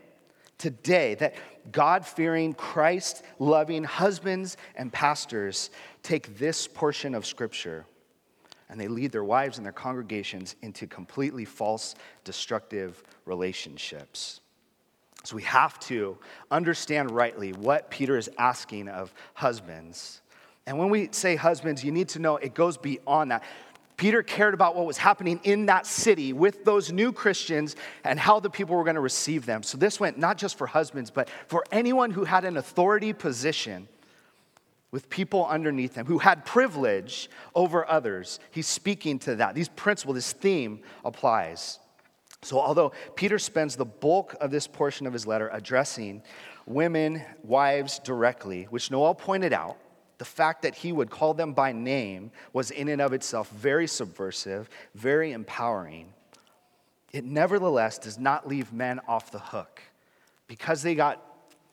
today, 0.57 1.13
that 1.13 1.35
God 1.71 2.07
fearing, 2.07 2.55
Christ 2.55 3.23
loving 3.37 3.83
husbands 3.83 4.57
and 4.75 4.91
pastors 4.91 5.69
take 6.01 6.39
this 6.39 6.67
portion 6.67 7.13
of 7.13 7.23
Scripture 7.23 7.85
and 8.67 8.81
they 8.81 8.87
lead 8.87 9.11
their 9.11 9.23
wives 9.23 9.57
and 9.57 9.65
their 9.65 9.71
congregations 9.71 10.55
into 10.63 10.87
completely 10.87 11.45
false, 11.45 11.93
destructive 12.23 13.03
relationships. 13.25 14.41
So 15.23 15.35
we 15.35 15.43
have 15.43 15.79
to 15.81 16.17
understand 16.49 17.11
rightly 17.11 17.53
what 17.53 17.91
Peter 17.91 18.17
is 18.17 18.27
asking 18.39 18.89
of 18.89 19.13
husbands. 19.35 20.21
And 20.67 20.77
when 20.77 20.89
we 20.89 21.09
say 21.11 21.37
husbands, 21.37 21.83
you 21.83 21.91
need 21.93 22.09
to 22.09 22.19
know 22.19 22.35
it 22.35 22.53
goes 22.53 22.77
beyond 22.77 23.31
that. 23.31 23.43
Peter 23.95 24.21
cared 24.21 24.53
about 24.53 24.75
what 24.75 24.85
was 24.85 24.97
happening 24.97 25.39
in 25.43 25.65
that 25.67 25.87
city 25.87 26.33
with 26.33 26.63
those 26.65 26.91
new 26.91 27.11
Christians 27.11 27.75
and 28.03 28.19
how 28.19 28.39
the 28.39 28.49
people 28.49 28.75
were 28.75 28.83
going 28.83 28.95
to 28.95 29.01
receive 29.01 29.47
them. 29.47 29.63
So 29.63 29.77
this 29.77 29.99
went 29.99 30.19
not 30.19 30.37
just 30.37 30.55
for 30.57 30.67
husbands, 30.67 31.09
but 31.09 31.29
for 31.47 31.63
anyone 31.71 32.11
who 32.11 32.25
had 32.25 32.45
an 32.45 32.57
authority 32.57 33.13
position 33.13 33.87
with 34.91 35.09
people 35.09 35.47
underneath 35.47 35.95
them 35.95 36.05
who 36.05 36.19
had 36.19 36.45
privilege 36.45 37.29
over 37.55 37.89
others. 37.89 38.39
He's 38.51 38.67
speaking 38.67 39.19
to 39.19 39.35
that. 39.37 39.55
These 39.55 39.69
principles, 39.69 40.15
this 40.15 40.33
theme 40.33 40.81
applies. 41.03 41.79
So, 42.43 42.59
although 42.59 42.91
Peter 43.15 43.39
spends 43.39 43.75
the 43.75 43.85
bulk 43.85 44.35
of 44.39 44.51
this 44.51 44.67
portion 44.67 45.07
of 45.07 45.13
his 45.13 45.25
letter 45.25 45.49
addressing 45.51 46.21
women, 46.65 47.23
wives 47.43 47.99
directly, 47.99 48.65
which 48.65 48.91
Noelle 48.91 49.15
pointed 49.15 49.53
out, 49.53 49.77
the 50.17 50.25
fact 50.25 50.63
that 50.63 50.75
he 50.75 50.91
would 50.91 51.09
call 51.09 51.33
them 51.33 51.53
by 51.53 51.71
name 51.71 52.31
was 52.53 52.71
in 52.71 52.87
and 52.87 53.01
of 53.01 53.13
itself 53.13 53.49
very 53.51 53.87
subversive, 53.87 54.69
very 54.95 55.31
empowering. 55.31 56.13
It 57.13 57.23
nevertheless 57.23 57.97
does 57.97 58.17
not 58.17 58.47
leave 58.47 58.73
men 58.73 58.99
off 59.07 59.31
the 59.31 59.39
hook 59.39 59.81
because 60.47 60.81
they 60.81 60.95
got 60.95 61.23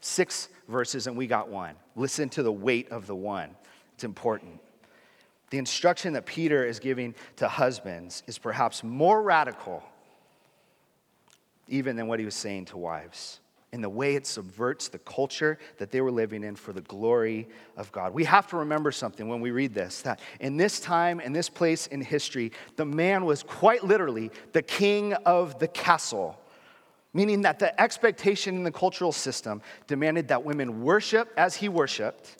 six 0.01 0.49
verses 0.69 1.07
and 1.07 1.17
we 1.17 1.27
got 1.27 1.49
one. 1.49 1.75
Listen 1.97 2.29
to 2.31 2.43
the 2.43 2.53
weight 2.53 2.91
of 2.91 3.07
the 3.07 3.15
one, 3.15 3.51
it's 3.95 4.05
important. 4.05 4.61
The 5.51 5.59
instruction 5.59 6.15
that 6.15 6.27
Peter 6.27 6.65
is 6.65 6.81
giving 6.81 7.15
to 7.37 7.49
husbands 7.49 8.23
is 8.27 8.39
perhaps 8.39 8.83
more 8.83 9.23
radical 9.23 9.83
even 11.69 11.97
than 11.97 12.09
what 12.09 12.19
he 12.19 12.25
was 12.25 12.35
saying 12.35 12.67
to 12.67 12.77
wives. 12.77 13.41
In 13.75 13.81
the 13.81 13.91
way 13.91 14.15
it 14.15 14.25
subverts 14.25 14.87
the 14.87 15.01
culture 15.01 15.59
that 15.79 15.91
they 15.91 16.01
were 16.01 16.13
living 16.13 16.45
in 16.45 16.55
for 16.55 16.73
the 16.73 16.81
glory 16.83 17.49
of 17.77 17.91
God. 17.91 18.15
We 18.15 18.23
have 18.23 18.47
to 18.51 18.57
remember 18.59 18.93
something 18.93 19.27
when 19.29 19.41
we 19.41 19.51
read 19.51 19.75
this 19.75 20.01
that 20.03 20.21
in 20.39 20.57
this 20.57 20.79
time, 20.79 21.19
in 21.19 21.33
this 21.33 21.49
place 21.49 21.89
in 21.89 22.01
history, 22.01 22.53
the 22.77 22.85
man 22.85 23.25
was 23.25 23.43
quite 23.43 23.83
literally 23.83 24.31
the 24.53 24.63
king 24.63 25.13
of 25.27 25.59
the 25.59 25.67
castle. 25.67 26.39
Meaning 27.13 27.43
that 27.43 27.59
the 27.59 27.79
expectation 27.81 28.55
in 28.55 28.63
the 28.63 28.71
cultural 28.71 29.11
system 29.11 29.61
demanded 29.89 30.29
that 30.29 30.45
women 30.45 30.83
worship 30.83 31.33
as 31.37 31.57
he 31.57 31.69
worshiped, 31.69 32.37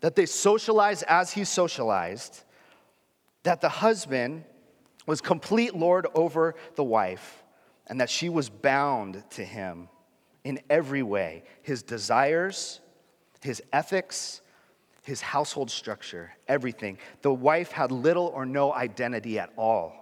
that 0.00 0.16
they 0.16 0.26
socialize 0.26 1.04
as 1.04 1.30
he 1.30 1.44
socialized, 1.44 2.42
that 3.44 3.60
the 3.60 3.68
husband 3.68 4.42
was 5.06 5.20
complete 5.20 5.76
lord 5.76 6.08
over 6.16 6.56
the 6.74 6.82
wife, 6.82 7.44
and 7.86 8.00
that 8.00 8.10
she 8.10 8.28
was 8.28 8.48
bound 8.48 9.22
to 9.30 9.44
him 9.44 9.88
in 10.46 10.60
every 10.70 11.02
way 11.02 11.42
his 11.62 11.82
desires, 11.82 12.80
his 13.42 13.60
ethics, 13.72 14.40
his 15.02 15.20
household 15.20 15.70
structure, 15.70 16.32
everything. 16.46 16.98
The 17.22 17.34
wife 17.34 17.72
had 17.72 17.90
little 17.90 18.28
or 18.28 18.46
no 18.46 18.72
identity 18.72 19.40
at 19.40 19.52
all 19.56 19.92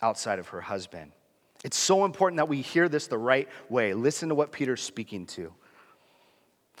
outside 0.00 0.38
of 0.38 0.48
her 0.48 0.62
husband. 0.62 1.12
It's 1.64 1.76
so 1.76 2.06
important 2.06 2.38
that 2.38 2.48
we 2.48 2.62
hear 2.62 2.88
this 2.88 3.08
the 3.08 3.18
right 3.18 3.46
way. 3.68 3.92
Listen 3.92 4.30
to 4.30 4.34
what 4.34 4.52
Peter's 4.52 4.82
speaking 4.82 5.26
to. 5.26 5.52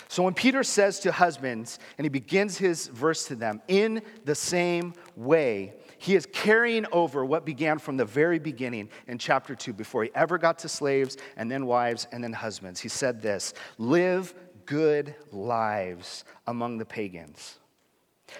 So 0.08 0.22
when 0.22 0.34
Peter 0.34 0.62
says 0.62 0.98
to 1.00 1.12
husbands, 1.12 1.78
and 1.98 2.06
he 2.06 2.08
begins 2.08 2.56
his 2.56 2.86
verse 2.86 3.26
to 3.26 3.36
them, 3.36 3.60
in 3.68 4.00
the 4.24 4.34
same 4.34 4.94
way, 5.14 5.74
he 6.04 6.14
is 6.14 6.26
carrying 6.30 6.84
over 6.92 7.24
what 7.24 7.46
began 7.46 7.78
from 7.78 7.96
the 7.96 8.04
very 8.04 8.38
beginning 8.38 8.90
in 9.06 9.16
chapter 9.16 9.54
2 9.54 9.72
before 9.72 10.04
he 10.04 10.10
ever 10.14 10.36
got 10.36 10.58
to 10.58 10.68
slaves 10.68 11.16
and 11.34 11.50
then 11.50 11.64
wives 11.64 12.06
and 12.12 12.22
then 12.22 12.34
husbands. 12.34 12.78
He 12.78 12.90
said 12.90 13.22
this 13.22 13.54
Live 13.78 14.34
good 14.66 15.14
lives 15.32 16.26
among 16.46 16.76
the 16.76 16.84
pagans, 16.84 17.58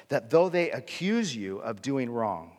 that 0.08 0.28
though 0.28 0.50
they 0.50 0.72
accuse 0.72 1.34
you 1.34 1.56
of 1.60 1.80
doing 1.80 2.10
wrong, 2.10 2.52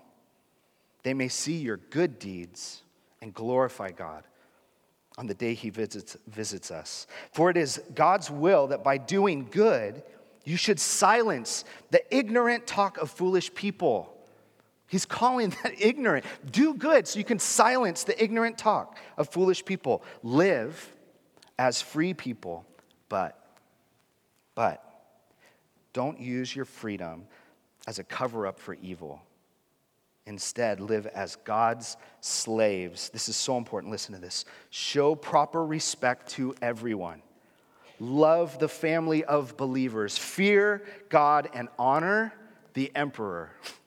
they 1.04 1.14
may 1.14 1.28
see 1.28 1.58
your 1.58 1.78
good 1.78 2.18
deeds 2.18 2.82
and 3.22 3.32
glorify 3.32 3.92
God 3.92 4.24
on 5.20 5.28
the 5.28 5.36
day 5.36 5.54
he 5.54 5.70
visits, 5.70 6.18
visits 6.26 6.72
us. 6.72 7.06
For 7.32 7.52
it 7.52 7.58
is 7.58 7.80
God's 7.94 8.32
will 8.32 8.66
that 8.68 8.84
by 8.84 8.98
doing 8.98 9.50
good, 9.52 10.02
you 10.46 10.58
should 10.58 10.80
silence 10.80 11.64
the 11.92 12.02
ignorant 12.10 12.66
talk 12.66 12.98
of 12.98 13.12
foolish 13.12 13.54
people. 13.54 14.15
He's 14.88 15.06
calling 15.06 15.50
that 15.64 15.74
ignorant. 15.80 16.26
Do 16.50 16.74
good 16.74 17.08
so 17.08 17.20
you 17.20 17.26
can 17.26 17.40
silence 17.40 18.04
the 18.04 18.22
ignorant 18.22 18.58
talk 18.58 18.98
of 19.18 19.30
foolish 19.30 19.66
people. 19.66 20.04
Live 20.24 20.96
as 21.58 21.82
free 21.82 22.14
people, 22.14 22.66
but, 23.10 23.40
but, 24.56 24.82
don't 25.94 26.20
use 26.20 26.54
your 26.54 26.66
freedom 26.66 27.24
as 27.88 28.00
a 28.00 28.04
cover 28.04 28.46
up 28.46 28.60
for 28.60 28.74
evil. 28.76 29.22
Instead, 30.26 30.80
live 30.80 31.06
as 31.08 31.38
God's 31.38 31.98
slaves. 32.20 33.10
This 33.10 33.30
is 33.30 33.36
so 33.36 33.58
important. 33.58 33.92
Listen 33.92 34.16
to 34.16 34.20
this. 34.20 34.44
Show 34.72 35.16
proper 35.16 35.64
respect 35.66 36.30
to 36.32 36.56
everyone. 36.62 37.22
Love 38.00 38.60
the 38.60 38.68
family 38.68 39.24
of 39.24 39.56
believers. 39.56 40.18
Fear 40.18 40.84
God 41.10 41.48
and 41.54 41.70
honor 41.78 42.34
the 42.74 42.92
emperor. 42.96 43.52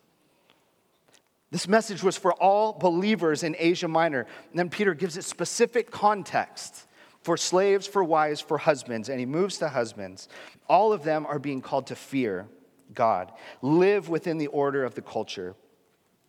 This 1.50 1.66
message 1.66 2.02
was 2.02 2.16
for 2.16 2.32
all 2.34 2.74
believers 2.74 3.42
in 3.42 3.56
Asia 3.58 3.88
Minor. 3.88 4.26
And 4.50 4.58
then 4.58 4.68
Peter 4.68 4.94
gives 4.94 5.16
it 5.16 5.24
specific 5.24 5.90
context 5.90 6.86
for 7.22 7.36
slaves, 7.36 7.86
for 7.86 8.04
wives, 8.04 8.40
for 8.40 8.58
husbands. 8.58 9.08
And 9.08 9.18
he 9.18 9.26
moves 9.26 9.58
to 9.58 9.68
husbands. 9.68 10.28
All 10.68 10.92
of 10.92 11.04
them 11.04 11.26
are 11.26 11.38
being 11.38 11.60
called 11.60 11.86
to 11.88 11.96
fear 11.96 12.46
God, 12.94 13.32
live 13.62 14.08
within 14.08 14.38
the 14.38 14.46
order 14.48 14.84
of 14.84 14.94
the 14.94 15.02
culture, 15.02 15.54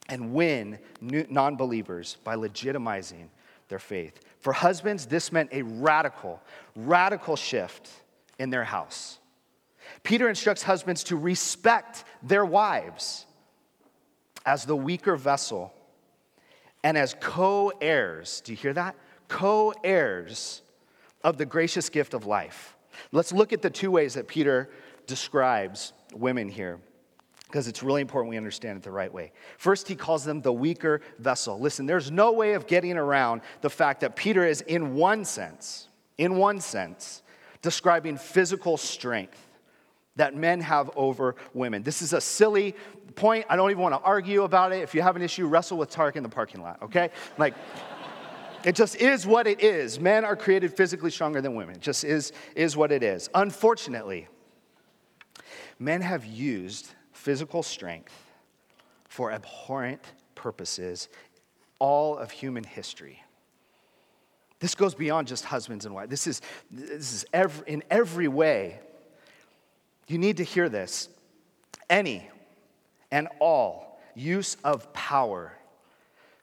and 0.08 0.34
win 0.34 0.80
non 1.02 1.56
believers 1.56 2.18
by 2.24 2.36
legitimizing 2.36 3.28
their 3.68 3.80
faith. 3.80 4.20
For 4.40 4.54
husbands, 4.54 5.06
this 5.06 5.32
meant 5.32 5.50
a 5.52 5.62
radical, 5.62 6.42
radical 6.76 7.36
shift 7.36 7.90
in 8.40 8.50
their 8.50 8.64
house. 8.64 9.20
Peter 10.04 10.30
instructs 10.30 10.64
husbands 10.64 11.04
to 11.06 11.16
respect 11.16 12.04
their 12.24 12.46
wives 12.46 13.26
as 14.50 14.66
the 14.66 14.76
weaker 14.76 15.16
vessel 15.16 15.72
and 16.84 16.98
as 16.98 17.16
co 17.20 17.72
heirs. 17.80 18.42
Do 18.42 18.52
you 18.52 18.58
hear 18.58 18.74
that? 18.74 18.96
Co 19.28 19.72
heirs 19.84 20.64
of 21.24 21.38
the 21.38 21.46
gracious 21.46 21.88
gift 21.88 22.16
of 22.16 22.26
life. 22.26 22.76
Let's 23.12 23.32
look 23.32 23.54
at 23.54 23.62
the 23.62 23.70
two 23.70 23.92
ways 23.92 24.16
that 24.16 24.28
Peter 24.28 24.68
describes 25.06 25.94
women 26.16 26.50
here 26.50 26.80
because 27.46 27.68
it's 27.68 27.84
really 27.84 28.02
important 28.02 28.32
we 28.32 28.38
understand 28.38 28.78
it 28.78 28.84
the 28.84 28.90
right 28.90 29.14
way. 29.14 29.32
First, 29.60 29.88
he 29.88 29.96
calls 29.96 30.26
them 30.26 30.42
the 30.42 30.54
weaker 30.54 31.02
vessel. 31.20 31.60
Listen, 31.60 31.86
there's 31.86 32.10
no 32.10 32.32
way 32.32 32.54
of 32.54 32.66
getting 32.66 32.98
around 32.98 33.42
the 33.62 33.70
fact 33.70 34.02
that 34.02 34.16
Peter 34.16 34.44
is, 34.48 34.62
in 34.62 34.96
one 34.96 35.26
sense, 35.26 35.90
in 36.18 36.38
one 36.38 36.60
sense, 36.60 37.22
describing 37.62 38.18
physical 38.18 38.78
strength 38.78 39.50
that 40.20 40.36
men 40.36 40.60
have 40.60 40.92
over 40.96 41.36
women. 41.54 41.82
This 41.82 42.02
is 42.02 42.14
a 42.14 42.20
silly 42.20 42.76
point. 43.20 43.46
I 43.50 43.56
don't 43.56 43.70
even 43.70 43.84
want 43.84 43.94
to 43.94 44.02
argue 44.02 44.44
about 44.44 44.72
it. 44.72 44.80
If 44.80 44.96
you 44.96 45.02
have 45.02 45.16
an 45.16 45.22
issue, 45.22 45.46
wrestle 45.46 45.78
with 45.78 45.90
Tark 45.90 46.16
in 46.16 46.24
the 46.24 46.30
parking 46.30 46.62
lot, 46.62 46.82
okay? 46.82 47.12
Like, 47.38 47.54
it 48.64 48.76
just 48.76 48.96
is 48.96 49.28
what 49.28 49.48
it 49.48 49.62
is. 49.62 50.00
Men 50.00 50.26
are 50.26 50.36
created 50.36 50.76
physically 50.76 51.12
stronger 51.12 51.42
than 51.42 51.56
women. 51.56 51.76
It 51.76 51.82
just 51.82 52.04
is, 52.04 52.32
is 52.56 52.76
what 52.76 52.92
it 52.92 53.04
is. 53.04 53.30
Unfortunately, 53.36 54.28
men 55.78 56.02
have 56.02 56.26
used 56.26 56.90
physical 57.12 57.64
strength 57.64 58.14
for 59.08 59.32
abhorrent 59.32 60.02
purposes 60.36 61.10
all 61.80 62.18
of 62.18 62.32
human 62.32 62.64
history. 62.64 63.24
This 64.60 64.76
goes 64.76 64.94
beyond 64.94 65.28
just 65.28 65.46
husbands 65.46 65.86
and 65.86 65.96
wives. 65.96 66.10
This 66.10 66.28
is, 66.28 66.42
this 66.70 67.14
is 67.14 67.26
every, 67.34 67.64
in 67.68 67.84
every 67.90 68.28
way 68.28 68.80
you 70.08 70.18
need 70.18 70.38
to 70.38 70.44
hear 70.44 70.68
this. 70.68 71.08
Any 71.90 72.30
and 73.12 73.28
all 73.40 74.00
use 74.16 74.56
of 74.64 74.92
power 74.94 75.54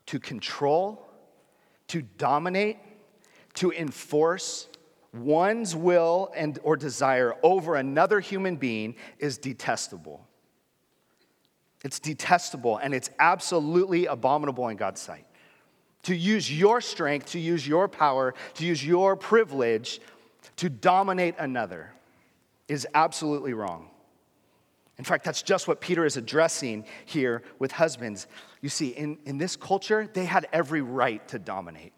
to 0.07 0.19
control, 0.19 1.07
to 1.89 2.03
dominate, 2.03 2.79
to 3.55 3.73
enforce 3.73 4.69
one's 5.13 5.75
will 5.75 6.31
and 6.37 6.59
or 6.63 6.77
desire 6.77 7.35
over 7.43 7.77
another 7.77 8.21
human 8.21 8.57
being 8.57 8.95
is 9.19 9.39
detestable. 9.39 10.27
It's 11.85 11.99
detestable 11.99 12.79
and 12.79 12.95
it's 12.95 13.11
absolutely 13.19 14.07
abominable 14.07 14.69
in 14.69 14.77
God's 14.77 15.01
sight. 15.01 15.27
To 16.05 16.15
use 16.15 16.53
your 16.53 16.81
strength, 16.81 17.27
to 17.33 17.41
use 17.41 17.67
your 17.67 17.89
power, 17.89 18.35
to 18.55 18.65
use 18.65 18.85
your 18.85 19.17
privilege 19.17 20.01
to 20.57 20.71
dominate 20.71 21.35
another 21.39 21.93
is 22.69 22.87
absolutely 22.95 23.53
wrong. 23.53 23.89
In 24.99 25.05
fact, 25.05 25.25
that's 25.25 25.43
just 25.43 25.69
what 25.69 25.81
Peter 25.81 26.07
is 26.07 26.17
addressing 26.17 26.85
here 27.05 27.43
with 27.59 27.73
husbands. 27.73 28.27
You 28.63 28.69
see, 28.69 28.89
in, 28.89 29.19
in 29.27 29.37
this 29.37 29.55
culture, 29.55 30.09
they 30.13 30.25
had 30.25 30.49
every 30.53 30.81
right 30.81 31.27
to 31.29 31.39
dominate. 31.39 31.93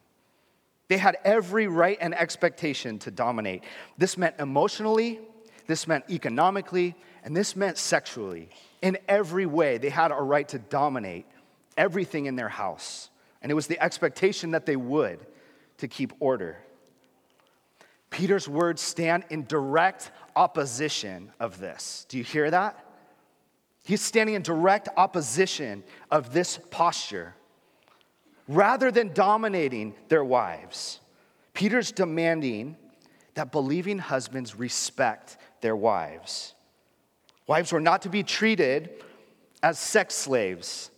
They 0.89 0.99
had 0.99 1.17
every 1.25 1.69
right 1.69 1.99
and 2.01 2.15
expectation 2.15 2.99
to 3.01 3.11
dominate. 3.11 3.63
This 3.99 4.17
meant 4.17 4.37
emotionally, 4.39 5.21
this 5.67 5.87
meant 5.87 6.05
economically, 6.11 6.97
and 7.23 7.37
this 7.37 7.55
meant 7.55 7.79
sexually. 7.79 8.49
In 8.83 8.99
every 9.07 9.47
way, 9.47 9.79
they 9.79 9.91
had 9.91 10.11
a 10.11 10.15
right 10.15 10.49
to 10.49 10.59
dominate 10.59 11.27
everything 11.77 12.27
in 12.27 12.37
their 12.37 12.49
house. 12.49 13.11
And 13.43 13.53
it 13.53 13.55
was 13.55 13.69
the 13.69 13.81
expectation 13.81 14.53
that 14.53 14.67
they 14.67 14.77
would 14.77 15.25
to 15.77 15.87
keep 15.87 16.13
order. 16.19 16.59
Peter's 18.11 18.49
words 18.49 18.81
stand 18.81 19.25
in 19.31 19.45
direct 19.45 20.11
opposition 20.35 21.31
of 21.39 21.61
this. 21.61 22.07
Do 22.09 22.19
you 22.19 22.25
hear 22.25 22.51
that? 22.51 22.85
He's 23.89 24.03
standing 24.03 24.35
in 24.35 24.43
direct 24.43 24.91
opposition 24.99 25.83
of 26.11 26.35
this 26.35 26.61
posture. 26.71 27.35
Rather 28.47 28.91
than 28.91 29.15
dominating 29.15 29.95
their 30.09 30.23
wives, 30.23 31.01
Peter's 31.55 31.91
demanding 31.91 32.77
that 33.33 33.51
believing 33.51 33.99
husbands 33.99 34.55
respect 34.55 35.39
their 35.63 35.75
wives. 35.75 36.55
Wives 37.47 37.73
were 37.73 37.81
not 37.81 38.03
to 38.03 38.11
be 38.11 38.23
treated 38.23 38.91
as 39.63 39.79
sex 39.79 40.15
slaves, 40.15 40.91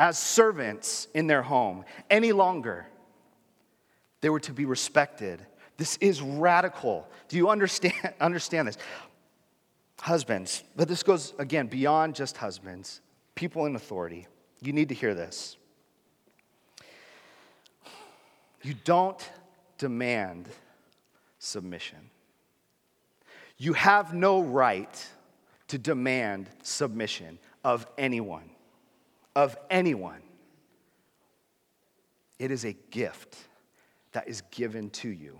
as 0.00 0.18
servants 0.18 1.06
in 1.14 1.28
their 1.28 1.42
home 1.42 1.84
any 2.10 2.32
longer. 2.32 2.84
They 4.22 4.28
were 4.28 4.40
to 4.40 4.52
be 4.52 4.64
respected 4.64 5.46
this 5.76 5.96
is 6.00 6.22
radical. 6.22 7.08
Do 7.28 7.36
you 7.36 7.50
understand, 7.50 7.94
understand 8.20 8.68
this? 8.68 8.78
Husbands, 10.04 10.62
but 10.76 10.86
this 10.86 11.02
goes 11.02 11.32
again 11.38 11.66
beyond 11.66 12.14
just 12.14 12.36
husbands, 12.36 13.00
people 13.34 13.64
in 13.64 13.74
authority. 13.74 14.26
You 14.60 14.74
need 14.74 14.90
to 14.90 14.94
hear 14.94 15.14
this. 15.14 15.56
You 18.62 18.74
don't 18.84 19.30
demand 19.78 20.46
submission. 21.38 22.10
You 23.56 23.72
have 23.72 24.12
no 24.12 24.42
right 24.42 25.08
to 25.68 25.78
demand 25.78 26.50
submission 26.62 27.38
of 27.64 27.86
anyone, 27.96 28.50
of 29.34 29.56
anyone. 29.70 30.20
It 32.38 32.50
is 32.50 32.66
a 32.66 32.74
gift 32.90 33.38
that 34.12 34.28
is 34.28 34.42
given 34.50 34.90
to 34.90 35.08
you. 35.08 35.38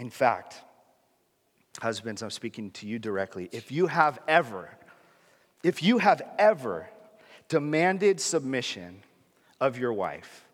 In 0.00 0.10
fact, 0.10 0.60
husbands, 1.80 2.22
I'm 2.22 2.30
speaking 2.30 2.70
to 2.72 2.86
you 2.86 2.98
directly. 2.98 3.48
If 3.52 3.72
you 3.72 3.86
have 3.86 4.18
ever, 4.28 4.70
if 5.62 5.82
you 5.82 5.98
have 5.98 6.22
ever 6.38 6.88
demanded 7.48 8.20
submission 8.20 9.02
of 9.60 9.78
your 9.78 9.92
wife, 9.92 10.44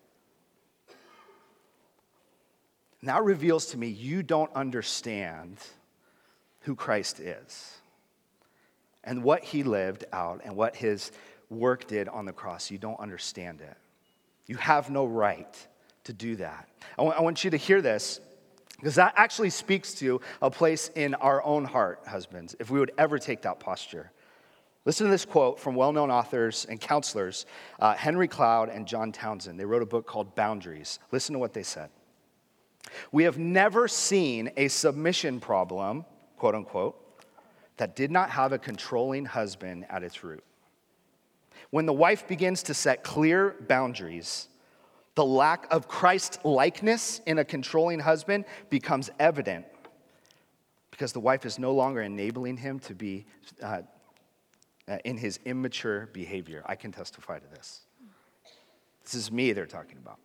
that 3.03 3.23
reveals 3.23 3.67
to 3.67 3.77
me 3.77 3.87
you 3.87 4.23
don't 4.23 4.51
understand 4.53 5.57
who 6.61 6.75
Christ 6.75 7.19
is 7.19 7.77
and 9.03 9.23
what 9.23 9.43
he 9.43 9.63
lived 9.63 10.05
out 10.13 10.41
and 10.43 10.55
what 10.55 10.75
his 10.75 11.11
work 11.49 11.87
did 11.87 12.07
on 12.07 12.25
the 12.25 12.31
cross. 12.31 12.69
You 12.69 12.77
don't 12.77 12.99
understand 12.99 13.61
it. 13.61 13.75
You 14.45 14.57
have 14.57 14.89
no 14.89 15.05
right 15.05 15.67
to 16.03 16.13
do 16.13 16.35
that. 16.37 16.67
I 16.97 17.01
want, 17.03 17.17
I 17.17 17.21
want 17.21 17.43
you 17.43 17.51
to 17.51 17.57
hear 17.57 17.81
this 17.81 18.19
because 18.81 18.95
that 18.95 19.13
actually 19.15 19.51
speaks 19.51 19.93
to 19.93 20.19
a 20.41 20.49
place 20.49 20.89
in 20.95 21.13
our 21.13 21.43
own 21.43 21.65
heart, 21.65 22.01
husbands, 22.07 22.55
if 22.59 22.71
we 22.71 22.79
would 22.79 22.91
ever 22.97 23.19
take 23.19 23.43
that 23.43 23.59
posture. 23.59 24.11
Listen 24.85 25.05
to 25.05 25.11
this 25.11 25.23
quote 25.23 25.59
from 25.59 25.75
well 25.75 25.93
known 25.93 26.09
authors 26.09 26.65
and 26.67 26.81
counselors, 26.81 27.45
uh, 27.79 27.93
Henry 27.93 28.27
Cloud 28.27 28.69
and 28.69 28.87
John 28.87 29.11
Townsend. 29.11 29.59
They 29.59 29.65
wrote 29.65 29.83
a 29.83 29.85
book 29.85 30.07
called 30.07 30.33
Boundaries. 30.33 30.97
Listen 31.11 31.33
to 31.33 31.39
what 31.39 31.53
they 31.53 31.61
said. 31.61 31.91
We 33.11 33.23
have 33.25 33.37
never 33.37 33.87
seen 33.87 34.49
a 34.57 34.67
submission 34.67 35.39
problem, 35.39 36.03
quote 36.37 36.55
unquote, 36.55 36.97
that 37.77 37.95
did 37.95 38.09
not 38.09 38.31
have 38.31 38.51
a 38.51 38.57
controlling 38.57 39.25
husband 39.25 39.85
at 39.91 40.01
its 40.01 40.23
root. 40.23 40.43
When 41.69 41.85
the 41.85 41.93
wife 41.93 42.27
begins 42.27 42.63
to 42.63 42.73
set 42.73 43.03
clear 43.03 43.55
boundaries, 43.67 44.47
the 45.15 45.25
lack 45.25 45.67
of 45.71 45.87
Christ 45.87 46.39
likeness 46.45 47.21
in 47.25 47.37
a 47.37 47.45
controlling 47.45 47.99
husband 47.99 48.45
becomes 48.69 49.09
evident 49.19 49.65
because 50.89 51.13
the 51.13 51.19
wife 51.19 51.45
is 51.45 51.59
no 51.59 51.73
longer 51.73 52.01
enabling 52.01 52.57
him 52.57 52.79
to 52.79 52.93
be 52.93 53.25
uh, 53.61 53.81
uh 54.87 54.97
in 55.03 55.17
his 55.17 55.39
immature 55.45 56.09
behavior. 56.13 56.63
I 56.65 56.75
can 56.75 56.91
testify 56.91 57.39
to 57.39 57.47
this. 57.55 57.81
This 59.03 59.15
is 59.15 59.31
me 59.31 59.51
they're 59.51 59.65
talking 59.65 59.97
about. 59.97 60.19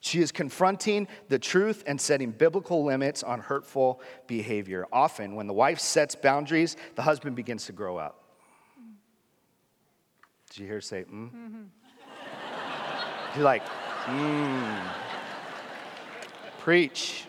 She 0.00 0.20
is 0.20 0.30
confronting 0.30 1.08
the 1.28 1.38
truth 1.38 1.82
and 1.86 2.00
setting 2.00 2.30
biblical 2.30 2.84
limits 2.84 3.22
on 3.22 3.40
hurtful 3.40 4.00
behavior. 4.26 4.86
Often, 4.92 5.34
when 5.34 5.46
the 5.48 5.52
wife 5.52 5.80
sets 5.80 6.14
boundaries, 6.14 6.76
the 6.94 7.02
husband 7.02 7.34
begins 7.34 7.66
to 7.66 7.72
grow 7.72 7.96
up. 7.96 8.24
Did 10.50 10.60
you 10.60 10.66
hear 10.66 10.80
say, 10.80 11.02
mm? 11.02 11.30
Mm-hmm. 11.30 11.62
She's 13.38 13.44
like, 13.44 13.62
mm. 14.06 14.82
Preach. 16.58 17.24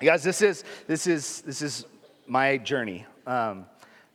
You 0.00 0.06
guys, 0.06 0.22
this 0.22 0.42
is, 0.42 0.62
this 0.86 1.08
is, 1.08 1.40
this 1.40 1.60
is 1.60 1.84
my 2.28 2.56
journey 2.56 3.04
um, 3.26 3.66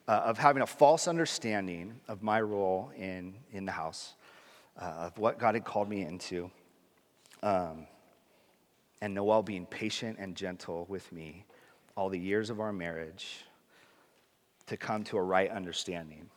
uh, 0.08 0.12
of 0.12 0.38
having 0.38 0.64
a 0.64 0.66
false 0.66 1.10
understanding 1.10 2.00
of 2.08 2.24
my 2.24 2.40
role 2.40 2.90
in, 2.98 3.34
in 3.52 3.66
the 3.66 3.74
house 3.74 4.14
uh, 4.82 4.86
of 4.86 5.18
what 5.18 5.40
God 5.40 5.56
had 5.56 5.66
called 5.66 5.90
me 5.90 6.04
into. 6.04 6.50
Um, 7.44 7.86
and 9.02 9.14
Noelle 9.14 9.44
being 9.44 9.66
patient 9.66 10.20
and 10.22 10.38
gentle 10.38 10.86
with 10.88 11.12
me 11.12 11.44
all 11.98 12.08
the 12.08 12.18
years 12.18 12.50
of 12.50 12.62
our 12.62 12.72
marriage 12.72 13.44
to 14.68 14.78
come 14.78 15.04
to 15.04 15.18
a 15.18 15.22
right 15.22 15.52
understanding 15.52 16.30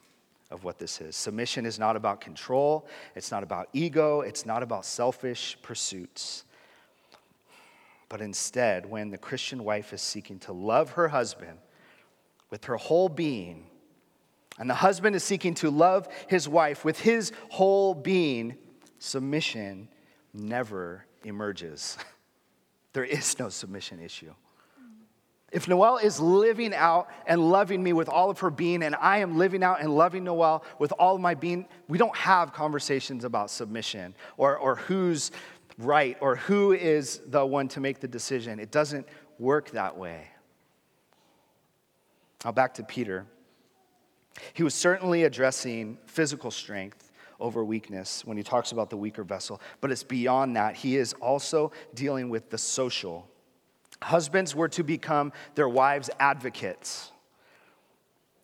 of 0.51 0.65
what 0.65 0.79
this 0.79 1.01
is. 1.01 1.17
Submission 1.17 1.65
is 1.65 1.79
not 1.79 1.97
about 1.97 2.21
control, 2.21 2.87
it's 3.15 3.31
not 3.31 3.43
about 3.43 3.69
ego, 3.73 4.21
it's 4.21 4.45
not 4.45 4.63
about 4.63 4.85
selfish 4.85 5.57
pursuits. 5.63 6.45
But 8.09 8.21
instead, 8.21 8.87
when 8.87 9.11
the 9.11 9.19
Christian 9.19 9.63
wife 9.63 9.93
is 9.93 10.03
seeking 10.03 10.41
to 10.41 10.53
love 10.53 10.91
her 10.93 11.09
husband 11.09 11.59
with 12.51 12.65
her 12.65 12.77
whole 12.77 13.09
being, 13.09 13.67
and 14.59 14.69
the 14.69 14.75
husband 14.75 15.15
is 15.15 15.23
seeking 15.23 15.55
to 15.55 15.71
love 15.71 16.09
his 16.27 16.49
wife 16.49 16.85
with 16.85 16.99
his 16.99 17.33
whole 17.49 17.95
being, 17.95 18.57
submission 18.99 19.89
never 20.35 21.07
emerges. 21.25 21.97
there 22.93 23.05
is 23.05 23.39
no 23.39 23.49
submission 23.49 24.01
issue. 24.01 24.35
If 25.53 25.67
Noelle 25.67 25.97
is 25.97 26.21
living 26.21 26.73
out 26.75 27.09
and 27.27 27.51
loving 27.51 27.83
me 27.83 27.93
with 27.93 28.09
all 28.09 28.31
of 28.31 28.39
her 28.39 28.51
being, 28.51 28.85
and 28.85 28.95
I 28.95 29.19
am 29.19 29.37
living 29.37 29.65
out 29.65 29.81
and 29.81 29.95
loving 29.95 30.23
Noelle 30.25 30.65
with 30.79 30.93
all 30.93 31.17
of 31.17 31.21
my 31.21 31.35
being, 31.35 31.67
we 31.89 31.99
don't 31.99 32.17
have 32.17 32.53
conversations 32.53 33.25
about 33.25 33.51
submission 33.51 34.15
or, 34.37 34.57
or 34.57 34.77
who's 34.77 35.33
right 35.79 36.17
or 36.21 36.37
who 36.37 36.73
is 36.73 37.21
the 37.27 37.45
one 37.45 37.67
to 37.69 37.81
make 37.81 38.01
the 38.01 38.09
decision. 38.09 38.61
It 38.61 38.71
doesn't 38.71 39.09
work 39.39 39.71
that 39.71 39.97
way. 39.97 40.29
Now, 42.45 42.53
back 42.53 42.75
to 42.75 42.85
Peter. 42.85 43.27
He 44.53 44.63
was 44.63 44.75
certainly 44.75 45.25
addressing 45.25 45.99
physical 46.07 46.51
strength 46.51 47.11
over 47.41 47.65
weakness 47.65 48.25
when 48.25 48.37
he 48.37 48.43
talks 48.43 48.73
about 48.73 48.91
the 48.91 48.97
weaker 48.97 49.25
vessel, 49.25 49.61
but 49.81 49.91
it's 49.91 50.03
beyond 50.03 50.57
that. 50.57 50.77
He 50.77 50.97
is 50.97 51.13
also 51.15 51.73
dealing 51.95 52.29
with 52.29 52.51
the 52.51 52.59
social. 52.59 53.30
Husbands 54.03 54.55
were 54.55 54.69
to 54.69 54.83
become 54.83 55.33
their 55.55 55.69
wives' 55.69 56.11
advocates. 56.19 57.11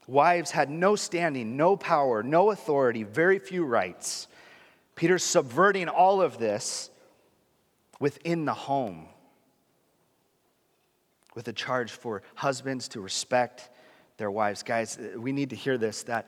Wives 0.06 0.50
had 0.50 0.70
no 0.70 0.94
standing, 0.96 1.56
no 1.56 1.76
power, 1.76 2.22
no 2.22 2.50
authority, 2.50 3.02
very 3.02 3.38
few 3.38 3.64
rights. 3.64 4.28
Peter's 4.94 5.24
subverting 5.24 5.88
all 5.88 6.22
of 6.22 6.38
this 6.38 6.90
within 7.98 8.44
the 8.44 8.54
home 8.54 9.06
with 11.34 11.48
a 11.48 11.52
charge 11.52 11.90
for 11.90 12.22
husbands 12.34 12.88
to 12.88 13.00
respect 13.00 13.68
their 14.16 14.30
wives. 14.30 14.62
Guys, 14.62 14.98
we 15.16 15.32
need 15.32 15.50
to 15.50 15.56
hear 15.56 15.76
this 15.76 16.02
that 16.04 16.26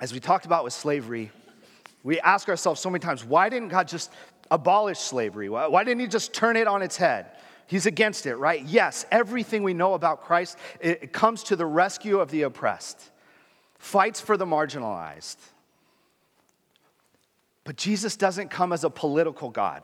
as 0.00 0.12
we 0.12 0.18
talked 0.18 0.46
about 0.46 0.64
with 0.64 0.72
slavery, 0.72 1.30
we 2.02 2.18
ask 2.20 2.48
ourselves 2.48 2.80
so 2.80 2.90
many 2.90 3.00
times 3.00 3.24
why 3.24 3.48
didn't 3.48 3.68
God 3.68 3.86
just 3.86 4.10
abolish 4.52 4.98
slavery? 4.98 5.48
Why 5.48 5.82
didn't 5.82 6.00
He 6.00 6.06
just 6.06 6.32
turn 6.32 6.56
it 6.56 6.68
on 6.68 6.82
its 6.82 6.96
head? 6.96 7.26
He's 7.66 7.86
against 7.86 8.26
it, 8.26 8.36
right? 8.36 8.62
Yes, 8.62 9.06
everything 9.10 9.62
we 9.62 9.72
know 9.72 9.94
about 9.94 10.22
Christ, 10.22 10.58
it 10.78 11.12
comes 11.12 11.42
to 11.44 11.56
the 11.56 11.64
rescue 11.66 12.20
of 12.20 12.30
the 12.30 12.42
oppressed, 12.42 13.00
fights 13.78 14.20
for 14.20 14.36
the 14.36 14.44
marginalized. 14.44 15.38
But 17.64 17.76
Jesus 17.76 18.16
doesn't 18.16 18.50
come 18.50 18.72
as 18.72 18.84
a 18.84 18.90
political 18.90 19.48
God. 19.48 19.82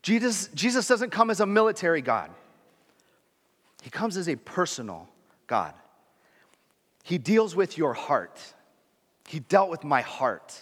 Jesus, 0.00 0.48
Jesus 0.54 0.88
doesn't 0.88 1.10
come 1.10 1.30
as 1.30 1.40
a 1.40 1.46
military 1.46 2.00
God. 2.00 2.30
He 3.82 3.90
comes 3.90 4.16
as 4.16 4.28
a 4.28 4.36
personal 4.36 5.08
God. 5.46 5.74
He 7.02 7.18
deals 7.18 7.54
with 7.54 7.76
your 7.76 7.92
heart. 7.92 8.40
He 9.28 9.40
dealt 9.40 9.68
with 9.68 9.84
my 9.84 10.00
heart 10.00 10.54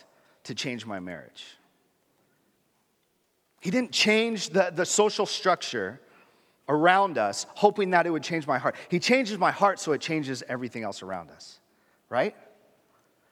to 0.44 0.54
change 0.54 0.86
my 0.86 0.98
marriage. 0.98 1.44
He 3.64 3.70
didn't 3.70 3.92
change 3.92 4.50
the, 4.50 4.70
the 4.70 4.84
social 4.84 5.24
structure 5.24 5.98
around 6.68 7.16
us, 7.16 7.46
hoping 7.54 7.90
that 7.90 8.06
it 8.06 8.10
would 8.10 8.22
change 8.22 8.46
my 8.46 8.58
heart. 8.58 8.76
He 8.90 8.98
changes 8.98 9.38
my 9.38 9.50
heart 9.50 9.80
so 9.80 9.92
it 9.92 10.02
changes 10.02 10.42
everything 10.50 10.82
else 10.82 11.02
around 11.02 11.30
us, 11.30 11.60
right? 12.10 12.36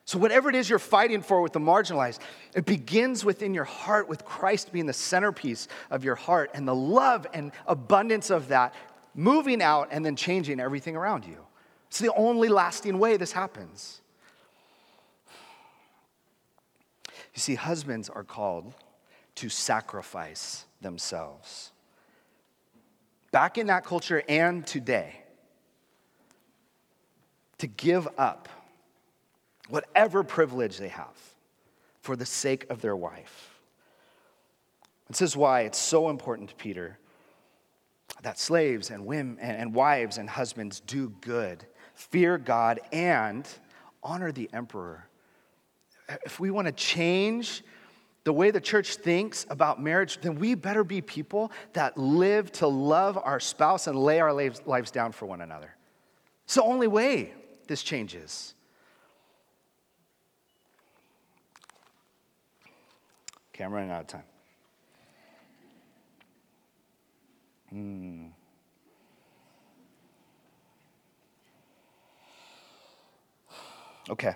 So, 0.06 0.18
whatever 0.18 0.48
it 0.48 0.54
is 0.54 0.70
you're 0.70 0.78
fighting 0.78 1.20
for 1.20 1.42
with 1.42 1.52
the 1.52 1.60
marginalized, 1.60 2.20
it 2.54 2.64
begins 2.64 3.26
within 3.26 3.52
your 3.52 3.64
heart 3.64 4.08
with 4.08 4.24
Christ 4.24 4.72
being 4.72 4.86
the 4.86 4.94
centerpiece 4.94 5.68
of 5.90 6.02
your 6.02 6.14
heart. 6.14 6.50
And 6.54 6.66
the 6.66 6.74
love 6.74 7.26
and 7.34 7.52
abundance 7.66 8.30
of 8.30 8.48
that 8.48 8.74
moving 9.14 9.60
out 9.60 9.88
and 9.90 10.02
then 10.02 10.16
changing 10.16 10.60
everything 10.60 10.96
around 10.96 11.26
you. 11.26 11.44
It's 11.88 11.98
the 11.98 12.14
only 12.14 12.48
lasting 12.48 12.98
way 12.98 13.18
this 13.18 13.32
happens. 13.32 14.00
You 17.06 17.40
see, 17.40 17.54
husbands 17.54 18.08
are 18.08 18.24
called 18.24 18.72
to 19.36 19.48
sacrifice 19.48 20.66
themselves. 20.80 21.72
Back 23.30 23.58
in 23.58 23.68
that 23.68 23.84
culture 23.84 24.22
and 24.28 24.66
today, 24.66 25.22
to 27.58 27.66
give 27.66 28.08
up 28.18 28.48
whatever 29.68 30.22
privilege 30.22 30.78
they 30.78 30.88
have 30.88 31.16
for 32.00 32.16
the 32.16 32.26
sake 32.26 32.66
of 32.68 32.80
their 32.80 32.96
wife. 32.96 33.60
This 35.08 35.22
is 35.22 35.36
why 35.36 35.62
it's 35.62 35.78
so 35.78 36.10
important 36.10 36.50
to 36.50 36.56
Peter 36.56 36.98
that 38.22 38.38
slaves 38.38 38.90
and 38.90 39.06
women 39.06 39.38
and 39.38 39.74
wives 39.74 40.18
and 40.18 40.28
husbands 40.28 40.80
do 40.80 41.10
good, 41.20 41.64
fear 41.94 42.38
God, 42.38 42.80
and 42.92 43.48
honor 44.02 44.32
the 44.32 44.50
emperor. 44.52 45.06
If 46.24 46.40
we 46.40 46.50
want 46.50 46.66
to 46.66 46.72
change 46.72 47.62
the 48.24 48.32
way 48.32 48.50
the 48.50 48.60
church 48.60 48.96
thinks 48.96 49.46
about 49.50 49.82
marriage, 49.82 50.20
then 50.20 50.36
we 50.36 50.54
better 50.54 50.84
be 50.84 51.00
people 51.00 51.50
that 51.72 51.98
live 51.98 52.52
to 52.52 52.66
love 52.66 53.18
our 53.22 53.40
spouse 53.40 53.86
and 53.86 53.98
lay 53.98 54.20
our 54.20 54.32
lives 54.32 54.90
down 54.90 55.12
for 55.12 55.26
one 55.26 55.40
another. 55.40 55.74
It's 56.44 56.54
the 56.54 56.62
only 56.62 56.86
way 56.86 57.34
this 57.66 57.82
changes. 57.82 58.54
Okay, 63.54 63.64
I'm 63.64 63.72
running 63.72 63.90
out 63.90 64.02
of 64.02 64.06
time. 64.06 64.22
Hmm. 67.70 68.26
Okay. 74.10 74.34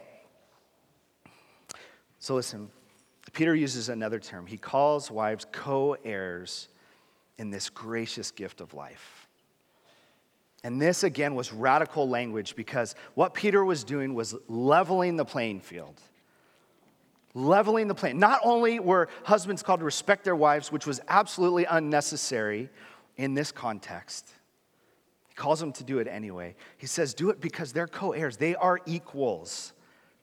So 2.18 2.34
listen, 2.34 2.70
Peter 3.36 3.54
uses 3.54 3.90
another 3.90 4.18
term. 4.18 4.46
He 4.46 4.56
calls 4.56 5.10
wives 5.10 5.46
co 5.52 5.94
heirs 6.02 6.68
in 7.36 7.50
this 7.50 7.68
gracious 7.68 8.30
gift 8.30 8.62
of 8.62 8.72
life. 8.72 9.28
And 10.64 10.80
this, 10.80 11.04
again, 11.04 11.34
was 11.34 11.52
radical 11.52 12.08
language 12.08 12.56
because 12.56 12.94
what 13.14 13.34
Peter 13.34 13.62
was 13.62 13.84
doing 13.84 14.14
was 14.14 14.34
leveling 14.48 15.16
the 15.16 15.26
playing 15.26 15.60
field. 15.60 16.00
Leveling 17.34 17.88
the 17.88 17.94
playing. 17.94 18.18
Not 18.18 18.40
only 18.42 18.80
were 18.80 19.06
husbands 19.24 19.62
called 19.62 19.80
to 19.80 19.84
respect 19.84 20.24
their 20.24 20.34
wives, 20.34 20.72
which 20.72 20.86
was 20.86 21.02
absolutely 21.06 21.66
unnecessary 21.66 22.70
in 23.18 23.34
this 23.34 23.52
context, 23.52 24.30
he 25.28 25.34
calls 25.34 25.60
them 25.60 25.72
to 25.74 25.84
do 25.84 25.98
it 25.98 26.08
anyway. 26.08 26.56
He 26.78 26.86
says, 26.86 27.12
Do 27.12 27.28
it 27.28 27.42
because 27.42 27.74
they're 27.74 27.86
co 27.86 28.12
heirs, 28.12 28.38
they 28.38 28.54
are 28.54 28.80
equals 28.86 29.74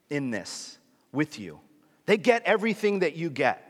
in 0.09 0.31
this 0.31 0.79
with 1.11 1.37
you. 1.37 1.59
They 2.05 2.17
get 2.17 2.43
everything 2.43 2.99
that 2.99 3.15
you 3.15 3.29
get. 3.29 3.69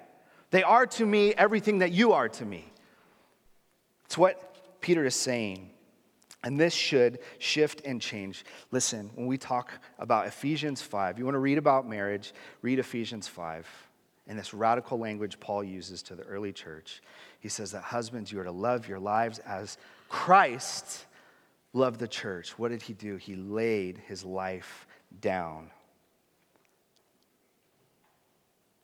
They 0.52 0.64
are 0.64 0.86
to 0.86 1.06
me 1.06 1.34
everything 1.34 1.80
that 1.80 1.92
you 1.92 2.14
are 2.14 2.30
to 2.30 2.46
me. 2.46 2.66
It's 4.06 4.18
what 4.18 4.82
Peter 4.82 5.06
is 5.06 5.16
saying. 5.16 5.72
And 6.44 6.60
this 6.60 6.74
should 6.74 7.20
shift 7.40 7.82
and 7.86 8.02
change. 8.02 8.44
Listen, 8.70 9.10
when 9.16 9.28
we 9.28 9.38
talk 9.38 9.72
about 9.98 10.28
Ephesians 10.28 10.82
5, 10.82 11.18
you 11.18 11.26
want 11.26 11.36
to 11.36 11.40
read 11.40 11.58
about 11.58 11.88
marriage, 11.88 12.34
read 12.62 12.80
Ephesians 12.80 13.28
5. 13.28 13.66
And 14.28 14.38
this 14.38 14.54
radical 14.54 15.00
language 15.00 15.40
Paul 15.40 15.64
uses 15.64 16.02
to 16.04 16.16
the 16.16 16.24
early 16.24 16.52
church. 16.52 17.02
He 17.40 17.50
says 17.50 17.72
that 17.72 17.82
husbands, 17.82 18.32
you 18.32 18.40
are 18.40 18.46
to 18.46 18.52
love 18.52 18.88
your 18.88 19.00
lives 19.00 19.40
as 19.40 19.78
Christ 20.10 21.06
loved 21.74 22.00
the 22.00 22.08
church. 22.08 22.58
What 22.60 22.70
did 22.70 22.82
he 22.82 22.94
do? 22.94 23.16
He 23.16 23.36
laid 23.36 23.98
his 23.98 24.24
life 24.24 24.86
down 25.22 25.72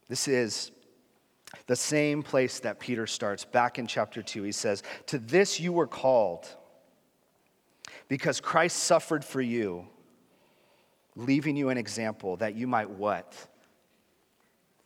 This 0.10 0.28
is 0.28 0.72
the 1.68 1.76
same 1.76 2.24
place 2.24 2.60
that 2.62 2.80
Peter 2.80 3.08
starts 3.08 3.46
back 3.46 3.80
in 3.80 3.88
chapter 3.88 4.22
2. 4.22 4.44
He 4.44 4.52
says, 4.52 4.84
To 5.08 5.20
this 5.20 5.60
you 5.60 5.72
were 5.72 5.88
called, 5.88 6.48
because 8.08 8.42
Christ 8.42 8.78
suffered 8.78 9.24
for 9.24 9.40
you, 9.40 9.88
leaving 11.16 11.56
you 11.56 11.70
an 11.70 11.78
example 11.78 12.38
that 12.38 12.56
you 12.56 12.68
might 12.68 12.90
what? 12.90 13.36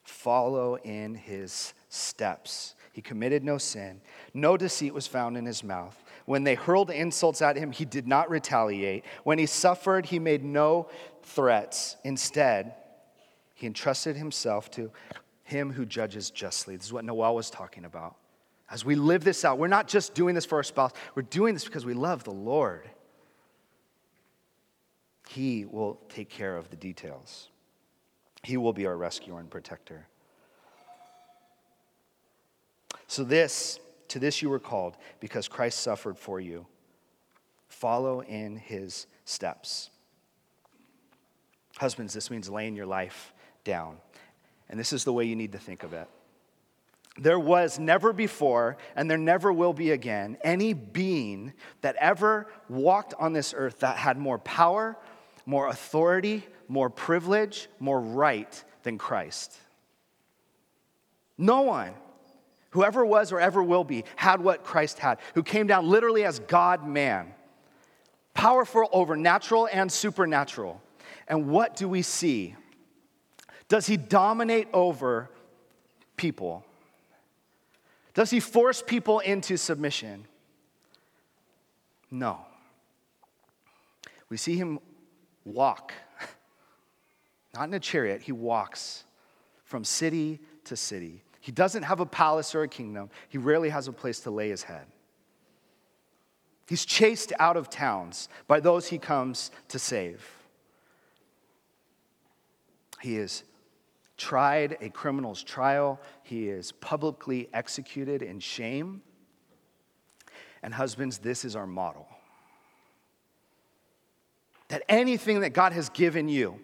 Follow 0.04 0.76
in 0.76 1.16
his 1.16 1.74
steps. 1.88 2.76
He 2.92 3.02
committed 3.02 3.44
no 3.44 3.58
sin, 3.58 4.02
no 4.34 4.58
deceit 4.58 4.94
was 4.94 5.08
found 5.08 5.38
in 5.38 5.46
his 5.46 5.64
mouth. 5.64 5.98
When 6.26 6.44
they 6.44 6.56
hurled 6.56 6.90
insults 6.90 7.42
at 7.42 7.58
him, 7.58 7.72
he 7.72 7.86
did 7.86 8.08
not 8.08 8.30
retaliate. 8.30 9.04
When 9.24 9.40
he 9.40 9.46
suffered, 9.46 10.06
he 10.06 10.20
made 10.20 10.44
no 10.44 10.90
threats. 11.24 11.98
Instead, 12.04 12.76
he 13.54 13.68
entrusted 13.68 14.16
himself 14.16 14.72
to 14.72 14.92
him 15.44 15.72
who 15.72 15.86
judges 15.86 16.32
justly. 16.32 16.76
This 16.76 16.88
is 16.88 16.94
what 16.94 17.06
Noelle 17.06 17.36
was 17.36 17.50
talking 17.50 17.86
about. 17.86 18.16
As 18.70 18.84
we 18.84 18.96
live 18.96 19.24
this 19.24 19.46
out, 19.46 19.60
we're 19.60 19.68
not 19.68 19.88
just 19.88 20.16
doing 20.16 20.36
this 20.36 20.46
for 20.46 20.56
our 20.56 20.64
spouse, 20.64 20.92
we're 21.16 21.24
doing 21.24 21.54
this 21.54 21.66
because 21.66 21.86
we 21.86 21.94
love 21.94 22.24
the 22.24 22.32
Lord. 22.32 22.90
He 25.30 25.66
will 25.66 26.00
take 26.10 26.30
care 26.30 26.58
of 26.58 26.70
the 26.70 26.76
details, 26.76 27.50
He 28.44 28.58
will 28.58 28.74
be 28.74 28.86
our 28.86 28.98
rescuer 28.98 29.40
and 29.40 29.50
protector. 29.50 30.08
So, 33.08 33.24
this, 33.24 33.80
to 34.08 34.20
this 34.20 34.42
you 34.42 34.50
were 34.50 34.60
called 34.60 34.98
because 35.20 35.48
Christ 35.48 35.82
suffered 35.82 36.18
for 36.18 36.40
you. 36.40 36.66
Follow 37.68 38.22
in 38.22 38.56
his 38.56 39.08
steps. 39.26 39.90
Husbands, 41.78 42.14
this 42.14 42.32
means 42.32 42.50
laying 42.50 42.76
your 42.76 42.86
life 42.86 43.33
down. 43.64 43.98
And 44.70 44.80
this 44.80 44.94
is 44.94 45.04
the 45.04 45.14
way 45.14 45.26
you 45.26 45.36
need 45.36 45.52
to 45.52 45.60
think 45.60 45.84
of 45.84 45.94
it. 45.94 46.08
There 47.18 47.40
was 47.40 47.78
never 47.78 48.12
before, 48.12 48.78
and 48.96 49.10
there 49.10 49.20
never 49.20 49.54
will 49.54 49.74
be 49.74 49.92
again, 49.92 50.38
any 50.44 50.74
being 50.74 51.54
that 51.82 51.96
ever 51.98 52.48
walked 52.70 53.14
on 53.20 53.34
this 53.34 53.54
earth 53.56 53.80
that 53.82 53.98
had 53.98 54.18
more 54.18 54.40
power, 54.40 54.98
more 55.46 55.68
authority, 55.68 56.44
more 56.68 56.90
privilege, 56.90 57.68
more 57.80 58.00
right 58.00 58.64
than 58.82 58.98
Christ. 58.98 59.56
No 61.38 61.62
one, 61.62 61.94
whoever 62.72 63.06
was 63.06 63.32
or 63.32 63.40
ever 63.40 63.62
will 63.62 63.84
be, 63.84 64.06
had 64.16 64.42
what 64.42 64.64
Christ 64.64 64.98
had, 64.98 65.20
who 65.36 65.44
came 65.44 65.68
down 65.68 65.88
literally 65.88 66.26
as 66.26 66.40
God 66.40 66.88
man, 66.88 67.34
powerful 68.34 68.90
over 68.92 69.16
natural 69.16 69.70
and 69.72 69.92
supernatural. 69.92 70.82
And 71.28 71.50
what 71.50 71.76
do 71.76 71.88
we 71.88 72.02
see? 72.02 72.56
Does 73.68 73.88
he 73.88 73.98
dominate 73.98 74.68
over 74.74 75.30
people? 76.18 76.66
Does 78.14 78.30
he 78.30 78.40
force 78.40 78.84
people 78.86 79.20
into 79.20 79.58
submission? 79.58 80.26
No. 82.12 82.40
We 84.30 84.38
see 84.38 84.56
him 84.56 84.80
walk, 85.46 85.94
not 87.56 87.68
in 87.68 87.74
a 87.74 87.80
chariot, 87.80 88.22
he 88.22 88.32
walks 88.32 89.04
from 89.64 89.84
city 89.84 90.40
to 90.66 90.76
city. 90.76 91.24
He 91.40 91.52
doesn't 91.52 91.84
have 91.84 92.00
a 92.00 92.06
palace 92.06 92.56
or 92.56 92.64
a 92.64 92.68
kingdom, 92.68 93.10
he 93.30 93.38
rarely 93.38 93.70
has 93.70 93.88
a 93.88 93.92
place 93.92 94.20
to 94.22 94.32
lay 94.32 94.50
his 94.50 94.64
head. 94.64 94.86
He's 96.68 96.86
chased 96.86 97.34
out 97.40 97.58
of 97.58 97.70
towns 97.70 98.30
by 98.48 98.60
those 98.60 98.88
he 98.88 98.98
comes 98.98 99.52
to 99.68 99.80
save. 99.80 100.26
He 103.02 103.18
is 103.18 103.44
tried 104.18 104.78
a 104.82 104.90
criminal's 104.90 105.44
trial, 105.44 106.00
he 106.24 106.50
is 106.50 106.72
publicly 106.72 107.50
executed 107.54 108.22
in 108.22 108.40
shame. 108.40 109.02
And 110.62 110.74
husbands, 110.74 111.18
this 111.18 111.44
is 111.44 111.56
our 111.56 111.68
model. 111.68 112.08
That 114.70 114.84
anything 114.88 115.42
that 115.42 115.52
God 115.52 115.74
has 115.74 115.90
given 115.90 116.30
you, 116.30 116.60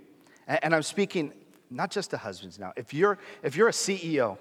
and 0.48 0.74
I'm 0.74 0.84
speaking 0.84 1.34
not 1.70 1.92
just 1.92 2.12
to 2.12 2.18
husbands 2.18 2.58
now, 2.58 2.74
if 2.76 2.94
you're, 2.94 3.20
if 3.44 3.56
you're 3.56 3.68
a 3.68 3.74
CEO, 3.74 4.38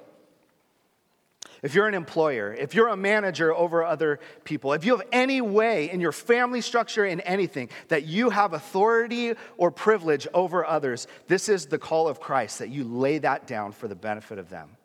if 1.63 1.75
you're 1.75 1.89
an 1.89 1.95
employer, 1.95 2.55
if 2.55 2.75
you're 2.75 2.89
a 2.89 2.97
manager 2.97 3.53
over 3.53 3.85
other 3.85 4.21
people, 4.45 4.73
if 4.73 4.85
you 4.85 4.97
have 4.97 5.07
any 5.13 5.41
way 5.41 5.91
in 5.91 6.01
your 6.01 6.13
family 6.13 6.61
structure, 6.61 7.05
in 7.05 7.21
anything, 7.21 7.69
that 7.89 8.05
you 8.05 8.31
have 8.31 8.53
authority 8.53 9.35
or 9.57 9.71
privilege 9.71 10.27
over 10.33 10.65
others, 10.65 11.07
this 11.27 11.49
is 11.49 11.67
the 11.67 11.79
call 11.79 12.09
of 12.09 12.21
Christ 12.21 12.61
that 12.61 12.69
you 12.69 12.85
lay 12.85 13.19
that 13.19 13.47
down 13.47 13.73
for 13.73 13.89
the 13.89 13.97
benefit 13.97 14.39
of 14.39 14.49
them. 14.49 14.77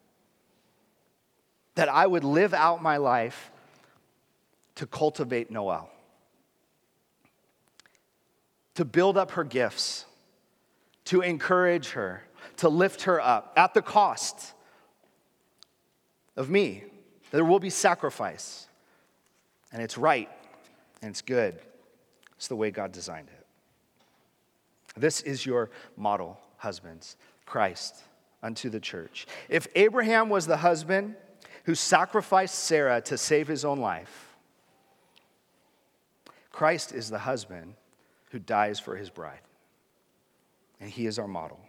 That 1.76 1.90
I 1.90 2.08
would 2.08 2.24
live 2.24 2.54
out 2.54 2.82
my 2.82 2.98
life 2.98 3.52
to 4.76 4.88
cultivate 4.88 5.52
Noelle, 5.52 5.92
to 8.76 8.86
build 8.86 9.18
up 9.18 9.32
her 9.32 9.44
gifts, 9.44 10.06
to 11.06 11.22
encourage 11.22 11.90
her, 11.90 12.24
to 12.58 12.70
lift 12.70 13.04
her 13.04 13.22
up 13.22 13.54
at 13.56 13.76
the 13.76 13.82
cost 13.82 14.53
of 16.36 16.50
me. 16.50 16.84
There 17.32 17.46
will 17.46 17.60
be 17.60 17.70
sacrifice. 17.70 18.68
And 19.72 19.82
it's 19.82 19.98
right 19.98 20.30
and 21.02 21.10
it's 21.10 21.22
good. 21.22 21.60
It's 22.36 22.48
the 22.48 22.56
way 22.56 22.72
God 22.72 22.92
designed 22.92 23.30
it. 23.30 23.46
This 24.96 25.22
is 25.22 25.46
your 25.46 25.72
model, 25.98 26.40
husbands, 26.58 27.18
Christ 27.46 28.04
unto 28.44 28.70
the 28.70 28.80
church. 28.80 29.26
If 29.50 29.68
Abraham 29.76 30.30
was 30.30 30.46
the 30.46 30.58
husband 30.58 31.16
who 31.64 31.76
sacrificed 31.76 32.56
Sarah 32.56 33.02
to 33.02 33.18
save 33.18 33.48
his 33.48 33.66
own 33.66 33.80
life, 33.80 34.36
Christ 36.52 36.94
is 36.94 37.10
the 37.10 37.20
husband 37.20 37.74
who 38.30 38.40
dies 38.40 38.80
for 38.80 38.96
his 38.96 39.10
bride. 39.10 39.40
And 40.80 40.90
he 40.90 41.08
is 41.08 41.18
our 41.18 41.28
model. 41.28 41.60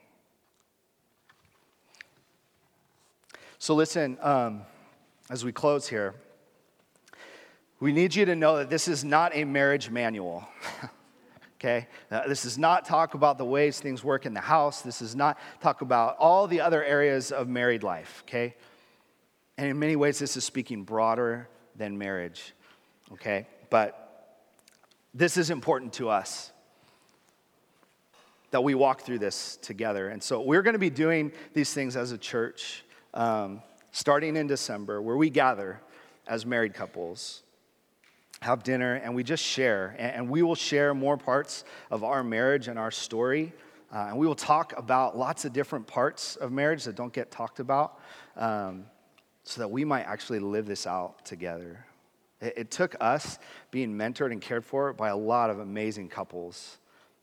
So, 3.64 3.74
listen, 3.74 4.18
um, 4.20 4.60
as 5.30 5.42
we 5.42 5.50
close 5.50 5.88
here, 5.88 6.14
we 7.80 7.92
need 7.92 8.14
you 8.14 8.26
to 8.26 8.36
know 8.36 8.58
that 8.58 8.68
this 8.68 8.88
is 8.88 9.04
not 9.06 9.34
a 9.34 9.44
marriage 9.44 9.88
manual. 9.88 10.46
okay? 11.56 11.88
Uh, 12.10 12.28
this 12.28 12.44
is 12.44 12.58
not 12.58 12.84
talk 12.84 13.14
about 13.14 13.38
the 13.38 13.44
ways 13.46 13.80
things 13.80 14.04
work 14.04 14.26
in 14.26 14.34
the 14.34 14.40
house. 14.42 14.82
This 14.82 15.00
is 15.00 15.16
not 15.16 15.38
talk 15.62 15.80
about 15.80 16.18
all 16.18 16.46
the 16.46 16.60
other 16.60 16.84
areas 16.84 17.32
of 17.32 17.48
married 17.48 17.82
life, 17.82 18.22
okay? 18.28 18.54
And 19.56 19.66
in 19.66 19.78
many 19.78 19.96
ways, 19.96 20.18
this 20.18 20.36
is 20.36 20.44
speaking 20.44 20.82
broader 20.82 21.48
than 21.74 21.96
marriage, 21.96 22.52
okay? 23.12 23.46
But 23.70 24.36
this 25.14 25.38
is 25.38 25.48
important 25.48 25.94
to 25.94 26.10
us 26.10 26.52
that 28.50 28.62
we 28.62 28.74
walk 28.74 29.00
through 29.00 29.20
this 29.20 29.56
together. 29.62 30.08
And 30.08 30.22
so 30.22 30.42
we're 30.42 30.60
going 30.60 30.74
to 30.74 30.78
be 30.78 30.90
doing 30.90 31.32
these 31.54 31.72
things 31.72 31.96
as 31.96 32.12
a 32.12 32.18
church 32.18 32.83
um, 33.14 33.62
starting 33.92 34.36
in 34.36 34.46
December, 34.46 35.00
where 35.00 35.16
we 35.16 35.30
gather 35.30 35.80
as 36.26 36.44
married 36.44 36.74
couples 36.74 37.42
have 38.40 38.62
dinner, 38.62 38.94
and 38.96 39.14
we 39.14 39.22
just 39.22 39.42
share. 39.42 39.94
And 39.98 40.28
we 40.28 40.42
will 40.42 40.54
share 40.54 40.92
more 40.92 41.16
parts 41.16 41.64
of 41.90 42.04
our 42.04 42.22
marriage 42.22 42.68
and 42.68 42.78
our 42.78 42.90
story. 42.90 43.52
Uh, 43.92 44.08
and 44.08 44.18
we 44.18 44.26
will 44.26 44.34
talk 44.34 44.76
about 44.76 45.16
lots 45.16 45.44
of 45.44 45.52
different 45.52 45.86
parts 45.86 46.36
of 46.36 46.52
marriage 46.52 46.84
that 46.84 46.96
don't 46.96 47.12
get 47.12 47.30
talked 47.30 47.60
about 47.60 48.00
um, 48.36 48.84
so 49.44 49.60
that 49.60 49.68
we 49.68 49.84
might 49.84 50.02
actually 50.02 50.40
live 50.40 50.66
this 50.66 50.86
out 50.86 51.24
together. 51.24 51.86
It, 52.40 52.54
it 52.56 52.70
took 52.70 52.96
us 53.00 53.38
being 53.70 53.96
mentored 53.96 54.32
and 54.32 54.40
cared 54.40 54.64
for 54.64 54.92
by 54.92 55.08
a 55.08 55.16
lot 55.16 55.48
of 55.48 55.60
amazing 55.60 56.08
couples, 56.08 56.78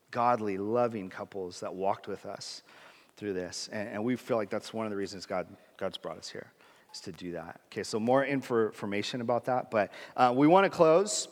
godly, 0.10 0.58
loving 0.58 1.10
couples 1.10 1.60
that 1.60 1.74
walked 1.74 2.08
with 2.08 2.26
us 2.26 2.64
through 3.22 3.34
this. 3.34 3.70
And, 3.72 3.88
and 3.88 4.04
we 4.04 4.16
feel 4.16 4.36
like 4.36 4.50
that's 4.50 4.74
one 4.74 4.88
of 4.88 4.90
the 4.90 4.98
reasons 4.98 5.28
God, 5.28 5.46
God's 5.78 5.98
brought 5.98 6.18
us 6.18 6.28
here 6.28 6.52
is 6.92 7.00
to 7.02 7.12
do 7.12 7.34
that. 7.34 7.62
Okay, 7.68 7.84
so 7.84 8.00
more 8.00 8.26
information 8.26 9.22
about 9.22 9.46
that. 9.46 9.70
But 9.70 9.92
uh, 10.18 10.34
we 10.36 10.48
want 10.48 10.66
to 10.66 10.72
close 10.72 11.28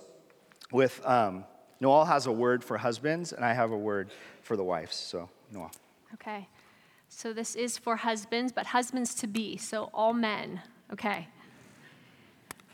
with 0.72 1.04
um, 1.04 1.46
Noelle 1.80 2.06
has 2.06 2.28
a 2.28 2.32
word 2.32 2.64
for 2.64 2.78
husbands, 2.78 3.34
and 3.34 3.44
I 3.44 3.54
have 3.54 3.72
a 3.72 3.78
word 3.78 4.12
for 4.44 4.56
the 4.56 4.64
wives. 4.64 4.96
So, 4.96 5.30
Noelle. 5.52 5.72
Okay. 6.14 6.48
So 7.10 7.34
this 7.34 7.56
is 7.56 7.76
for 7.76 7.96
husbands, 7.96 8.52
but 8.52 8.68
husbands 8.68 9.16
to 9.16 9.28
be. 9.28 9.58
So 9.58 9.90
all 9.92 10.14
men, 10.14 10.62
okay. 10.94 11.28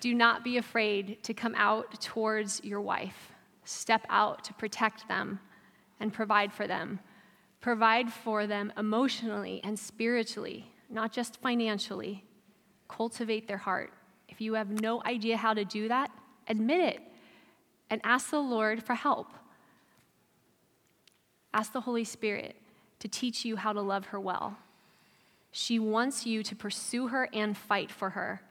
Do 0.01 0.13
not 0.13 0.43
be 0.43 0.57
afraid 0.57 1.24
to 1.24 1.34
come 1.34 1.55
out 1.55 2.01
towards 2.01 2.61
your 2.66 2.82
wife. 2.82 3.32
Step 3.63 4.05
out 4.09 4.43
to 4.43 4.53
protect 4.55 5.07
them 5.07 5.39
and 6.01 6.11
provide 6.11 6.51
for 6.51 6.68
them. 6.68 6.99
Provide 7.66 8.13
for 8.13 8.45
them 8.45 8.72
emotionally 8.78 9.59
and 9.63 9.80
spiritually, 9.80 10.72
not 10.88 11.11
just 11.11 11.41
financially 11.41 12.24
cultivate 12.88 13.47
their 13.47 13.57
heart. 13.57 13.91
If 14.30 14.39
you 14.39 14.53
have 14.53 14.70
no 14.70 15.01
idea 15.03 15.36
how 15.36 15.55
to 15.55 15.66
do 15.66 15.88
that, 15.88 16.11
admit 16.47 16.93
it 16.93 17.01
and 17.89 18.01
ask 18.03 18.30
the 18.30 18.39
Lord 18.39 18.84
for 18.84 18.93
help. 18.93 19.32
Ask 21.55 21.74
the 21.74 21.82
Holy 21.82 22.03
Spirit 22.03 22.55
to 22.99 23.07
teach 23.07 23.43
you 23.43 23.55
how 23.55 23.74
to 23.74 23.82
love 23.82 24.05
her 24.05 24.20
well. 24.20 24.59
She 25.51 25.80
wants 25.80 26.24
you 26.24 26.43
to 26.43 26.55
pursue 26.55 27.07
her 27.07 27.28
and 27.34 27.57
fight 27.57 27.89
for 27.89 28.11
her. 28.11 28.43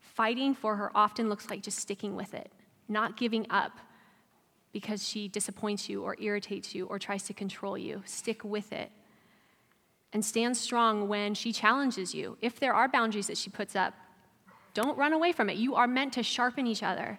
Fighting 0.00 0.56
for 0.56 0.74
her 0.74 0.90
often 0.92 1.28
looks 1.28 1.48
like 1.48 1.62
just 1.62 1.78
sticking 1.78 2.16
with 2.16 2.34
it, 2.34 2.50
not 2.88 3.16
giving 3.16 3.46
up 3.48 3.78
because 4.72 5.06
she 5.06 5.28
disappoints 5.28 5.88
you 5.88 6.02
or 6.02 6.16
irritates 6.18 6.74
you 6.74 6.86
or 6.86 6.98
tries 6.98 7.22
to 7.24 7.34
control 7.34 7.76
you. 7.76 8.02
Stick 8.06 8.42
with 8.42 8.72
it 8.72 8.90
and 10.12 10.24
stand 10.24 10.56
strong 10.56 11.08
when 11.08 11.34
she 11.34 11.52
challenges 11.52 12.14
you. 12.14 12.36
If 12.40 12.60
there 12.60 12.74
are 12.74 12.88
boundaries 12.88 13.26
that 13.28 13.38
she 13.38 13.50
puts 13.50 13.74
up, 13.74 13.94
don't 14.74 14.96
run 14.96 15.12
away 15.12 15.32
from 15.32 15.50
it. 15.50 15.56
You 15.56 15.74
are 15.74 15.86
meant 15.86 16.14
to 16.14 16.22
sharpen 16.22 16.66
each 16.66 16.82
other. 16.82 17.18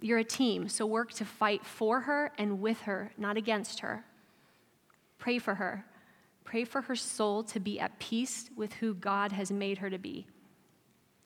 You're 0.00 0.18
a 0.18 0.24
team, 0.24 0.68
so 0.68 0.84
work 0.84 1.12
to 1.14 1.24
fight 1.24 1.64
for 1.64 2.00
her 2.00 2.32
and 2.36 2.60
with 2.60 2.82
her, 2.82 3.12
not 3.16 3.36
against 3.36 3.80
her. 3.80 4.04
Pray 5.18 5.38
for 5.38 5.54
her. 5.54 5.84
Pray 6.44 6.64
for 6.64 6.82
her 6.82 6.96
soul 6.96 7.42
to 7.44 7.60
be 7.60 7.78
at 7.78 7.98
peace 7.98 8.50
with 8.56 8.72
who 8.74 8.94
God 8.94 9.32
has 9.32 9.52
made 9.52 9.78
her 9.78 9.88
to 9.88 9.98
be. 9.98 10.26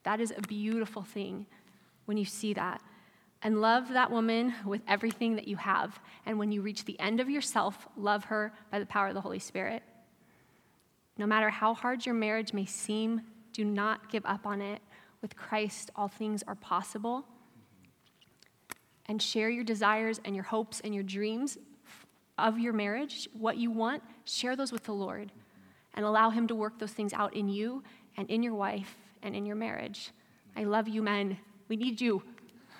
That 0.03 0.21
is 0.21 0.31
a 0.35 0.41
beautiful 0.41 1.01
thing 1.01 1.47
when 2.05 2.17
you 2.17 2.25
see 2.25 2.53
that. 2.53 2.81
And 3.43 3.61
love 3.61 3.89
that 3.89 4.11
woman 4.11 4.53
with 4.65 4.81
everything 4.87 5.35
that 5.35 5.47
you 5.47 5.57
have. 5.57 5.99
And 6.25 6.39
when 6.39 6.51
you 6.51 6.61
reach 6.61 6.85
the 6.85 6.99
end 6.99 7.19
of 7.19 7.29
yourself, 7.29 7.87
love 7.95 8.25
her 8.25 8.51
by 8.71 8.79
the 8.79 8.85
power 8.85 9.07
of 9.07 9.13
the 9.13 9.21
Holy 9.21 9.39
Spirit. 9.39 9.83
No 11.17 11.25
matter 11.25 11.49
how 11.49 11.73
hard 11.73 12.05
your 12.05 12.15
marriage 12.15 12.53
may 12.53 12.65
seem, 12.65 13.21
do 13.53 13.63
not 13.63 14.11
give 14.11 14.25
up 14.25 14.45
on 14.45 14.61
it. 14.61 14.81
With 15.21 15.35
Christ, 15.35 15.91
all 15.95 16.07
things 16.07 16.43
are 16.47 16.55
possible. 16.55 17.25
And 19.07 19.21
share 19.21 19.49
your 19.49 19.63
desires 19.63 20.19
and 20.25 20.35
your 20.35 20.43
hopes 20.43 20.79
and 20.81 20.93
your 20.93 21.03
dreams 21.03 21.57
of 22.37 22.59
your 22.59 22.73
marriage, 22.73 23.27
what 23.33 23.57
you 23.57 23.71
want, 23.71 24.03
share 24.25 24.55
those 24.55 24.71
with 24.71 24.83
the 24.83 24.93
Lord 24.93 25.31
and 25.95 26.05
allow 26.05 26.29
Him 26.29 26.47
to 26.47 26.55
work 26.55 26.77
those 26.79 26.91
things 26.91 27.11
out 27.13 27.35
in 27.35 27.49
you 27.49 27.83
and 28.15 28.29
in 28.29 28.43
your 28.43 28.53
wife 28.53 28.97
and 29.23 29.35
in 29.35 29.45
your 29.45 29.55
marriage. 29.55 30.11
I 30.55 30.63
love 30.63 30.87
you, 30.87 31.01
men. 31.01 31.37
We 31.67 31.75
need 31.75 31.99
you. 31.99 32.23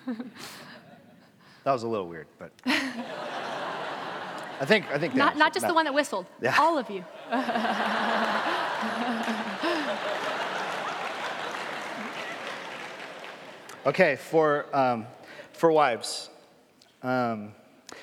that 1.64 1.72
was 1.72 1.82
a 1.82 1.88
little 1.88 2.08
weird, 2.08 2.26
but. 2.38 2.52
I 4.60 4.64
think 4.64 4.90
I 4.90 4.98
think 4.98 5.14
not 5.14 5.36
not 5.36 5.54
just 5.54 5.68
the 5.68 5.74
one 5.74 5.84
that 5.84 5.94
whistled. 5.94 6.26
Yeah. 6.40 6.56
All 6.58 6.78
of 6.78 6.90
you. 6.90 7.04
okay, 13.86 14.16
for 14.16 14.66
um, 14.76 15.06
for 15.52 15.70
wives, 15.70 16.28
um, 17.04 17.52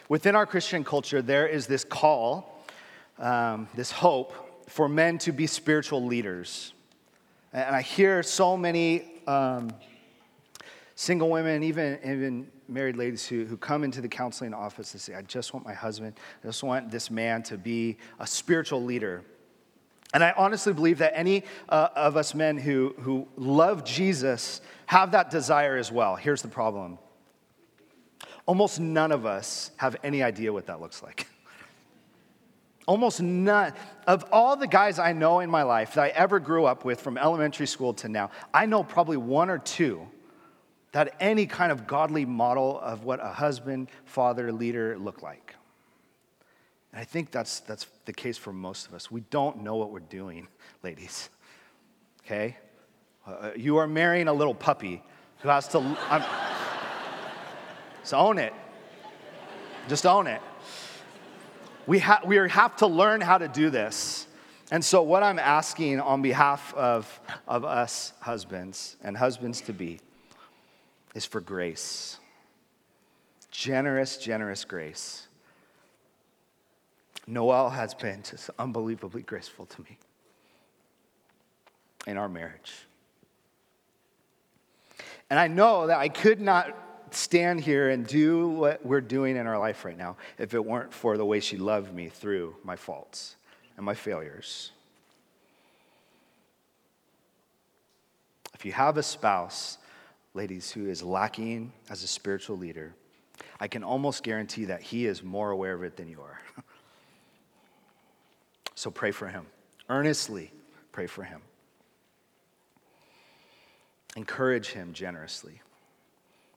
within 0.08 0.34
our 0.36 0.46
Christian 0.46 0.86
culture, 0.86 1.22
there 1.22 1.46
is 1.46 1.68
this 1.68 1.84
call, 1.84 2.64
um, 3.20 3.68
this 3.76 3.92
hope 3.92 4.34
for 4.70 4.88
men 4.88 5.18
to 5.20 5.34
be 5.34 5.48
spiritual 5.48 6.06
leaders, 6.06 6.74
and 7.52 7.76
I 7.76 7.82
hear 7.82 8.24
so 8.24 8.56
many 8.56 9.04
um, 9.28 9.72
single 10.96 11.30
women, 11.30 11.64
even 11.64 12.00
even 12.04 12.48
married 12.68 12.98
ladies 12.98 13.28
who, 13.28 13.46
who 13.46 13.58
come 13.58 13.84
into 13.84 14.02
the 14.02 14.08
counseling 14.08 14.54
office 14.54 14.94
and 14.94 15.02
say, 15.02 15.14
I 15.14 15.22
just 15.22 15.54
want 15.54 15.66
my 15.66 15.74
husband, 15.74 16.14
I 16.44 16.48
just 16.48 16.64
want 16.64 16.90
this 16.90 17.12
man 17.12 17.44
to 17.44 17.58
be 17.58 17.98
a 18.20 18.26
spiritual 18.26 18.84
leader. 18.84 19.24
And 20.14 20.24
I 20.24 20.34
honestly 20.38 20.72
believe 20.72 21.00
that 21.00 21.12
any 21.16 21.44
uh, 21.68 21.90
of 21.96 22.16
us 22.16 22.34
men 22.34 22.58
who, 22.58 22.96
who 23.00 23.28
love 23.36 23.84
Jesus 23.84 24.62
have 24.86 25.12
that 25.12 25.30
desire 25.30 25.76
as 25.76 25.92
well. 25.92 26.16
Here's 26.16 26.42
the 26.42 26.48
problem 26.48 26.98
almost 28.46 28.80
none 28.80 29.12
of 29.12 29.26
us 29.26 29.72
have 29.78 29.96
any 30.04 30.22
idea 30.22 30.54
what 30.54 30.68
that 30.68 30.80
looks 30.80 31.02
like. 31.02 31.28
Almost 32.88 33.20
none 33.20 33.74
of 34.06 34.26
all 34.32 34.56
the 34.56 34.68
guys 34.68 35.00
I 35.00 35.12
know 35.12 35.40
in 35.40 35.50
my 35.50 35.64
life 35.64 35.96
that 35.96 36.04
I 36.04 36.10
ever 36.10 36.40
grew 36.40 36.66
up 36.66 36.86
with 36.86 37.02
from 37.02 37.18
elementary 37.18 37.66
school 37.66 37.96
to 37.96 38.08
now, 38.08 38.30
I 38.54 38.68
know 38.68 38.84
probably 38.84 39.18
one 39.18 39.50
or 39.50 39.58
two 39.58 40.08
that 40.96 41.14
any 41.20 41.46
kind 41.46 41.74
of 41.74 41.86
godly 41.88 42.24
model 42.24 42.80
of 42.80 43.04
what 43.04 43.20
a 43.22 43.28
husband, 43.28 43.90
father, 44.06 44.50
leader 44.54 44.98
look 44.98 45.22
like. 45.22 45.54
And 46.94 47.02
I 47.02 47.04
think 47.04 47.32
that's, 47.32 47.60
that's 47.60 47.88
the 48.06 48.14
case 48.14 48.38
for 48.38 48.54
most 48.54 48.88
of 48.88 48.94
us. 48.94 49.12
We 49.12 49.20
don't 49.30 49.62
know 49.62 49.76
what 49.76 49.92
we're 49.92 50.00
doing, 50.00 50.48
ladies. 50.84 51.30
Okay? 52.22 52.56
Uh, 53.28 53.50
you 53.58 53.76
are 53.76 53.88
marrying 53.88 54.30
a 54.30 54.34
little 54.34 54.56
puppy 54.56 55.04
who 55.40 55.50
has 55.50 55.68
to. 55.68 55.80
I'm, 55.80 56.24
so 58.04 58.18
own 58.18 58.38
it. 58.38 58.54
Just 59.90 60.06
own 60.06 60.28
it. 60.28 60.42
We, 61.88 62.00
ha- 62.00 62.22
we 62.26 62.38
have 62.38 62.78
to 62.78 62.88
learn 62.88 63.20
how 63.20 63.38
to 63.38 63.50
do 63.50 63.70
this. 63.70 64.28
And 64.72 64.84
so, 64.84 65.04
what 65.04 65.24
I'm 65.24 65.40
asking 65.40 66.00
on 66.00 66.22
behalf 66.22 66.74
of, 66.74 67.20
of 67.50 67.66
us 67.66 68.14
husbands 68.22 68.96
and 69.04 69.18
husbands 69.18 69.60
to 69.64 69.74
be 69.74 70.00
is 71.16 71.26
for 71.26 71.42
grace. 71.42 72.20
Generous, 73.50 74.18
generous 74.18 74.66
grace. 74.66 75.28
Noelle 77.26 77.72
has 77.72 77.96
been 77.96 78.22
just 78.22 78.52
unbelievably 78.60 79.24
graceful 79.24 79.66
to 79.66 79.82
me 79.82 79.98
in 82.06 82.18
our 82.18 82.30
marriage. 82.30 82.74
And 85.30 85.40
I 85.40 85.48
know 85.48 85.88
that 85.88 85.98
I 85.98 86.10
could 86.10 86.40
not 86.40 86.78
stand 87.12 87.62
here 87.62 87.90
and 87.90 88.06
do 88.06 88.50
what 88.50 88.86
we're 88.86 89.02
doing 89.02 89.38
in 89.38 89.48
our 89.48 89.58
life 89.58 89.86
right 89.86 89.98
now 89.98 90.18
if 90.38 90.54
it 90.54 90.64
weren't 90.64 90.94
for 90.94 91.18
the 91.18 91.26
way 91.26 91.40
she 91.40 91.58
loved 91.58 91.94
me 91.94 92.10
through 92.10 92.56
my 92.64 92.76
faults 92.76 93.38
and 93.78 93.86
my 93.86 93.94
failures. 93.96 94.72
If 98.54 98.66
you 98.66 98.74
have 98.74 98.98
a 98.98 99.04
spouse 99.04 99.78
ladies, 100.36 100.70
who 100.72 100.88
is 100.88 101.02
lacking 101.02 101.72
as 101.90 102.04
a 102.04 102.08
spiritual 102.08 102.58
leader, 102.58 102.94
I 103.60 103.68
can 103.68 103.84
almost 103.84 104.24
guarantee 104.24 104.66
that 104.66 104.82
he 104.82 105.06
is 105.06 105.24
more 105.24 105.52
aware 105.52 105.74
of 105.74 105.84
it 105.84 105.96
than 105.98 106.10
you 106.10 106.22
are. 106.22 106.40
so 108.76 108.92
pray 108.92 109.12
for 109.12 109.28
him. 109.28 109.46
Earnestly 109.90 110.52
pray 110.92 111.08
for 111.08 111.24
him. 111.24 111.42
Encourage 114.16 114.68
him 114.68 114.94
generously. 114.94 115.62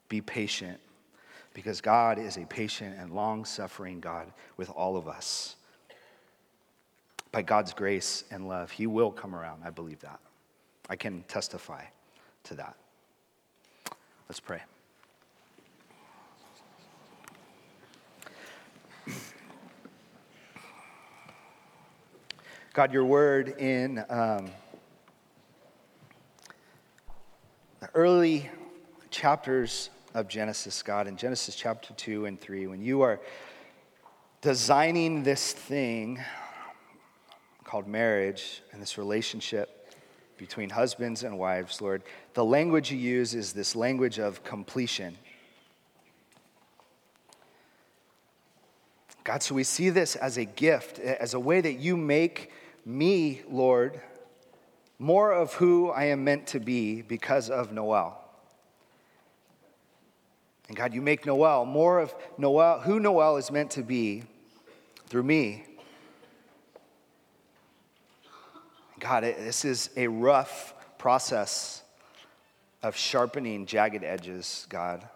Be 0.08 0.20
patient 0.20 0.80
because 1.54 1.80
God 1.80 2.18
is 2.18 2.36
a 2.36 2.44
patient 2.46 2.96
and 2.98 3.12
long 3.12 3.44
suffering 3.44 4.00
God 4.00 4.32
with 4.56 4.70
all 4.70 4.96
of 4.96 5.08
us. 5.08 5.56
By 7.30 7.42
God's 7.42 7.72
grace 7.74 8.24
and 8.30 8.48
love, 8.48 8.70
He 8.70 8.86
will 8.86 9.10
come 9.10 9.34
around. 9.34 9.62
I 9.64 9.70
believe 9.70 10.00
that. 10.00 10.20
I 10.88 10.96
can 10.96 11.24
testify 11.28 11.84
to 12.44 12.54
that. 12.54 12.76
Let's 14.28 14.40
pray. 14.40 14.60
God, 22.74 22.92
your 22.92 23.06
word 23.06 23.48
in 23.58 24.04
um, 24.10 24.50
the 27.80 27.88
early 27.94 28.50
chapters 29.10 29.88
of 30.12 30.28
Genesis, 30.28 30.82
God, 30.82 31.06
in 31.06 31.16
Genesis 31.16 31.56
chapter 31.56 31.94
2 31.94 32.26
and 32.26 32.38
3, 32.38 32.66
when 32.66 32.82
you 32.82 33.00
are 33.00 33.20
designing 34.42 35.22
this 35.22 35.54
thing 35.54 36.22
called 37.64 37.88
marriage 37.88 38.62
and 38.72 38.82
this 38.82 38.98
relationship 38.98 39.77
between 40.38 40.70
husbands 40.70 41.24
and 41.24 41.38
wives, 41.38 41.82
Lord, 41.82 42.02
the 42.34 42.44
language 42.44 42.90
you 42.90 42.98
use 42.98 43.34
is 43.34 43.52
this 43.52 43.76
language 43.76 44.18
of 44.18 44.42
completion. 44.44 45.18
God, 49.24 49.42
so 49.42 49.54
we 49.54 49.64
see 49.64 49.90
this 49.90 50.16
as 50.16 50.38
a 50.38 50.46
gift, 50.46 50.98
as 51.00 51.34
a 51.34 51.40
way 51.40 51.60
that 51.60 51.74
you 51.74 51.96
make 51.96 52.50
me, 52.86 53.42
Lord, 53.50 54.00
more 54.98 55.32
of 55.32 55.52
who 55.54 55.90
I 55.90 56.04
am 56.04 56.24
meant 56.24 56.46
to 56.48 56.60
be 56.60 57.02
because 57.02 57.50
of 57.50 57.70
Noelle. 57.70 58.24
And 60.68 60.76
God, 60.76 60.94
you 60.94 61.02
make 61.02 61.26
Noelle 61.26 61.66
more 61.66 61.98
of 61.98 62.14
Noelle, 62.38 62.80
who 62.80 63.00
Noelle 63.00 63.36
is 63.36 63.50
meant 63.50 63.70
to 63.72 63.82
be 63.82 64.22
through 65.08 65.24
me. 65.24 65.64
God, 68.98 69.22
this 69.22 69.64
is 69.64 69.90
a 69.96 70.08
rough 70.08 70.74
process 70.98 71.82
of 72.82 72.96
sharpening 72.96 73.66
jagged 73.66 74.04
edges, 74.04 74.66
God. 74.68 75.06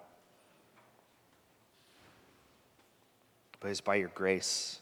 But 3.61 3.71
it's 3.71 3.81
by 3.81 3.97
your 3.97 4.11
grace. 4.15 4.81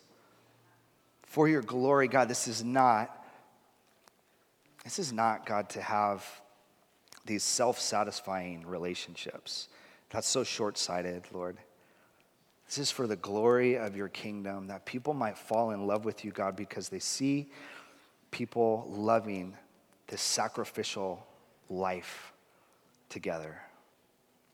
For 1.24 1.48
your 1.48 1.62
glory, 1.62 2.08
God, 2.08 2.28
this 2.28 2.48
is 2.48 2.64
not, 2.64 3.24
this 4.84 4.98
is 4.98 5.12
not, 5.12 5.46
God, 5.46 5.68
to 5.70 5.82
have 5.82 6.26
these 7.26 7.44
self 7.44 7.78
satisfying 7.78 8.66
relationships. 8.66 9.68
That's 10.08 10.26
so 10.26 10.42
short 10.42 10.78
sighted, 10.78 11.24
Lord. 11.32 11.58
This 12.66 12.78
is 12.78 12.90
for 12.90 13.06
the 13.06 13.16
glory 13.16 13.76
of 13.76 13.96
your 13.96 14.08
kingdom, 14.08 14.68
that 14.68 14.86
people 14.86 15.12
might 15.12 15.36
fall 15.36 15.72
in 15.72 15.86
love 15.86 16.04
with 16.04 16.24
you, 16.24 16.30
God, 16.30 16.56
because 16.56 16.88
they 16.88 16.98
see 16.98 17.50
people 18.30 18.86
loving 18.90 19.56
this 20.06 20.20
sacrificial 20.20 21.26
life 21.68 22.32
together, 23.08 23.60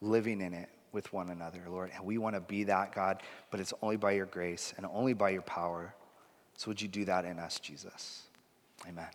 living 0.01 0.41
in 0.41 0.53
it 0.53 0.69
with 0.93 1.13
one 1.13 1.31
another, 1.31 1.63
Lord. 1.69 1.91
And 1.95 2.05
we 2.05 2.19
want 2.19 2.37
to 2.37 2.41
be 2.41 2.65
that, 2.65 2.95
God, 2.95 3.23
but 3.51 3.61
it's 3.61 3.75
only 3.83 3.97
by 3.97 4.13
your 4.13 4.27
grace 4.27 4.75
and 4.77 4.87
only 4.93 5.13
by 5.13 5.31
your 5.31 5.43
power. 5.43 5.95
So 6.57 6.69
would 6.69 6.81
you 6.81 6.89
do 6.89 7.05
that 7.05 7.25
in 7.25 7.39
us, 7.39 7.61
Jesus? 7.61 8.23
Amen. 8.89 9.09